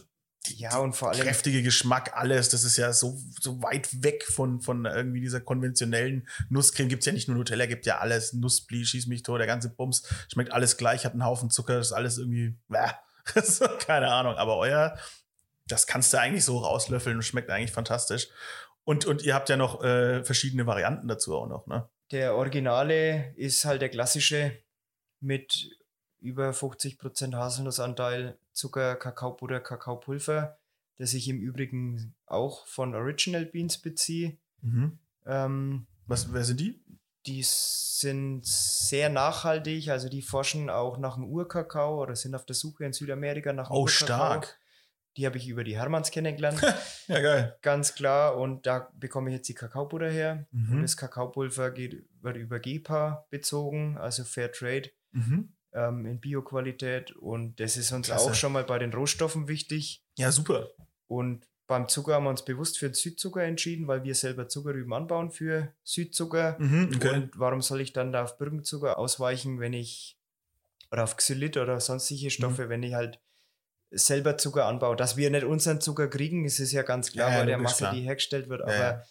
Ja, 0.46 0.78
und 0.78 0.96
vor 0.96 1.10
allem 1.12 1.22
kräftige 1.22 1.62
Geschmack, 1.62 2.12
alles, 2.16 2.50
das 2.50 2.64
ist 2.64 2.78
ja 2.78 2.94
so, 2.94 3.20
so 3.40 3.62
weit 3.62 4.04
weg 4.04 4.24
von, 4.24 4.62
von 4.62 4.86
irgendwie 4.86 5.20
dieser 5.20 5.42
konventionellen 5.42 6.28
Nusscreme. 6.50 6.88
Gibt's 6.88 7.06
ja 7.06 7.12
nicht 7.12 7.28
nur 7.28 7.38
Nutella, 7.38 7.66
gibt 7.66 7.86
ja 7.86 7.98
alles. 7.98 8.34
Nussblie, 8.34 8.86
schieß 8.86 9.08
mich 9.08 9.24
tot, 9.24 9.40
der 9.40 9.48
ganze 9.48 9.70
Bums. 9.70 10.08
Schmeckt 10.32 10.52
alles 10.52 10.78
gleich, 10.78 11.06
hat 11.06 11.14
einen 11.14 11.26
Haufen 11.26 11.50
Zucker, 11.50 11.80
ist 11.80 11.92
alles 11.92 12.18
irgendwie. 12.18 12.56
So, 13.44 13.66
keine 13.80 14.10
Ahnung. 14.10 14.36
Aber 14.36 14.58
euer, 14.58 14.98
das 15.68 15.86
kannst 15.86 16.14
du 16.14 16.20
eigentlich 16.20 16.46
so 16.46 16.60
rauslöffeln 16.60 17.18
und 17.18 17.24
schmeckt 17.24 17.50
eigentlich 17.50 17.72
fantastisch. 17.72 18.30
Und, 18.84 19.06
und 19.06 19.22
ihr 19.24 19.34
habt 19.36 19.50
ja 19.50 19.58
noch 19.58 19.84
äh, 19.84 20.24
verschiedene 20.24 20.66
Varianten 20.66 21.10
dazu 21.10 21.36
auch 21.36 21.48
noch, 21.48 21.68
ne? 21.68 21.90
Der 22.12 22.36
Originale 22.36 23.34
ist 23.36 23.66
halt 23.66 23.82
der 23.82 23.90
klassische 23.90 24.58
mit 25.20 25.70
über 26.20 26.52
50% 26.52 27.36
Haselnussanteil, 27.36 28.40
Zucker, 28.58 28.96
Kakaobutter, 28.96 29.60
Kakaopulver, 29.60 30.58
das 30.98 31.14
ich 31.14 31.28
im 31.30 31.40
Übrigen 31.40 32.16
auch 32.26 32.66
von 32.68 32.96
Original 32.96 33.46
Beans 33.46 33.78
beziehe. 33.78 34.38
Mhm. 34.62 34.98
Ähm, 35.26 35.88
Was, 36.08 36.34
wer 36.34 36.44
sind 36.44 36.60
die? 36.60 36.84
die 37.26 37.44
sind 37.44 38.46
sehr 38.46 39.10
nachhaltig, 39.10 39.90
also 39.90 40.08
die 40.08 40.22
forschen 40.22 40.70
auch 40.70 40.98
nach 40.98 41.16
dem 41.16 41.26
Urkakao 41.26 42.02
oder 42.02 42.16
sind 42.16 42.34
auf 42.36 42.46
der 42.46 42.56
Suche 42.56 42.86
in 42.86 42.94
Südamerika 42.94 43.52
nach 43.52 43.70
Oh, 43.70 43.82
Urkakao. 43.82 43.90
stark. 44.06 44.60
Die 45.18 45.26
habe 45.26 45.38
ich 45.38 45.48
über 45.50 45.64
die 45.66 45.76
Hermanns 45.76 46.10
kennengelernt, 46.12 46.62
Ja, 47.08 47.20
geil. 47.20 47.58
ganz 47.62 47.96
klar. 47.96 48.38
Und 48.38 48.66
da 48.66 48.90
bekomme 48.96 49.30
ich 49.30 49.36
jetzt 49.38 49.50
die 49.50 49.56
Kakaobutter 49.56 50.10
her. 50.10 50.48
Und 50.54 50.78
Mhm. 50.78 50.82
das 50.84 50.96
Kakaopulver 50.96 51.72
geht, 51.72 52.06
wird 52.22 52.38
über 52.38 52.60
GEPA 52.60 53.26
bezogen, 53.30 53.98
also 53.98 54.24
Fair 54.24 54.52
Trade 54.52 54.90
Mhm. 55.12 55.54
Ähm, 55.78 56.06
in 56.06 56.20
Bioqualität. 56.20 57.12
Und 57.16 57.60
das 57.60 57.78
ist 57.78 57.92
uns 57.92 58.08
Klasse. 58.08 58.30
auch 58.32 58.34
schon 58.36 58.52
mal 58.54 58.64
bei 58.64 58.80
den 58.80 58.92
Rohstoffen 58.94 59.48
wichtig. 59.48 60.02
Ja, 60.18 60.32
super. 60.32 60.70
Und 61.08 61.46
beim 61.68 61.88
Zucker 61.90 62.16
haben 62.16 62.24
wir 62.24 62.30
uns 62.30 62.46
bewusst 62.46 62.80
für 62.80 62.88
den 62.90 62.94
Südzucker 62.94 63.44
entschieden, 63.44 63.88
weil 63.88 64.04
wir 64.04 64.16
selber 64.16 64.48
Zuckerrüben 64.48 64.94
anbauen 64.94 65.32
für 65.32 65.74
Südzucker. 65.84 66.56
Mhm, 66.60 66.92
okay. 66.96 67.10
Und 67.14 67.32
warum 67.40 67.62
soll 67.62 67.82
ich 67.82 67.92
dann 67.94 68.12
da 68.14 68.24
auf 68.24 68.38
Birkenzucker 68.38 68.98
ausweichen, 68.98 69.60
wenn 69.60 69.74
ich, 69.74 70.18
oder 70.92 71.04
auf 71.04 71.18
Xylit 71.18 71.58
oder 71.58 71.80
sonstige 71.82 72.30
Stoffe, 72.30 72.66
Mhm. 72.66 72.70
wenn 72.70 72.84
ich 72.84 72.94
halt 72.94 73.20
selber 73.92 74.38
Zucker 74.38 74.66
anbaue? 74.66 74.96
Dass 74.96 75.18
wir 75.18 75.30
nicht 75.30 75.44
unseren 75.44 75.82
Zucker 75.82 76.08
kriegen, 76.08 76.46
ist 76.46 76.60
es 76.60 76.72
ja 76.72 76.84
ganz 76.84 77.12
klar, 77.12 77.32
Ja, 77.32 77.40
bei 77.40 77.46
der 77.46 77.58
Masse, 77.58 77.80
klar. 77.80 77.94
die 77.94 78.02
hergestellt 78.02 78.48
wird. 78.50 78.62
Ja, 78.62 78.66
Aber 78.68 78.76
ja. 78.76 79.04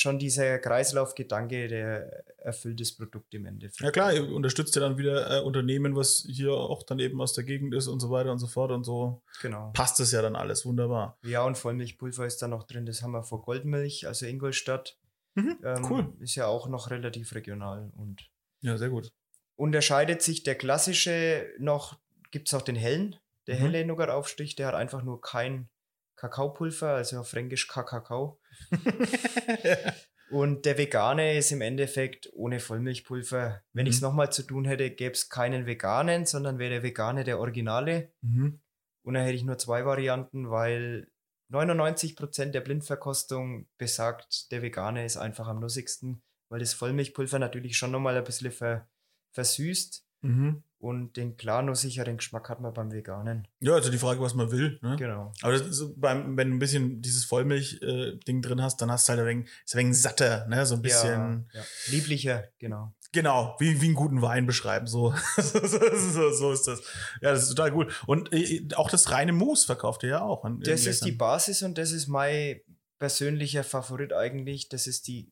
Schon 0.00 0.18
dieser 0.18 0.58
Kreislaufgedanke, 0.58 1.68
der 1.68 2.24
erfüllt 2.38 2.80
das 2.80 2.92
Produkt 2.92 3.34
im 3.34 3.46
Endeffekt. 3.46 3.80
Ja 3.82 3.90
klar, 3.90 4.12
ihr 4.14 4.28
unterstützt 4.32 4.74
ja 4.74 4.80
dann 4.80 4.98
wieder 4.98 5.38
äh, 5.38 5.40
Unternehmen, 5.42 5.94
was 5.96 6.24
hier 6.28 6.52
auch 6.52 6.82
dann 6.82 6.98
eben 6.98 7.20
aus 7.20 7.34
der 7.34 7.44
Gegend 7.44 7.74
ist 7.74 7.86
und 7.86 8.00
so 8.00 8.10
weiter 8.10 8.32
und 8.32 8.38
so 8.38 8.46
fort 8.46 8.70
und 8.70 8.84
so 8.84 9.22
Genau. 9.42 9.70
passt 9.74 10.00
es 10.00 10.12
ja 10.12 10.22
dann 10.22 10.36
alles 10.36 10.64
wunderbar. 10.66 11.18
Ja, 11.22 11.42
und 11.44 11.56
Vollmilchpulver 11.58 12.26
ist 12.26 12.38
da 12.42 12.48
noch 12.48 12.64
drin. 12.64 12.86
Das 12.86 13.02
haben 13.02 13.12
wir 13.12 13.22
vor 13.22 13.42
Goldmilch, 13.42 14.06
also 14.06 14.26
Ingolstadt. 14.26 14.96
Mhm, 15.34 15.58
Ähm, 15.62 15.84
cool. 15.88 16.12
Ist 16.20 16.34
ja 16.34 16.46
auch 16.46 16.66
noch 16.68 16.90
relativ 16.90 17.34
regional 17.34 17.92
und 17.96 18.28
Ja, 18.62 18.76
sehr 18.78 18.88
gut. 18.88 19.12
unterscheidet 19.56 20.22
sich 20.22 20.42
der 20.42 20.56
klassische 20.56 21.46
noch, 21.58 21.98
gibt 22.32 22.48
es 22.48 22.54
auch 22.54 22.62
den 22.62 22.74
hellen, 22.76 23.16
der 23.46 23.56
Mhm. 23.56 23.60
helle 23.60 23.84
Nougat-Aufstrich, 23.84 24.56
der 24.56 24.66
hat 24.68 24.74
einfach 24.74 25.02
nur 25.02 25.20
kein 25.20 25.68
Kakaopulver, 26.16 26.88
also 26.94 27.18
auf 27.20 27.28
Fränkisch 27.28 27.68
Kakao. 27.68 28.39
Und 30.30 30.64
der 30.64 30.78
vegane 30.78 31.36
ist 31.36 31.50
im 31.50 31.60
Endeffekt 31.60 32.30
ohne 32.34 32.60
Vollmilchpulver. 32.60 33.62
Wenn 33.72 33.84
Mhm. 33.84 33.88
ich 33.88 33.96
es 33.96 34.00
nochmal 34.00 34.30
zu 34.30 34.44
tun 34.44 34.64
hätte, 34.64 34.90
gäbe 34.90 35.12
es 35.12 35.28
keinen 35.28 35.66
veganen, 35.66 36.24
sondern 36.24 36.58
wäre 36.58 36.70
der 36.70 36.82
vegane 36.84 37.24
der 37.24 37.40
Originale. 37.40 38.12
Mhm. 38.22 38.60
Und 39.02 39.14
dann 39.14 39.24
hätte 39.24 39.34
ich 39.34 39.42
nur 39.44 39.58
zwei 39.58 39.84
Varianten, 39.84 40.50
weil 40.50 41.08
99% 41.50 42.54
der 42.54 42.60
Blindverkostung 42.60 43.66
besagt, 43.76 44.52
der 44.52 44.62
vegane 44.62 45.04
ist 45.04 45.16
einfach 45.16 45.48
am 45.48 45.58
nussigsten, 45.58 46.22
weil 46.48 46.60
das 46.60 46.74
Vollmilchpulver 46.74 47.40
natürlich 47.40 47.76
schon 47.76 47.90
nochmal 47.90 48.16
ein 48.16 48.22
bisschen 48.24 48.52
ver, 48.52 48.88
versüßt. 49.32 50.06
Mhm. 50.22 50.62
Und 50.80 51.18
den 51.18 51.36
klar 51.36 51.60
nur 51.60 51.76
sicheren 51.76 52.16
Geschmack 52.16 52.48
hat 52.48 52.60
man 52.60 52.72
beim 52.72 52.90
Veganen. 52.90 53.46
Ja, 53.60 53.74
also 53.74 53.90
die 53.90 53.98
Frage, 53.98 54.18
was 54.22 54.32
man 54.32 54.50
will. 54.50 54.78
Ne? 54.80 54.96
Genau. 54.96 55.30
Aber 55.42 55.60
beim, 55.96 56.38
wenn 56.38 56.48
du 56.48 56.56
ein 56.56 56.58
bisschen 56.58 57.02
dieses 57.02 57.26
Vollmilch-Ding 57.26 58.40
drin 58.40 58.62
hast, 58.62 58.80
dann 58.80 58.90
hast 58.90 59.06
du 59.06 59.10
halt 59.10 59.20
ein 59.20 59.26
wenig, 59.26 59.50
ist 59.66 59.74
ein 59.74 59.80
wenig 59.80 60.00
satter, 60.00 60.46
ne? 60.48 60.64
So 60.64 60.76
ein 60.76 60.82
bisschen. 60.82 61.46
Ja, 61.52 61.60
ja. 61.60 61.66
Lieblicher, 61.88 62.44
genau. 62.58 62.94
Genau, 63.12 63.56
wie, 63.58 63.80
wie 63.82 63.86
einen 63.86 63.94
guten 63.94 64.22
Wein 64.22 64.46
beschreiben. 64.46 64.86
So. 64.86 65.12
so, 65.36 66.32
so 66.32 66.52
ist 66.52 66.66
das. 66.66 66.80
Ja, 67.20 67.32
das 67.32 67.42
ist 67.42 67.50
total 67.50 67.72
gut. 67.72 68.02
Und 68.06 68.32
äh, 68.32 68.66
auch 68.76 68.88
das 68.88 69.10
reine 69.10 69.32
Mousse 69.32 69.66
verkauft 69.66 70.02
ihr 70.04 70.10
ja 70.10 70.22
auch. 70.22 70.46
Das 70.60 70.86
ist 70.86 71.04
die. 71.04 71.12
Basis 71.12 71.62
und 71.62 71.76
das 71.76 71.92
ist 71.92 72.06
mein 72.06 72.60
persönlicher 72.98 73.64
Favorit 73.64 74.14
eigentlich. 74.14 74.70
Das 74.70 74.86
ist 74.86 75.08
die 75.08 75.30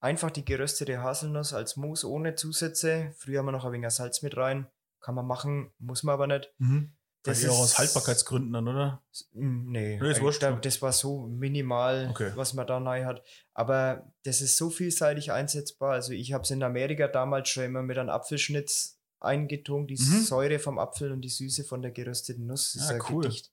einfach 0.00 0.30
die 0.30 0.44
geröstete 0.44 1.02
Haselnuss 1.02 1.52
als 1.52 1.76
Mousse 1.76 2.10
ohne 2.10 2.34
Zusätze. 2.34 3.14
Früher 3.16 3.38
haben 3.38 3.46
wir 3.46 3.52
noch 3.52 3.64
ein 3.64 3.72
wenig 3.72 3.90
Salz 3.90 4.22
mit 4.22 4.36
rein. 4.36 4.66
Kann 5.00 5.14
man 5.14 5.26
machen, 5.26 5.72
muss 5.78 6.02
man 6.02 6.12
aber 6.14 6.26
nicht. 6.26 6.52
Mhm. 6.58 6.92
Das 7.22 7.42
ist 7.42 7.50
auch 7.50 7.58
aus 7.58 7.76
Haltbarkeitsgründen 7.78 8.50
dann, 8.52 8.66
oder? 8.66 9.02
Nee, 9.32 9.98
Nee, 10.00 10.10
ist 10.10 10.22
wurscht. 10.22 10.42
da, 10.42 10.52
das 10.52 10.80
war 10.80 10.92
so 10.92 11.26
minimal, 11.26 12.08
Okay. 12.10 12.32
was 12.34 12.54
man 12.54 12.66
da 12.66 12.80
neu 12.80 13.04
hat. 13.04 13.22
Aber 13.52 14.10
das 14.24 14.40
ist 14.40 14.56
so 14.56 14.70
vielseitig 14.70 15.30
einsetzbar. 15.30 15.92
Also 15.92 16.12
ich 16.12 16.32
habe 16.32 16.44
es 16.44 16.50
in 16.50 16.62
Amerika 16.62 17.08
damals 17.08 17.50
schon 17.50 17.64
immer 17.64 17.82
mit 17.82 17.98
einem 17.98 18.08
Apfelschnitz 18.08 18.98
eingetunkt, 19.20 19.90
die 19.90 19.96
Mhm. 20.02 20.20
Säure 20.22 20.58
vom 20.58 20.78
Apfel 20.78 21.12
und 21.12 21.20
die 21.20 21.28
Süße 21.28 21.64
von 21.64 21.82
der 21.82 21.90
gerösteten 21.90 22.46
Nuss. 22.46 22.72
Das 22.72 22.82
Ah, 22.82 22.84
ist 22.86 22.90
ein 22.92 23.12
cool. 23.14 23.22
Gedicht. 23.24 23.52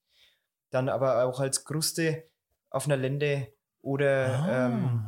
Dann 0.69 0.87
aber 0.87 1.25
auch 1.25 1.41
als 1.41 1.65
Kruste 1.65 2.23
auf 2.69 2.85
einer 2.85 2.95
Lende 2.97 3.51
oder 3.81 4.47
ähm, 4.49 5.03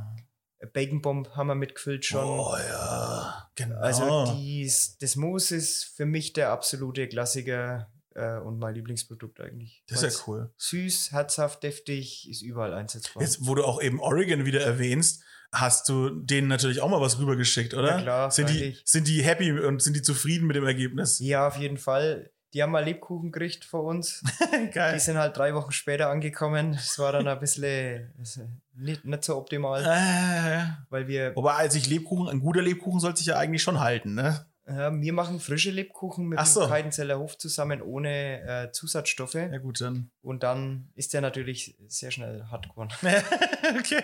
Bacon 0.73 1.01
Bomb 1.01 1.29
haben 1.37 1.47
wir 1.47 1.55
mitgefüllt 1.55 2.03
schon. 2.03 2.25
Oh 2.25 2.55
ja, 2.57 3.18
genau. 3.63 3.79
Also 3.79 4.33
dies, 4.35 4.97
das 4.99 5.15
Mousse 5.15 5.55
ist 5.55 5.83
für 5.95 6.05
mich 6.05 6.33
der 6.33 6.49
absolute 6.49 7.07
Klassiker 7.07 7.91
äh, 8.15 8.37
und 8.39 8.59
mein 8.59 8.75
Lieblingsprodukt 8.75 9.39
eigentlich. 9.39 9.83
das 9.87 10.03
ist 10.03 10.19
ja 10.19 10.23
cool. 10.27 10.53
Süß, 10.57 11.11
herzhaft, 11.11 11.63
deftig, 11.63 12.29
ist 12.29 12.41
überall 12.41 12.73
einsetzbar. 12.73 13.23
Jetzt, 13.23 13.45
wo 13.45 13.55
du 13.55 13.63
auch 13.63 13.81
eben 13.81 13.99
Oregon 13.99 14.45
wieder 14.45 14.61
erwähnst, 14.61 15.23
hast 15.51 15.89
du 15.89 16.09
denen 16.09 16.47
natürlich 16.47 16.81
auch 16.81 16.89
mal 16.89 17.01
was 17.01 17.19
rübergeschickt, 17.19 17.73
oder? 17.73 17.97
Ja, 17.97 18.01
klar, 18.01 18.31
Sind 18.31 18.49
die, 18.49 18.77
sind 18.83 19.07
die 19.07 19.23
happy 19.23 19.51
und 19.51 19.81
sind 19.81 19.95
die 19.95 20.01
zufrieden 20.01 20.47
mit 20.47 20.55
dem 20.55 20.65
Ergebnis? 20.65 21.19
ja, 21.19 21.47
auf 21.47 21.57
jeden 21.57 21.77
Fall. 21.77 22.31
Die 22.53 22.63
haben 22.63 22.71
mal 22.71 22.83
Lebkuchen 22.83 23.31
gekriegt 23.31 23.63
von 23.65 23.81
uns. 23.85 24.23
Die 24.53 24.71
Geil. 24.71 24.99
sind 24.99 25.17
halt 25.17 25.37
drei 25.37 25.53
Wochen 25.53 25.71
später 25.71 26.09
angekommen. 26.09 26.73
Das 26.73 26.97
war 26.99 27.11
dann 27.11 27.27
ein 27.27 27.39
bisschen 27.39 28.11
also 28.17 28.41
nicht, 28.75 29.05
nicht 29.05 29.23
so 29.23 29.37
optimal, 29.37 29.83
Äh, 29.83 30.63
weil 30.89 31.07
wir, 31.07 31.35
wobei, 31.35 31.53
als 31.53 31.75
ich 31.75 31.87
Lebkuchen, 31.87 32.27
ein 32.27 32.39
guter 32.39 32.61
Lebkuchen 32.61 32.99
sollte 32.99 33.19
sich 33.19 33.27
ja 33.27 33.37
eigentlich 33.37 33.61
schon 33.61 33.79
halten, 33.79 34.15
ne? 34.15 34.45
äh, 34.65 34.89
wir 34.91 35.13
machen 35.13 35.39
frische 35.39 35.71
Lebkuchen 35.71 36.27
mit 36.27 36.39
Ach 36.39 36.45
so. 36.45 36.61
dem 36.61 36.69
Heidenzeller 36.71 37.19
Hof 37.19 37.37
zusammen 37.37 37.81
ohne 37.81 38.41
äh, 38.41 38.71
Zusatzstoffe. 38.71 39.33
Ja, 39.35 39.57
gut, 39.57 39.81
dann. 39.81 40.09
Und 40.21 40.43
dann 40.43 40.89
ist 40.95 41.13
der 41.13 41.21
natürlich 41.21 41.75
sehr 41.87 42.11
schnell 42.11 42.45
hart 42.49 42.69
geworden. 42.69 42.89
okay. 43.79 44.03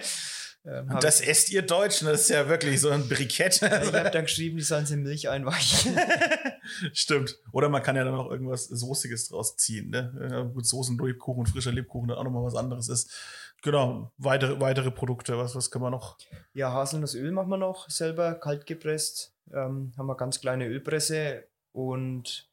Ähm, 0.66 0.90
Und 0.90 1.04
das 1.04 1.22
esst 1.22 1.52
ihr 1.52 1.62
Deutschen, 1.62 2.08
das 2.08 2.22
ist 2.22 2.30
ja 2.30 2.50
wirklich 2.50 2.82
so 2.82 2.90
ein 2.90 3.08
Brikett. 3.08 3.56
ich 3.56 3.62
habe 3.62 4.10
dann 4.12 4.24
geschrieben, 4.26 4.58
die 4.58 4.64
sollen 4.64 4.86
sie 4.86 4.96
in 4.96 5.04
Milch 5.04 5.30
einweichen. 5.30 5.98
Stimmt. 6.94 7.38
Oder 7.52 7.70
man 7.70 7.84
kann 7.84 7.96
ja 7.96 8.04
dann 8.04 8.16
auch 8.16 8.32
irgendwas 8.32 8.66
Soßiges 8.66 9.30
draus 9.30 9.58
ziehen, 9.58 9.90
ne? 9.90 10.30
Ja, 10.32 10.42
gut, 10.42 10.66
Soßenlebkuchen 10.66 11.42
und 11.42 11.48
frischer 11.48 11.72
Lebkuchen 11.72 12.10
dann 12.10 12.18
auch 12.18 12.24
nochmal 12.24 12.44
was 12.44 12.56
anderes 12.56 12.90
ist. 12.90 13.14
Genau, 13.62 14.12
weitere, 14.18 14.60
weitere 14.60 14.92
Produkte, 14.92 15.38
was, 15.38 15.56
was 15.56 15.72
kann 15.72 15.82
man 15.82 15.92
noch? 15.92 16.18
Ja, 16.54 16.72
Haselnussöl 16.72 17.32
machen 17.32 17.50
wir 17.50 17.58
noch 17.58 17.90
selber, 17.90 18.36
kalt 18.36 18.66
gepresst. 18.66 19.34
Ähm, 19.54 19.94
haben 19.98 20.08
wir 20.08 20.16
ganz 20.16 20.40
kleine 20.40 20.68
Ölpresse 20.68 21.48
und 21.72 22.50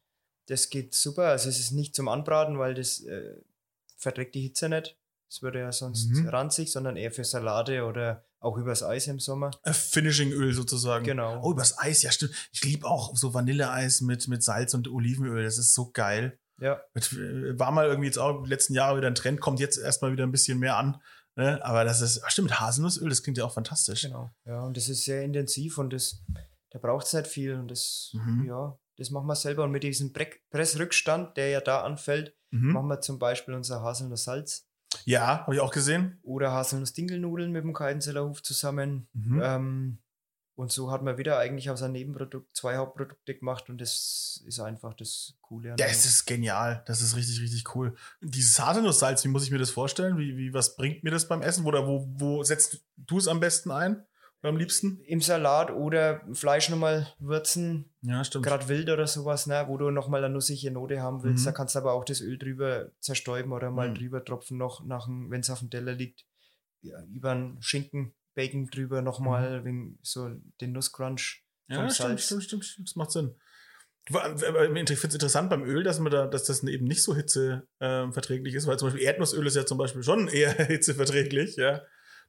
das 0.47 0.69
geht 0.71 0.95
super. 0.95 1.29
Also 1.29 1.49
es 1.49 1.59
ist 1.59 1.73
nicht 1.73 1.95
zum 1.95 2.09
Anbraten, 2.09 2.59
weil 2.59 2.75
das 2.75 3.01
äh, 3.05 3.37
verträgt 3.97 4.35
die 4.35 4.43
Hitze 4.43 4.69
nicht. 4.69 4.97
Es 5.33 5.41
würde 5.41 5.61
ja 5.61 5.73
sonst 5.73 6.11
Mhm. 6.11 6.29
ranzig, 6.29 6.71
sondern 6.71 6.97
eher 6.97 7.11
für 7.11 7.25
Salate 7.25 7.85
oder 7.85 8.23
auch 8.39 8.59
übers 8.59 8.83
Eis 8.83 9.07
im 9.07 9.19
Sommer. 9.19 9.51
Äh, 9.63 9.73
Finishing-Öl 9.73 10.53
sozusagen. 10.53 11.05
Genau. 11.07 11.41
Oh, 11.43 11.53
übers 11.53 11.79
Eis, 11.79 12.03
ja 12.03 12.13
stimmt. 12.13 12.33
Ich 12.53 12.63
liebe 12.65 12.87
auch 12.87 13.17
so 13.17 13.33
Vanilleeis 13.33 14.03
mit, 14.03 14.29
mit 14.29 14.43
Salz 14.43 14.75
und 14.75 14.89
Olivenöl. 14.89 15.43
Das 15.45 15.57
ist 15.57 15.73
so 15.75 15.91
geil. 15.91 16.39
Ja, 16.61 16.83
Mit, 16.93 17.11
äh, 17.15 17.59
war 17.59 17.71
mal 17.73 17.87
irgendwie 17.87 18.07
jetzt 18.09 18.19
auch 18.19 18.43
die 18.43 18.49
letzten 18.51 18.75
Jahre 18.75 18.99
wieder 18.99 19.07
ein 19.09 19.15
Trend, 19.15 19.41
kommt 19.41 19.59
jetzt 19.59 19.79
erstmal 19.79 20.13
wieder 20.13 20.25
ein 20.25 20.33
bisschen 20.33 20.59
mehr 20.59 20.77
an. 20.77 21.01
Ne? 21.35 21.65
Aber 21.65 21.85
das 21.85 22.03
ist, 22.03 22.23
ach 22.25 22.31
stimmt, 22.31 22.61
Haselnussöl, 22.61 23.09
das 23.09 23.23
klingt 23.23 23.39
ja 23.39 23.45
auch 23.47 23.55
fantastisch. 23.55 24.03
genau. 24.03 24.31
Ja, 24.45 24.61
und 24.65 24.77
das 24.77 24.89
ist 24.91 25.05
sehr 25.05 25.23
intensiv 25.23 25.79
und 25.79 25.95
das, 25.95 26.23
da 26.71 26.79
braucht 26.79 27.07
es 27.07 27.15
nicht 27.15 27.27
viel. 27.27 27.55
Und 27.55 27.71
das, 27.71 28.11
Mhm. 28.13 28.45
ja, 28.47 28.79
das 28.99 29.11
machen 29.11 29.27
wir 29.29 29.35
selber. 29.37 29.65
Und 29.65 29.71
mit 29.73 29.83
diesem 29.83 30.13
Bre 30.13 30.27
Pressrückstand, 30.51 31.37
der 31.39 31.49
ja 31.49 31.61
da 31.63 31.83
anfällt, 31.85 32.37
Mhm. 32.51 32.73
machen 32.73 32.89
wir 32.89 33.01
zum 33.01 33.19
Beispiel 33.19 33.55
unser 33.55 33.81
Haselnusssalz 33.83 34.67
Ja, 35.05 35.41
habe 35.41 35.55
ich 35.55 35.61
auch 35.61 35.73
gesehen. 35.73 36.19
oder 36.23 36.53
Haselnuss-Dingelnudeln 36.53 37.51
mit 37.51 37.65
dem 37.65 37.73
Keidenzeller 37.73 38.25
Hof 38.25 38.43
zusammen. 38.43 39.09
Mhm. 39.13 39.41
Ähm, 39.43 39.99
und 40.55 40.71
so 40.71 40.91
hat 40.91 41.03
man 41.03 41.17
wieder 41.17 41.39
eigentlich 41.39 41.71
aus 41.71 41.83
einem 41.83 41.95
Nebenprodukt 41.95 42.55
zwei 42.55 42.77
Hauptprodukte 42.77 43.35
gemacht 43.35 43.71
und 43.71 43.81
das 43.81 44.43
ist 44.47 44.61
einfach 44.61 44.93
das 44.95 45.35
Coole. 45.41 45.75
es 45.87 46.05
ist 46.05 46.27
genial. 46.27 46.83
Das 46.87 47.01
ist 47.01 47.17
richtig, 47.17 47.41
richtig 47.41 47.75
cool. 47.75 47.95
Dieses 48.21 48.61
Haselnusssalz, 48.61 49.25
wie 49.25 49.29
muss 49.29 49.45
ich 49.45 49.51
mir 49.51 49.59
das 49.59 49.71
vorstellen? 49.71 50.19
Wie, 50.19 50.37
wie, 50.37 50.53
was 50.53 50.77
bringt 50.77 51.05
mir 51.05 51.11
das 51.11 51.27
beim 51.27 51.41
Essen? 51.41 51.65
Oder 51.65 51.87
wo, 51.87 52.07
wo 52.17 52.43
setzt 52.43 52.85
du 52.97 53.19
es 53.19 53.29
am 53.29 53.41
besten 53.41 53.71
ein? 53.71 54.05
Am 54.43 54.57
liebsten? 54.57 55.01
Im 55.07 55.21
Salat 55.21 55.71
oder 55.71 56.21
Fleisch 56.33 56.69
nochmal 56.69 57.07
würzen, 57.21 57.93
Ja, 58.03 58.25
stimmt. 58.25 58.45
gerade 58.45 58.69
wild 58.69 58.91
oder 58.91 59.07
sowas, 59.07 59.47
ne, 59.47 59.65
wo 59.69 59.77
du 59.79 59.91
nochmal 59.91 60.25
eine 60.25 60.33
nussige 60.35 60.71
Note 60.73 61.01
haben 61.01 61.23
willst. 61.23 61.43
Mhm. 61.43 61.47
Da 61.47 61.53
kannst 61.53 61.75
du 61.77 61.79
aber 61.79 61.93
auch 61.93 62.05
das 62.05 62.21
Öl 62.21 62.39
drüber 62.39 62.91
zerstäuben 62.99 63.53
oder 63.53 63.71
mal 63.71 63.91
Mhm. 63.91 63.95
drüber 63.95 64.25
tropfen, 64.25 64.59
noch, 64.59 64.83
wenn 64.85 65.41
es 65.41 65.51
auf 65.51 65.61
dem 65.61 65.71
Teller 65.71 65.93
liegt. 65.93 66.25
Ja, 66.81 67.01
über 67.05 67.31
einen 67.31 67.63
Schinken, 67.63 68.15
Bacon 68.35 68.67
drüber 68.67 69.01
nochmal, 69.03 69.65
wegen 69.65 69.99
so 70.03 70.29
den 70.61 70.73
Nusscrunch 70.73 71.45
Mhm. 71.69 71.75
Ja, 71.77 71.91
stimmt, 71.91 72.21
stimmt, 72.21 72.43
stimmt, 72.43 72.65
stimmt. 72.65 72.89
Das 72.89 72.97
macht 72.97 73.13
Sinn. 73.13 73.37
Ich 74.09 74.17
finde 74.17 74.93
es 74.93 75.05
interessant 75.15 75.49
beim 75.49 75.63
Öl, 75.63 75.85
dass, 75.85 76.01
man 76.01 76.11
da, 76.11 76.27
dass 76.27 76.43
das 76.43 76.65
eben 76.65 76.87
nicht 76.87 77.05
so 77.05 77.15
hitzeverträglich 77.15 78.55
ist, 78.57 78.67
weil 78.67 78.77
zum 78.77 78.89
Beispiel 78.89 79.05
Erdnussöl 79.05 79.47
ist 79.47 79.55
ja 79.55 79.65
zum 79.65 79.79
Beispiel 79.79 80.03
schon 80.03 80.27
eher 80.27 80.51
hitzeverträglich, 80.67 81.55
ja. 81.57 81.83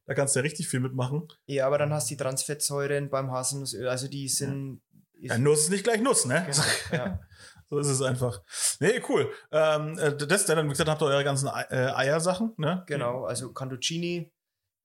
Da 0.05 0.13
kannst 0.13 0.35
du 0.35 0.39
ja 0.39 0.43
richtig 0.43 0.67
viel 0.67 0.79
mitmachen. 0.81 1.27
Ja, 1.45 1.65
aber 1.67 1.77
dann 1.77 1.93
hast 1.93 2.09
du 2.09 2.15
die 2.15 2.21
Transfettsäuren 2.21 3.09
beim 3.09 3.31
Haselnussöl, 3.31 3.87
also 3.87 4.07
die 4.07 4.27
sind. 4.27 4.81
Ja, 5.19 5.37
Nuss 5.37 5.61
ist 5.63 5.69
nicht 5.69 5.83
gleich 5.85 6.01
Nuss, 6.01 6.25
ne? 6.25 6.45
Genau, 6.89 7.03
ja. 7.05 7.19
So 7.69 7.79
ist 7.79 7.87
es 7.87 8.01
einfach. 8.03 8.41
Nee, 8.81 9.01
cool. 9.09 9.31
Ähm, 9.51 9.97
äh, 9.97 10.15
das 10.15 10.45
dann, 10.45 10.63
wie 10.65 10.69
gesagt, 10.69 10.89
habt 10.89 11.01
ihr 11.01 11.05
eure 11.07 11.23
ganzen 11.23 11.47
äh, 11.47 11.91
Eiersachen, 11.95 12.53
ne? 12.57 12.83
Genau, 12.87 13.23
also 13.25 13.51
Cantuccini, 13.51 14.31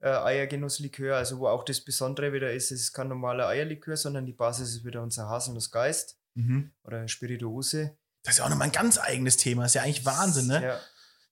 äh, 0.00 0.09
Eiergenusslikör, 0.09 1.16
also 1.16 1.38
wo 1.40 1.48
auch 1.48 1.64
das 1.64 1.83
Besondere 1.85 2.33
wieder 2.33 2.50
ist, 2.52 2.70
es 2.70 2.81
ist 2.83 2.92
kein 2.94 3.09
normaler 3.09 3.48
Eierlikör, 3.48 3.96
sondern 3.96 4.24
die 4.24 4.33
Basis 4.33 4.70
ist 4.76 4.85
wieder 4.85 5.02
unser 5.02 5.28
Haselnussgeist 5.28 6.16
Mhm. 6.35 6.72
oder 6.85 7.07
Spirituose. 7.09 7.96
Das 8.22 8.35
ist 8.35 8.38
ja 8.38 8.44
auch 8.44 8.48
nochmal 8.48 8.68
ein 8.68 8.72
ganz 8.72 8.96
eigenes 8.98 9.37
Thema. 9.37 9.64
ist 9.66 9.74
ja 9.74 9.83
eigentlich 9.83 10.07
Wahnsinn, 10.07 10.46
ne? 10.46 10.62
Ja, 10.62 10.81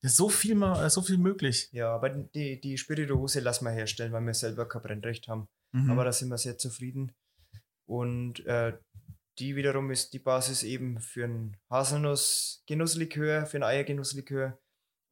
Da 0.03 0.09
ist 0.09 0.17
so 0.17 0.29
viel, 0.29 0.55
mal- 0.55 0.85
äh, 0.85 0.91
so 0.91 1.03
viel 1.03 1.19
möglich. 1.19 1.69
ja 1.73 1.95
aber 1.95 2.11
die, 2.11 2.61
die 2.61 2.79
Spirituose 2.79 3.41
lassen 3.41 3.65
wir 3.65 3.73
herstellen, 3.73 4.13
weil 4.13 4.23
wir 4.23 4.35
selber 4.35 4.69
kein 4.69 4.83
Brennrecht 4.83 5.29
haben. 5.29 5.49
Mhm. 5.73 5.91
Aber 5.91 6.05
da 6.05 6.13
sind 6.13 6.29
wir 6.29 6.39
sehr 6.39 6.59
zufrieden. 6.59 7.13
Und 7.89 8.45
äh, 8.47 8.77
die 9.39 9.55
wiederum 9.57 9.91
ist 9.91 10.13
die 10.13 10.19
Basis 10.19 10.63
eben 10.63 11.01
für 11.01 11.25
einen 11.25 11.57
Haselnuss-Genusslikör, 11.71 13.47
für 13.47 13.57
einen 13.59 13.65
Eiergenusslikör. 13.65 14.59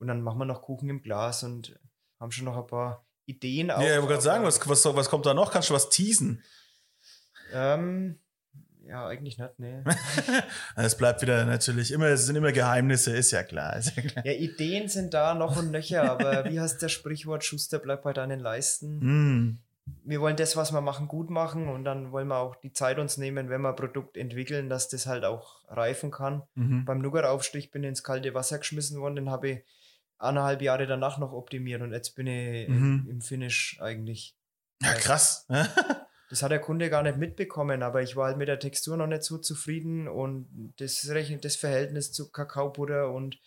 Und 0.01 0.09
dann 0.09 0.23
machen 0.23 0.39
wir 0.39 0.45
noch 0.45 0.63
Kuchen 0.63 0.89
im 0.89 1.03
Glas 1.03 1.43
und 1.43 1.79
haben 2.21 2.31
schon 2.33 2.45
noch 2.47 2.57
ein 2.57 2.67
paar 2.67 3.07
Ideen. 3.27 3.69
ja, 3.69 3.81
ich 3.81 3.91
wollte 3.97 4.09
gerade 4.09 4.23
sagen, 4.23 4.45
was, 4.45 4.67
was, 4.69 4.85
was 4.85 5.09
kommt 5.09 5.27
da 5.27 5.35
noch? 5.35 5.51
Kannst 5.53 5.71
du 5.71 5.75
was 5.75 5.89
teasen? 5.89 6.43
Ähm, 7.53 8.19
ja, 8.87 9.07
eigentlich 9.07 9.39
nicht, 9.39 9.59
nee. 9.59 9.83
Es 10.77 10.97
bleibt 10.97 11.23
wieder 11.23 11.45
natürlich 11.45 11.91
immer, 11.93 12.07
es 12.07 12.27
sind 12.27 12.37
immer 12.37 12.53
Geheimnisse, 12.53 13.17
ist 13.17 13.31
ja 13.31 13.43
klar. 13.43 13.77
Ist 13.77 13.97
ja 13.97 14.03
klar. 14.03 14.25
ja, 14.27 14.33
Ideen 14.33 14.89
sind 14.89 15.15
da 15.15 15.35
noch 15.35 15.57
und 15.57 15.71
nöcher, 15.71 16.11
aber 16.11 16.45
wie 16.51 16.61
heißt 16.61 16.83
das 16.83 16.93
Sprichwort, 16.93 17.45
Schuster 17.45 17.79
bleibt 17.79 18.03
bei 18.05 18.13
deinen 18.13 18.41
Leisten? 18.41 18.99
Mm. 19.01 19.59
Wir 20.03 20.21
wollen 20.23 20.37
das, 20.37 20.57
was 20.57 20.73
wir 20.73 20.81
machen, 20.81 21.09
gut 21.09 21.29
machen 21.29 21.69
und 21.69 21.85
dann 21.85 22.11
wollen 22.11 22.29
wir 22.29 22.39
auch 22.39 22.57
die 22.57 22.73
Zeit 22.73 22.99
uns 22.99 23.19
nehmen, 23.19 23.51
wenn 23.51 23.61
wir 23.61 23.69
ein 23.69 23.77
Produkt 23.77 24.17
entwickeln, 24.17 24.71
dass 24.71 24.89
das 24.89 25.07
halt 25.07 25.25
auch 25.25 25.61
reifen 25.69 26.11
kann. 26.11 26.43
Mhm. 26.55 26.87
Beim 26.87 27.01
Nougat-Aufstrich 27.03 27.71
bin 27.71 27.83
ich 27.83 27.91
ins 27.91 28.03
kalte 28.03 28.33
Wasser 28.33 28.59
geschmissen 28.59 28.99
worden, 29.01 29.17
den 29.17 29.31
habe 29.31 29.49
ich 29.51 29.59
eineinhalb 30.19 30.63
Jahre 30.63 30.87
danach 30.87 31.19
noch 31.19 31.33
optimiert 31.33 31.83
und 31.83 31.93
jetzt 31.93 32.15
bin 32.17 32.27
ich 32.27 32.67
Mhm. 32.69 33.05
im, 33.05 33.11
im 33.11 33.21
Finish 33.21 33.79
eigentlich. 33.83 34.35
Ja, 34.81 34.95
krass. 34.95 35.47
Das 36.35 36.43
hat 36.43 36.51
der 36.51 36.59
Kunde 36.59 36.91
gar 36.91 37.05
nicht 37.05 37.17
mitbekommen, 37.17 37.85
aber 37.85 38.03
ich 38.03 38.17
war 38.17 38.27
halt 38.27 38.39
mit 38.39 38.49
der 38.49 38.59
Textur 38.59 38.97
noch 38.97 39.07
nicht 39.07 39.23
so 39.23 39.39
zufrieden 39.39 40.09
und 40.09 40.49
das, 40.79 41.09
Rechn- 41.09 41.41
das 41.41 41.55
Verhältnis 41.55 42.11
zu 42.11 42.33
Kakaobutter 42.33 43.13
und, 43.13 43.39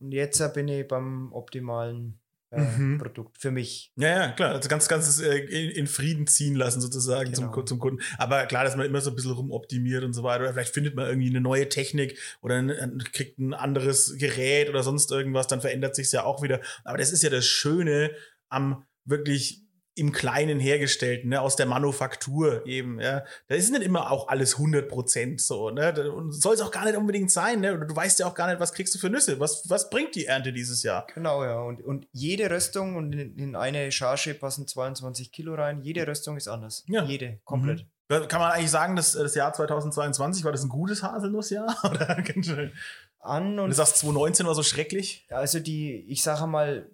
und 0.00 0.12
jetzt 0.12 0.42
bin 0.54 0.66
ich 0.66 0.88
beim 0.88 1.30
optimalen 1.34 2.18
äh, 2.50 2.60
Mhm. 2.62 2.96
Produkt 2.98 3.36
für 3.38 3.50
mich. 3.50 3.92
Ja, 3.96 4.08
ja, 4.08 4.32
klar. 4.32 4.52
Also 4.54 4.68
ganz, 4.70 4.88
ganz 4.88 5.20
äh, 5.20 5.36
in, 5.40 5.70
in 5.72 5.86
Frieden 5.86 6.26
ziehen 6.26 6.54
lassen 6.54 6.80
sozusagen 6.80 7.34
zum, 7.34 7.50
Genau. 7.50 7.64
zum 7.64 7.78
Kunden. 7.78 8.00
Aber 8.16 8.46
klar, 8.46 8.64
dass 8.64 8.76
man 8.76 8.86
immer 8.86 9.02
so 9.02 9.10
ein 9.10 9.16
bisschen 9.16 9.32
rumoptimiert 9.32 10.02
und 10.02 10.14
so 10.14 10.22
weiter. 10.22 10.44
Oder 10.44 10.52
vielleicht 10.54 10.72
findet 10.72 10.94
man 10.94 11.06
irgendwie 11.08 11.28
eine 11.28 11.42
neue 11.42 11.68
Technik 11.68 12.18
oder 12.40 12.54
ein, 12.54 12.70
ein, 12.70 12.98
kriegt 13.12 13.38
ein 13.38 13.52
anderes 13.52 14.16
Gerät 14.16 14.70
oder 14.70 14.82
sonst 14.82 15.10
irgendwas, 15.10 15.48
dann 15.48 15.60
verändert 15.60 15.94
sich 15.96 16.10
ja 16.12 16.24
auch 16.24 16.40
wieder. 16.42 16.60
Aber 16.84 16.96
das 16.96 17.12
ist 17.12 17.22
ja 17.22 17.28
das 17.30 17.44
Schöne 17.44 18.12
am 18.48 18.86
wirklich 19.04 19.65
im 19.96 20.12
Kleinen 20.12 20.60
hergestellten, 20.60 21.30
ne, 21.30 21.40
aus 21.40 21.56
der 21.56 21.64
Manufaktur 21.64 22.66
eben, 22.66 23.00
ja. 23.00 23.24
Da 23.48 23.54
ist 23.54 23.70
nicht 23.72 23.82
immer 23.82 24.10
auch 24.10 24.28
alles 24.28 24.54
100 24.54 24.88
Prozent 24.88 25.40
so, 25.40 25.70
ne. 25.70 26.12
Und 26.12 26.32
soll 26.32 26.54
es 26.54 26.60
auch 26.60 26.70
gar 26.70 26.84
nicht 26.84 26.96
unbedingt 26.96 27.30
sein, 27.30 27.60
ne. 27.60 27.78
Du 27.78 27.96
weißt 27.96 28.18
ja 28.20 28.26
auch 28.26 28.34
gar 28.34 28.46
nicht, 28.46 28.60
was 28.60 28.74
kriegst 28.74 28.94
du 28.94 28.98
für 28.98 29.08
Nüsse, 29.08 29.40
was, 29.40 29.68
was 29.68 29.88
bringt 29.88 30.14
die 30.14 30.26
Ernte 30.26 30.52
dieses 30.52 30.82
Jahr. 30.82 31.06
Genau, 31.14 31.42
ja. 31.44 31.60
Und, 31.60 31.82
und 31.82 32.06
jede 32.12 32.50
Röstung 32.50 32.96
und 32.96 33.14
in, 33.14 33.36
in 33.36 33.56
eine 33.56 33.90
Charge 33.90 34.34
passen 34.34 34.68
22 34.68 35.32
Kilo 35.32 35.54
rein. 35.54 35.80
Jede 35.80 36.06
Röstung 36.06 36.36
ist 36.36 36.46
anders. 36.46 36.84
Ja. 36.88 37.02
Jede, 37.04 37.40
komplett. 37.44 37.86
Da 38.08 38.20
Kann 38.26 38.40
man 38.40 38.52
eigentlich 38.52 38.70
sagen, 38.70 38.96
dass 38.96 39.12
das 39.12 39.34
Jahr 39.34 39.52
2022 39.52 40.44
war 40.44 40.52
das 40.52 40.62
ein 40.62 40.68
gutes 40.68 41.02
Haselnussjahr? 41.02 41.74
Oder. 41.90 42.22
An 43.18 43.58
und 43.58 43.70
du 43.70 43.74
sagst, 43.74 43.96
2019 43.96 44.46
war 44.46 44.54
so 44.54 44.62
schrecklich? 44.62 45.26
Also 45.30 45.58
die, 45.58 46.04
ich 46.08 46.22
sage 46.22 46.46
mal, 46.46 46.90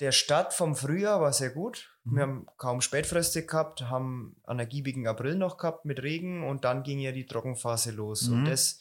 der 0.00 0.10
Start 0.10 0.52
vom 0.52 0.74
Frühjahr 0.74 1.20
war 1.20 1.32
sehr 1.32 1.50
gut. 1.50 1.91
Mhm. 2.04 2.16
Wir 2.16 2.22
haben 2.22 2.46
kaum 2.56 2.80
Spätfröste 2.80 3.44
gehabt, 3.44 3.82
haben 3.82 4.36
einen 4.44 4.60
ergiebigen 4.60 5.06
April 5.06 5.36
noch 5.36 5.56
gehabt 5.56 5.84
mit 5.84 6.02
Regen 6.02 6.46
und 6.46 6.64
dann 6.64 6.82
ging 6.82 6.98
ja 6.98 7.12
die 7.12 7.26
Trockenphase 7.26 7.92
los. 7.92 8.28
Mhm. 8.28 8.34
Und 8.34 8.44
das 8.46 8.80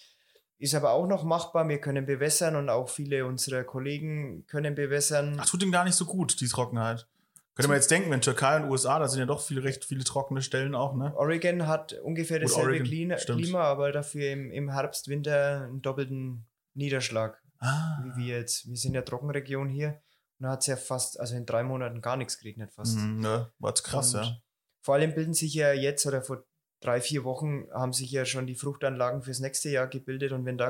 ist 0.57 0.75
aber 0.75 0.91
auch 0.91 1.07
noch 1.07 1.23
machbar. 1.23 1.67
Wir 1.67 1.79
können 1.79 2.05
bewässern 2.05 2.55
und 2.55 2.69
auch 2.69 2.89
viele 2.89 3.25
unserer 3.25 3.63
Kollegen 3.63 4.45
können 4.47 4.75
bewässern. 4.75 5.37
Ach, 5.39 5.45
tut 5.45 5.63
ihm 5.63 5.71
gar 5.71 5.83
nicht 5.83 5.95
so 5.95 6.05
gut, 6.05 6.39
die 6.39 6.47
Trockenheit. 6.47 7.07
Könnte 7.55 7.67
man 7.67 7.77
jetzt 7.77 7.91
denken, 7.91 8.09
wenn 8.11 8.21
Türkei 8.21 8.55
und 8.57 8.69
USA, 8.69 8.97
da 8.97 9.07
sind 9.09 9.19
ja 9.19 9.25
doch 9.25 9.41
viele, 9.41 9.63
recht 9.63 9.83
viele 9.83 10.05
trockene 10.05 10.41
Stellen 10.41 10.73
auch, 10.73 10.95
ne? 10.95 11.13
Oregon 11.17 11.67
hat 11.67 11.93
ungefähr 11.93 12.39
Gut, 12.39 12.49
dasselbe 12.49 12.69
Oregon, 12.69 12.87
Klima, 12.87 13.17
stimmt. 13.17 13.53
Aber 13.55 13.91
dafür 13.91 14.31
im, 14.31 14.51
im 14.51 14.69
Herbst, 14.69 15.09
Winter 15.09 15.63
einen 15.65 15.81
doppelten 15.81 16.45
Niederschlag. 16.75 17.41
Ah. 17.59 17.99
Wie 18.03 18.23
wir 18.23 18.37
jetzt. 18.37 18.69
Wir 18.69 18.77
sind 18.77 18.93
ja 18.93 19.01
Trockenregion 19.01 19.67
hier. 19.67 19.99
Und 20.41 20.45
da 20.45 20.53
hat 20.53 20.61
es 20.61 20.67
ja 20.67 20.75
fast, 20.75 21.19
also 21.19 21.35
in 21.35 21.45
drei 21.45 21.61
Monaten 21.61 22.01
gar 22.01 22.17
nichts 22.17 22.39
geregnet 22.39 22.71
fast. 22.73 22.97
Mhm, 22.97 23.19
ne? 23.19 23.51
War 23.59 23.69
jetzt 23.69 23.83
krass, 23.83 24.15
Und 24.15 24.23
ja. 24.23 24.37
Vor 24.83 24.95
allem 24.95 25.13
bilden 25.13 25.35
sich 25.35 25.53
ja 25.53 25.71
jetzt 25.71 26.03
oder 26.07 26.23
vor 26.23 26.43
drei, 26.81 26.99
vier 26.99 27.23
Wochen 27.23 27.67
haben 27.71 27.93
sich 27.93 28.09
ja 28.09 28.25
schon 28.25 28.47
die 28.47 28.55
Fruchtanlagen 28.55 29.21
fürs 29.21 29.39
nächste 29.39 29.69
Jahr 29.69 29.85
gebildet 29.85 30.31
und 30.31 30.45
wenn 30.45 30.57
da 30.57 30.69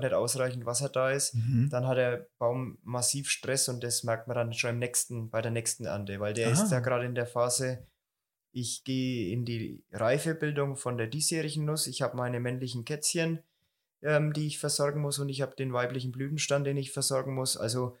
nicht 0.00 0.12
ausreichend 0.12 0.66
Wasser 0.66 0.88
da 0.88 1.12
ist, 1.12 1.34
Mhm. 1.36 1.68
dann 1.70 1.86
hat 1.86 1.98
der 1.98 2.26
Baum 2.38 2.78
massiv 2.82 3.30
Stress 3.30 3.68
und 3.68 3.84
das 3.84 4.02
merkt 4.02 4.26
man 4.26 4.34
dann 4.34 4.52
schon 4.52 4.70
im 4.70 4.78
nächsten, 4.80 5.30
bei 5.30 5.40
der 5.40 5.52
nächsten 5.52 5.84
Ernte, 5.84 6.18
weil 6.18 6.34
der 6.34 6.48
Aha. 6.48 6.52
ist 6.60 6.72
ja 6.72 6.80
gerade 6.80 7.06
in 7.06 7.14
der 7.14 7.26
Phase, 7.26 7.86
ich 8.50 8.82
gehe 8.82 9.32
in 9.32 9.44
die 9.44 9.84
Reifebildung 9.92 10.74
von 10.74 10.98
der 10.98 11.06
diesjährigen 11.06 11.64
Nuss, 11.64 11.86
ich 11.86 12.02
habe 12.02 12.16
meine 12.16 12.40
männlichen 12.40 12.84
Kätzchen, 12.84 13.38
ähm, 14.02 14.32
die 14.32 14.48
ich 14.48 14.58
versorgen 14.58 15.00
muss 15.00 15.20
und 15.20 15.28
ich 15.28 15.42
habe 15.42 15.54
den 15.54 15.72
weiblichen 15.72 16.10
Blütenstand, 16.10 16.66
den 16.66 16.76
ich 16.76 16.90
versorgen 16.90 17.34
muss. 17.34 17.56
Also 17.56 17.96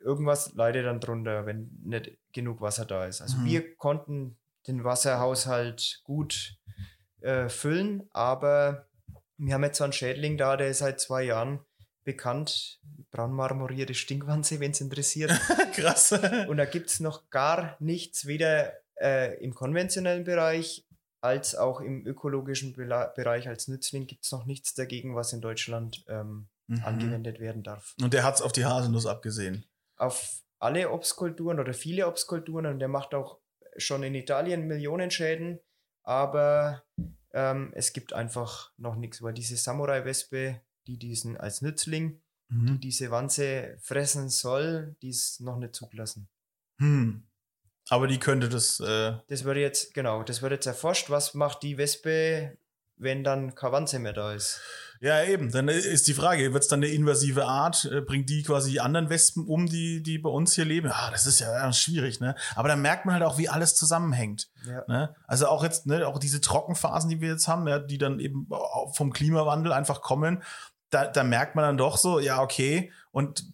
irgendwas 0.00 0.52
leidet 0.54 0.86
dann 0.86 1.00
drunter, 1.00 1.46
wenn 1.46 1.70
nicht 1.84 2.16
genug 2.32 2.60
Wasser 2.60 2.84
da 2.84 3.06
ist. 3.06 3.20
Also 3.20 3.38
Mhm. 3.38 3.44
wir 3.44 3.76
konnten 3.76 4.38
den 4.66 4.84
Wasserhaushalt 4.84 6.00
gut 6.04 6.56
äh, 7.20 7.48
füllen, 7.48 8.08
aber 8.12 8.86
wir 9.36 9.54
haben 9.54 9.64
jetzt 9.64 9.78
so 9.78 9.84
einen 9.84 9.92
Schädling 9.92 10.36
da, 10.38 10.56
der 10.56 10.68
ist 10.68 10.78
seit 10.78 11.00
zwei 11.00 11.22
Jahren 11.24 11.60
bekannt. 12.04 12.80
Braunmarmorierte 13.10 13.94
Stinkwanze, 13.94 14.58
wenn 14.60 14.70
es 14.70 14.80
interessiert. 14.80 15.30
krass. 15.74 16.12
Und 16.48 16.56
da 16.56 16.64
gibt 16.64 16.88
es 16.90 17.00
noch 17.00 17.28
gar 17.30 17.76
nichts, 17.80 18.26
weder 18.26 18.72
äh, 19.00 19.42
im 19.42 19.54
konventionellen 19.54 20.24
Bereich 20.24 20.86
als 21.22 21.54
auch 21.54 21.80
im 21.80 22.06
ökologischen 22.06 22.72
Bela 22.72 23.08
Bereich 23.14 23.46
als 23.48 23.68
Nützling 23.68 24.06
gibt 24.06 24.24
es 24.24 24.32
noch 24.32 24.46
nichts 24.46 24.72
dagegen, 24.74 25.14
was 25.14 25.32
in 25.34 25.40
Deutschland 25.40 26.04
ähm, 26.08 26.48
Mhm. 26.68 26.84
angewendet 26.84 27.40
werden 27.40 27.64
darf. 27.64 27.96
Und 28.00 28.14
der 28.14 28.22
hat's 28.22 28.40
auf 28.40 28.52
die 28.52 28.64
Haselnuss 28.64 29.04
abgesehen. 29.04 29.64
Auf 30.00 30.42
alle 30.58 30.90
Obstkulturen 30.90 31.60
oder 31.60 31.74
viele 31.74 32.06
Obstkulturen 32.06 32.66
und 32.66 32.78
der 32.78 32.88
macht 32.88 33.14
auch 33.14 33.38
schon 33.76 34.02
in 34.02 34.14
Italien 34.14 34.66
Millionen 34.66 35.10
Schäden, 35.10 35.60
aber 36.02 36.82
ähm, 37.32 37.72
es 37.74 37.92
gibt 37.92 38.12
einfach 38.12 38.72
noch 38.76 38.96
nichts, 38.96 39.22
weil 39.22 39.32
diese 39.34 39.56
Samurai-Wespe, 39.56 40.60
die 40.86 40.98
diesen 40.98 41.36
als 41.36 41.62
Nützling, 41.62 42.20
die 42.50 42.54
Mhm. 42.54 42.80
diese 42.80 43.10
Wanze 43.12 43.78
fressen 43.80 44.28
soll, 44.28 44.96
die 45.02 45.10
ist 45.10 45.40
noch 45.40 45.56
nicht 45.56 45.76
zugelassen. 45.76 46.28
Hm. 46.80 47.22
Aber 47.88 48.08
die 48.08 48.18
könnte 48.18 48.48
das, 48.48 48.80
äh, 48.80 49.12
Das 49.28 49.44
wird 49.44 49.56
jetzt, 49.58 49.94
genau, 49.94 50.22
das 50.24 50.42
wird 50.42 50.52
jetzt 50.52 50.66
erforscht. 50.66 51.10
Was 51.10 51.34
macht 51.34 51.62
die 51.62 51.78
Wespe, 51.78 52.56
wenn 52.96 53.22
dann 53.22 53.54
keine 53.54 53.72
Wanze 53.72 53.98
mehr 54.00 54.12
da 54.12 54.32
ist? 54.34 54.60
Ja 55.00 55.24
eben, 55.24 55.50
dann 55.50 55.68
ist 55.68 56.06
die 56.08 56.14
Frage, 56.14 56.52
wird's 56.52 56.68
dann 56.68 56.80
eine 56.80 56.92
invasive 56.92 57.46
Art? 57.46 57.86
Äh, 57.86 58.00
Bringt 58.02 58.28
die 58.30 58.42
quasi 58.42 58.70
die 58.70 58.80
anderen 58.80 59.10
Wespen 59.10 59.46
um, 59.46 59.66
die, 59.66 60.02
die 60.02 60.18
bei 60.18 60.30
uns 60.30 60.54
hier 60.54 60.64
leben? 60.64 60.90
Ah, 60.92 61.10
das 61.10 61.26
ist 61.26 61.40
ja 61.40 61.72
schwierig, 61.72 62.20
ne? 62.20 62.34
Aber 62.54 62.68
da 62.68 62.76
merkt 62.76 63.06
man 63.06 63.14
halt 63.14 63.24
auch, 63.24 63.38
wie 63.38 63.48
alles 63.48 63.74
zusammenhängt. 63.74 64.50
Ja. 64.66 64.84
Ne? 64.86 65.14
Also 65.26 65.48
auch 65.48 65.64
jetzt, 65.64 65.86
ne, 65.86 66.06
auch 66.06 66.18
diese 66.18 66.40
Trockenphasen, 66.40 67.10
die 67.10 67.20
wir 67.20 67.30
jetzt 67.30 67.48
haben, 67.48 67.66
ja, 67.66 67.78
die 67.78 67.98
dann 67.98 68.20
eben 68.20 68.48
vom 68.92 69.12
Klimawandel 69.12 69.72
einfach 69.72 70.02
kommen, 70.02 70.42
da, 70.90 71.06
da 71.06 71.24
merkt 71.24 71.54
man 71.54 71.64
dann 71.64 71.78
doch 71.78 71.96
so, 71.96 72.18
ja, 72.18 72.42
okay, 72.42 72.92
und 73.12 73.44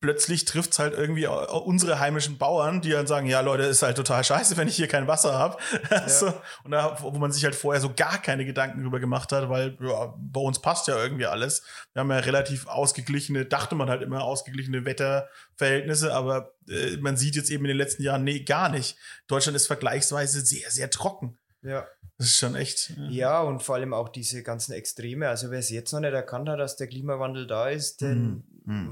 plötzlich 0.00 0.44
trifft 0.44 0.72
es 0.72 0.78
halt 0.78 0.94
irgendwie 0.94 1.26
unsere 1.26 1.98
heimischen 1.98 2.38
Bauern, 2.38 2.80
die 2.80 2.90
dann 2.90 3.06
sagen, 3.06 3.26
ja, 3.26 3.40
Leute, 3.40 3.64
ist 3.64 3.82
halt 3.82 3.96
total 3.96 4.22
scheiße, 4.24 4.56
wenn 4.56 4.68
ich 4.68 4.76
hier 4.76 4.88
kein 4.88 5.06
Wasser 5.06 5.38
habe. 5.38 5.56
so, 6.06 6.32
und 6.64 6.70
da, 6.72 6.98
wo 7.00 7.10
man 7.12 7.32
sich 7.32 7.44
halt 7.44 7.54
vorher 7.54 7.80
so 7.80 7.92
gar 7.94 8.20
keine 8.20 8.44
Gedanken 8.44 8.82
drüber 8.82 9.00
gemacht 9.00 9.32
hat, 9.32 9.48
weil 9.48 9.76
ja, 9.80 10.14
bei 10.18 10.40
uns 10.40 10.60
passt 10.60 10.88
ja 10.88 10.96
irgendwie 10.96 11.26
alles. 11.26 11.62
Wir 11.92 12.00
haben 12.00 12.10
ja 12.10 12.18
relativ 12.18 12.66
ausgeglichene, 12.66 13.44
dachte 13.46 13.74
man 13.74 13.88
halt 13.88 14.02
immer 14.02 14.22
ausgeglichene 14.22 14.84
Wetterverhältnisse, 14.84 16.12
aber 16.14 16.52
äh, 16.68 16.96
man 16.98 17.16
sieht 17.16 17.36
jetzt 17.36 17.50
eben 17.50 17.64
in 17.64 17.68
den 17.68 17.78
letzten 17.78 18.02
Jahren, 18.02 18.24
nee, 18.24 18.40
gar 18.40 18.68
nicht. 18.68 18.96
Deutschland 19.26 19.56
ist 19.56 19.66
vergleichsweise 19.66 20.40
sehr, 20.40 20.70
sehr 20.70 20.90
trocken. 20.90 21.38
Ja. 21.62 21.86
Das 22.18 22.26
ist 22.26 22.38
schon 22.38 22.56
echt. 22.56 22.90
äh, 22.98 23.10
ja, 23.10 23.40
und 23.42 23.62
vor 23.62 23.76
allem 23.76 23.94
auch 23.94 24.08
diese 24.08 24.42
ganzen 24.42 24.72
Extreme. 24.72 25.28
Also 25.28 25.50
wer 25.50 25.60
es 25.60 25.70
jetzt 25.70 25.92
noch 25.92 26.00
nicht 26.00 26.12
erkannt 26.12 26.48
hat, 26.48 26.58
dass 26.58 26.76
der 26.76 26.88
Klimawandel 26.88 27.46
da 27.46 27.68
ist, 27.68 28.00
den, 28.00 28.22
Mhm. 28.22 28.42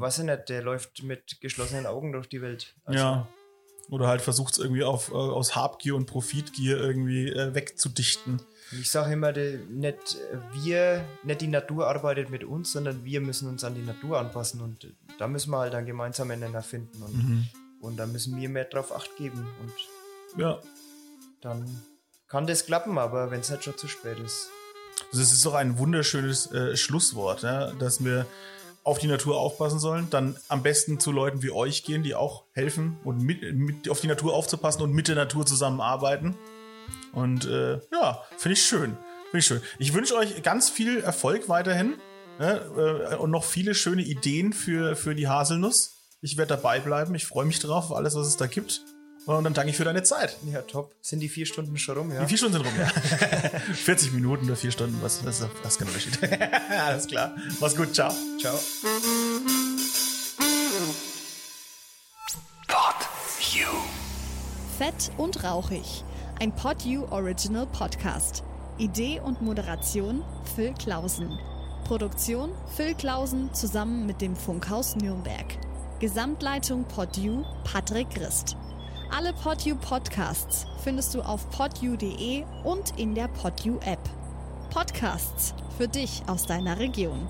Weiß 0.01 0.18
ich 0.18 0.24
nicht, 0.24 0.49
der 0.49 0.62
läuft 0.62 1.03
mit 1.03 1.41
geschlossenen 1.41 1.87
Augen 1.87 2.12
durch 2.12 2.29
die 2.29 2.41
Welt. 2.43 2.74
Also, 2.85 2.99
ja. 2.99 3.29
Oder 3.89 4.09
halt 4.09 4.20
versucht 4.20 4.55
es 4.55 4.59
irgendwie 4.59 4.83
auf, 4.83 5.11
äh, 5.11 5.14
aus 5.14 5.55
Habgier 5.55 5.95
und 5.95 6.07
Profitgier 6.07 6.77
irgendwie 6.79 7.29
äh, 7.29 7.55
wegzudichten. 7.55 8.43
Ich 8.72 8.91
sage 8.91 9.12
immer, 9.12 9.33
die, 9.33 9.61
nicht 9.70 10.16
wir, 10.55 11.05
nicht 11.22 11.41
die 11.41 11.47
Natur 11.47 11.87
arbeitet 11.87 12.31
mit 12.31 12.43
uns, 12.43 12.72
sondern 12.72 13.05
wir 13.05 13.20
müssen 13.20 13.49
uns 13.49 13.62
an 13.62 13.77
die 13.77 13.83
Natur 13.83 14.18
anpassen 14.18 14.61
und 14.61 14.89
da 15.20 15.29
müssen 15.29 15.51
wir 15.53 15.59
halt 15.59 15.74
einen 15.77 15.87
gemeinsamen 15.87 16.41
Nenner 16.41 16.62
finden 16.62 17.01
und, 17.01 17.14
Mhm. 17.14 17.47
und 17.81 17.97
da 17.97 18.07
müssen 18.07 18.41
wir 18.41 18.49
mehr 18.49 18.64
drauf 18.64 18.91
Acht 18.91 19.14
geben 19.16 19.47
und 19.61 20.41
Ja. 20.41 20.59
dann 21.41 21.64
kann 22.27 22.49
das 22.49 22.66
klappen, 22.66 22.99
aber 22.99 23.31
wenn 23.31 23.41
es 23.41 23.51
nicht 23.51 23.62
schon 23.62 23.77
zu 23.79 23.87
spät 23.87 24.18
ist. 24.18 24.49
Das 25.12 25.20
ist 25.33 25.47
doch 25.47 25.55
ein 25.55 25.79
wunderschönes 25.79 26.51
äh, 26.51 26.77
Schlusswort, 26.77 27.43
ja? 27.43 27.70
dass 27.74 28.05
wir 28.05 28.27
auf 28.87 29.01
die 29.01 29.09
Natur 29.09 29.41
aufpassen 29.41 29.80
sollen, 29.80 30.07
dann 30.11 30.39
am 30.47 30.62
besten 30.62 31.01
zu 31.01 31.11
Leuten 31.11 31.43
wie 31.43 31.51
euch 31.51 31.82
gehen, 31.82 32.05
die 32.05 32.14
auch 32.14 32.45
helfen 32.53 32.97
und 33.03 33.20
mit, 33.20 33.43
mit 33.53 33.89
auf 33.89 34.01
die 34.01 34.07
Natur 34.07 34.32
aufzupassen 34.32 34.80
und 34.82 34.93
mit 34.93 35.09
der 35.09 35.16
Natur 35.16 35.45
zusammenarbeiten. 35.45 36.37
Und 37.12 37.47
äh, 37.47 37.80
ja, 37.91 38.22
finde 38.39 38.53
ich 38.53 38.64
schön. 38.64 38.97
Finde 39.30 39.39
ich 39.39 39.47
schön. 39.47 39.61
Ich 39.80 39.93
wünsche 39.93 40.14
euch 40.14 40.41
ganz 40.45 40.70
viel 40.70 41.01
Erfolg 41.01 41.49
weiterhin 41.49 41.95
ne? 42.39 43.11
äh, 43.11 43.16
und 43.16 43.32
noch 43.32 43.43
viele 43.43 43.74
schöne 43.74 44.03
Ideen 44.03 44.53
für, 44.53 44.95
für 44.95 45.16
die 45.16 45.26
Haselnuss. 45.26 45.97
Ich 46.20 46.37
werde 46.37 46.55
dabei 46.55 46.78
bleiben. 46.78 47.16
Ich 47.16 47.26
freue 47.26 47.45
mich 47.45 47.59
drauf, 47.59 47.91
auf 47.91 47.97
alles, 47.97 48.14
was 48.14 48.28
es 48.28 48.37
da 48.37 48.47
gibt. 48.47 48.82
Und 49.27 49.43
dann 49.43 49.55
danke 49.55 49.70
ich 49.70 49.77
für 49.77 49.85
deine 49.85 50.05
Zeit. 50.05 50.37
Ja, 50.53 50.62
top. 50.62 50.95
Sind 51.01 51.18
die 51.18 51.29
vier 51.29 51.47
Stunden 51.47 51.77
schon 51.77 51.99
rum, 51.99 52.12
ja? 52.12 52.20
Die 52.20 52.29
vier 52.29 52.39
Stunden 52.39 52.55
sind 52.55 52.66
rum, 52.66 52.72
ja. 52.79 52.87
40 53.74 54.12
Minuten 54.12 54.47
oder 54.47 54.55
vier 54.55 54.70
Stunden, 54.70 54.99
was, 55.03 55.24
was 55.24 55.41
ist 55.41 55.49
das 55.64 55.79
kein 55.79 55.89
Unterschied. 55.89 56.18
Alles 56.70 57.09
klar. 57.09 57.35
Mach's 57.61 57.74
gut, 57.74 57.93
ciao. 57.93 58.14
Ciao. 58.41 58.57
Pod 62.68 62.95
You. 63.53 63.66
Fett 64.79 65.11
und 65.16 65.43
rauchig. 65.43 66.05
Ein 66.39 66.55
Pod 66.55 66.83
You 66.83 67.07
Original 67.11 67.66
Podcast. 67.66 68.45
Idee 68.79 69.20
und 69.20 69.43
Moderation 69.43 70.22
Phil 70.55 70.72
Klausen. 70.74 71.37
Produktion 71.85 72.53
Phil 72.77 72.95
Klausen 72.95 73.53
zusammen 73.55 74.07
mit 74.07 74.20
dem 74.20 74.37
Funkhaus 74.37 74.95
Nürnberg. 74.95 75.47
Gesamtleitung 75.99 76.85
Pod 76.85 77.16
You 77.16 77.43
Patrick 77.64 78.11
Christ. 78.11 78.57
Alle 79.11 79.32
Pod 79.32 79.62
You 79.62 79.76
Podcasts 79.76 80.66
findest 80.82 81.14
du 81.14 81.22
auf 81.22 81.48
podyou.de 81.50 82.44
und 82.64 82.98
in 82.98 83.14
der 83.14 83.28
Pod 83.28 83.61
You 83.64 83.78
App. 83.84 84.00
Podcasts 84.70 85.54
für 85.78 85.88
dich 85.88 86.22
aus 86.26 86.44
deiner 86.44 86.78
Region. 86.78 87.28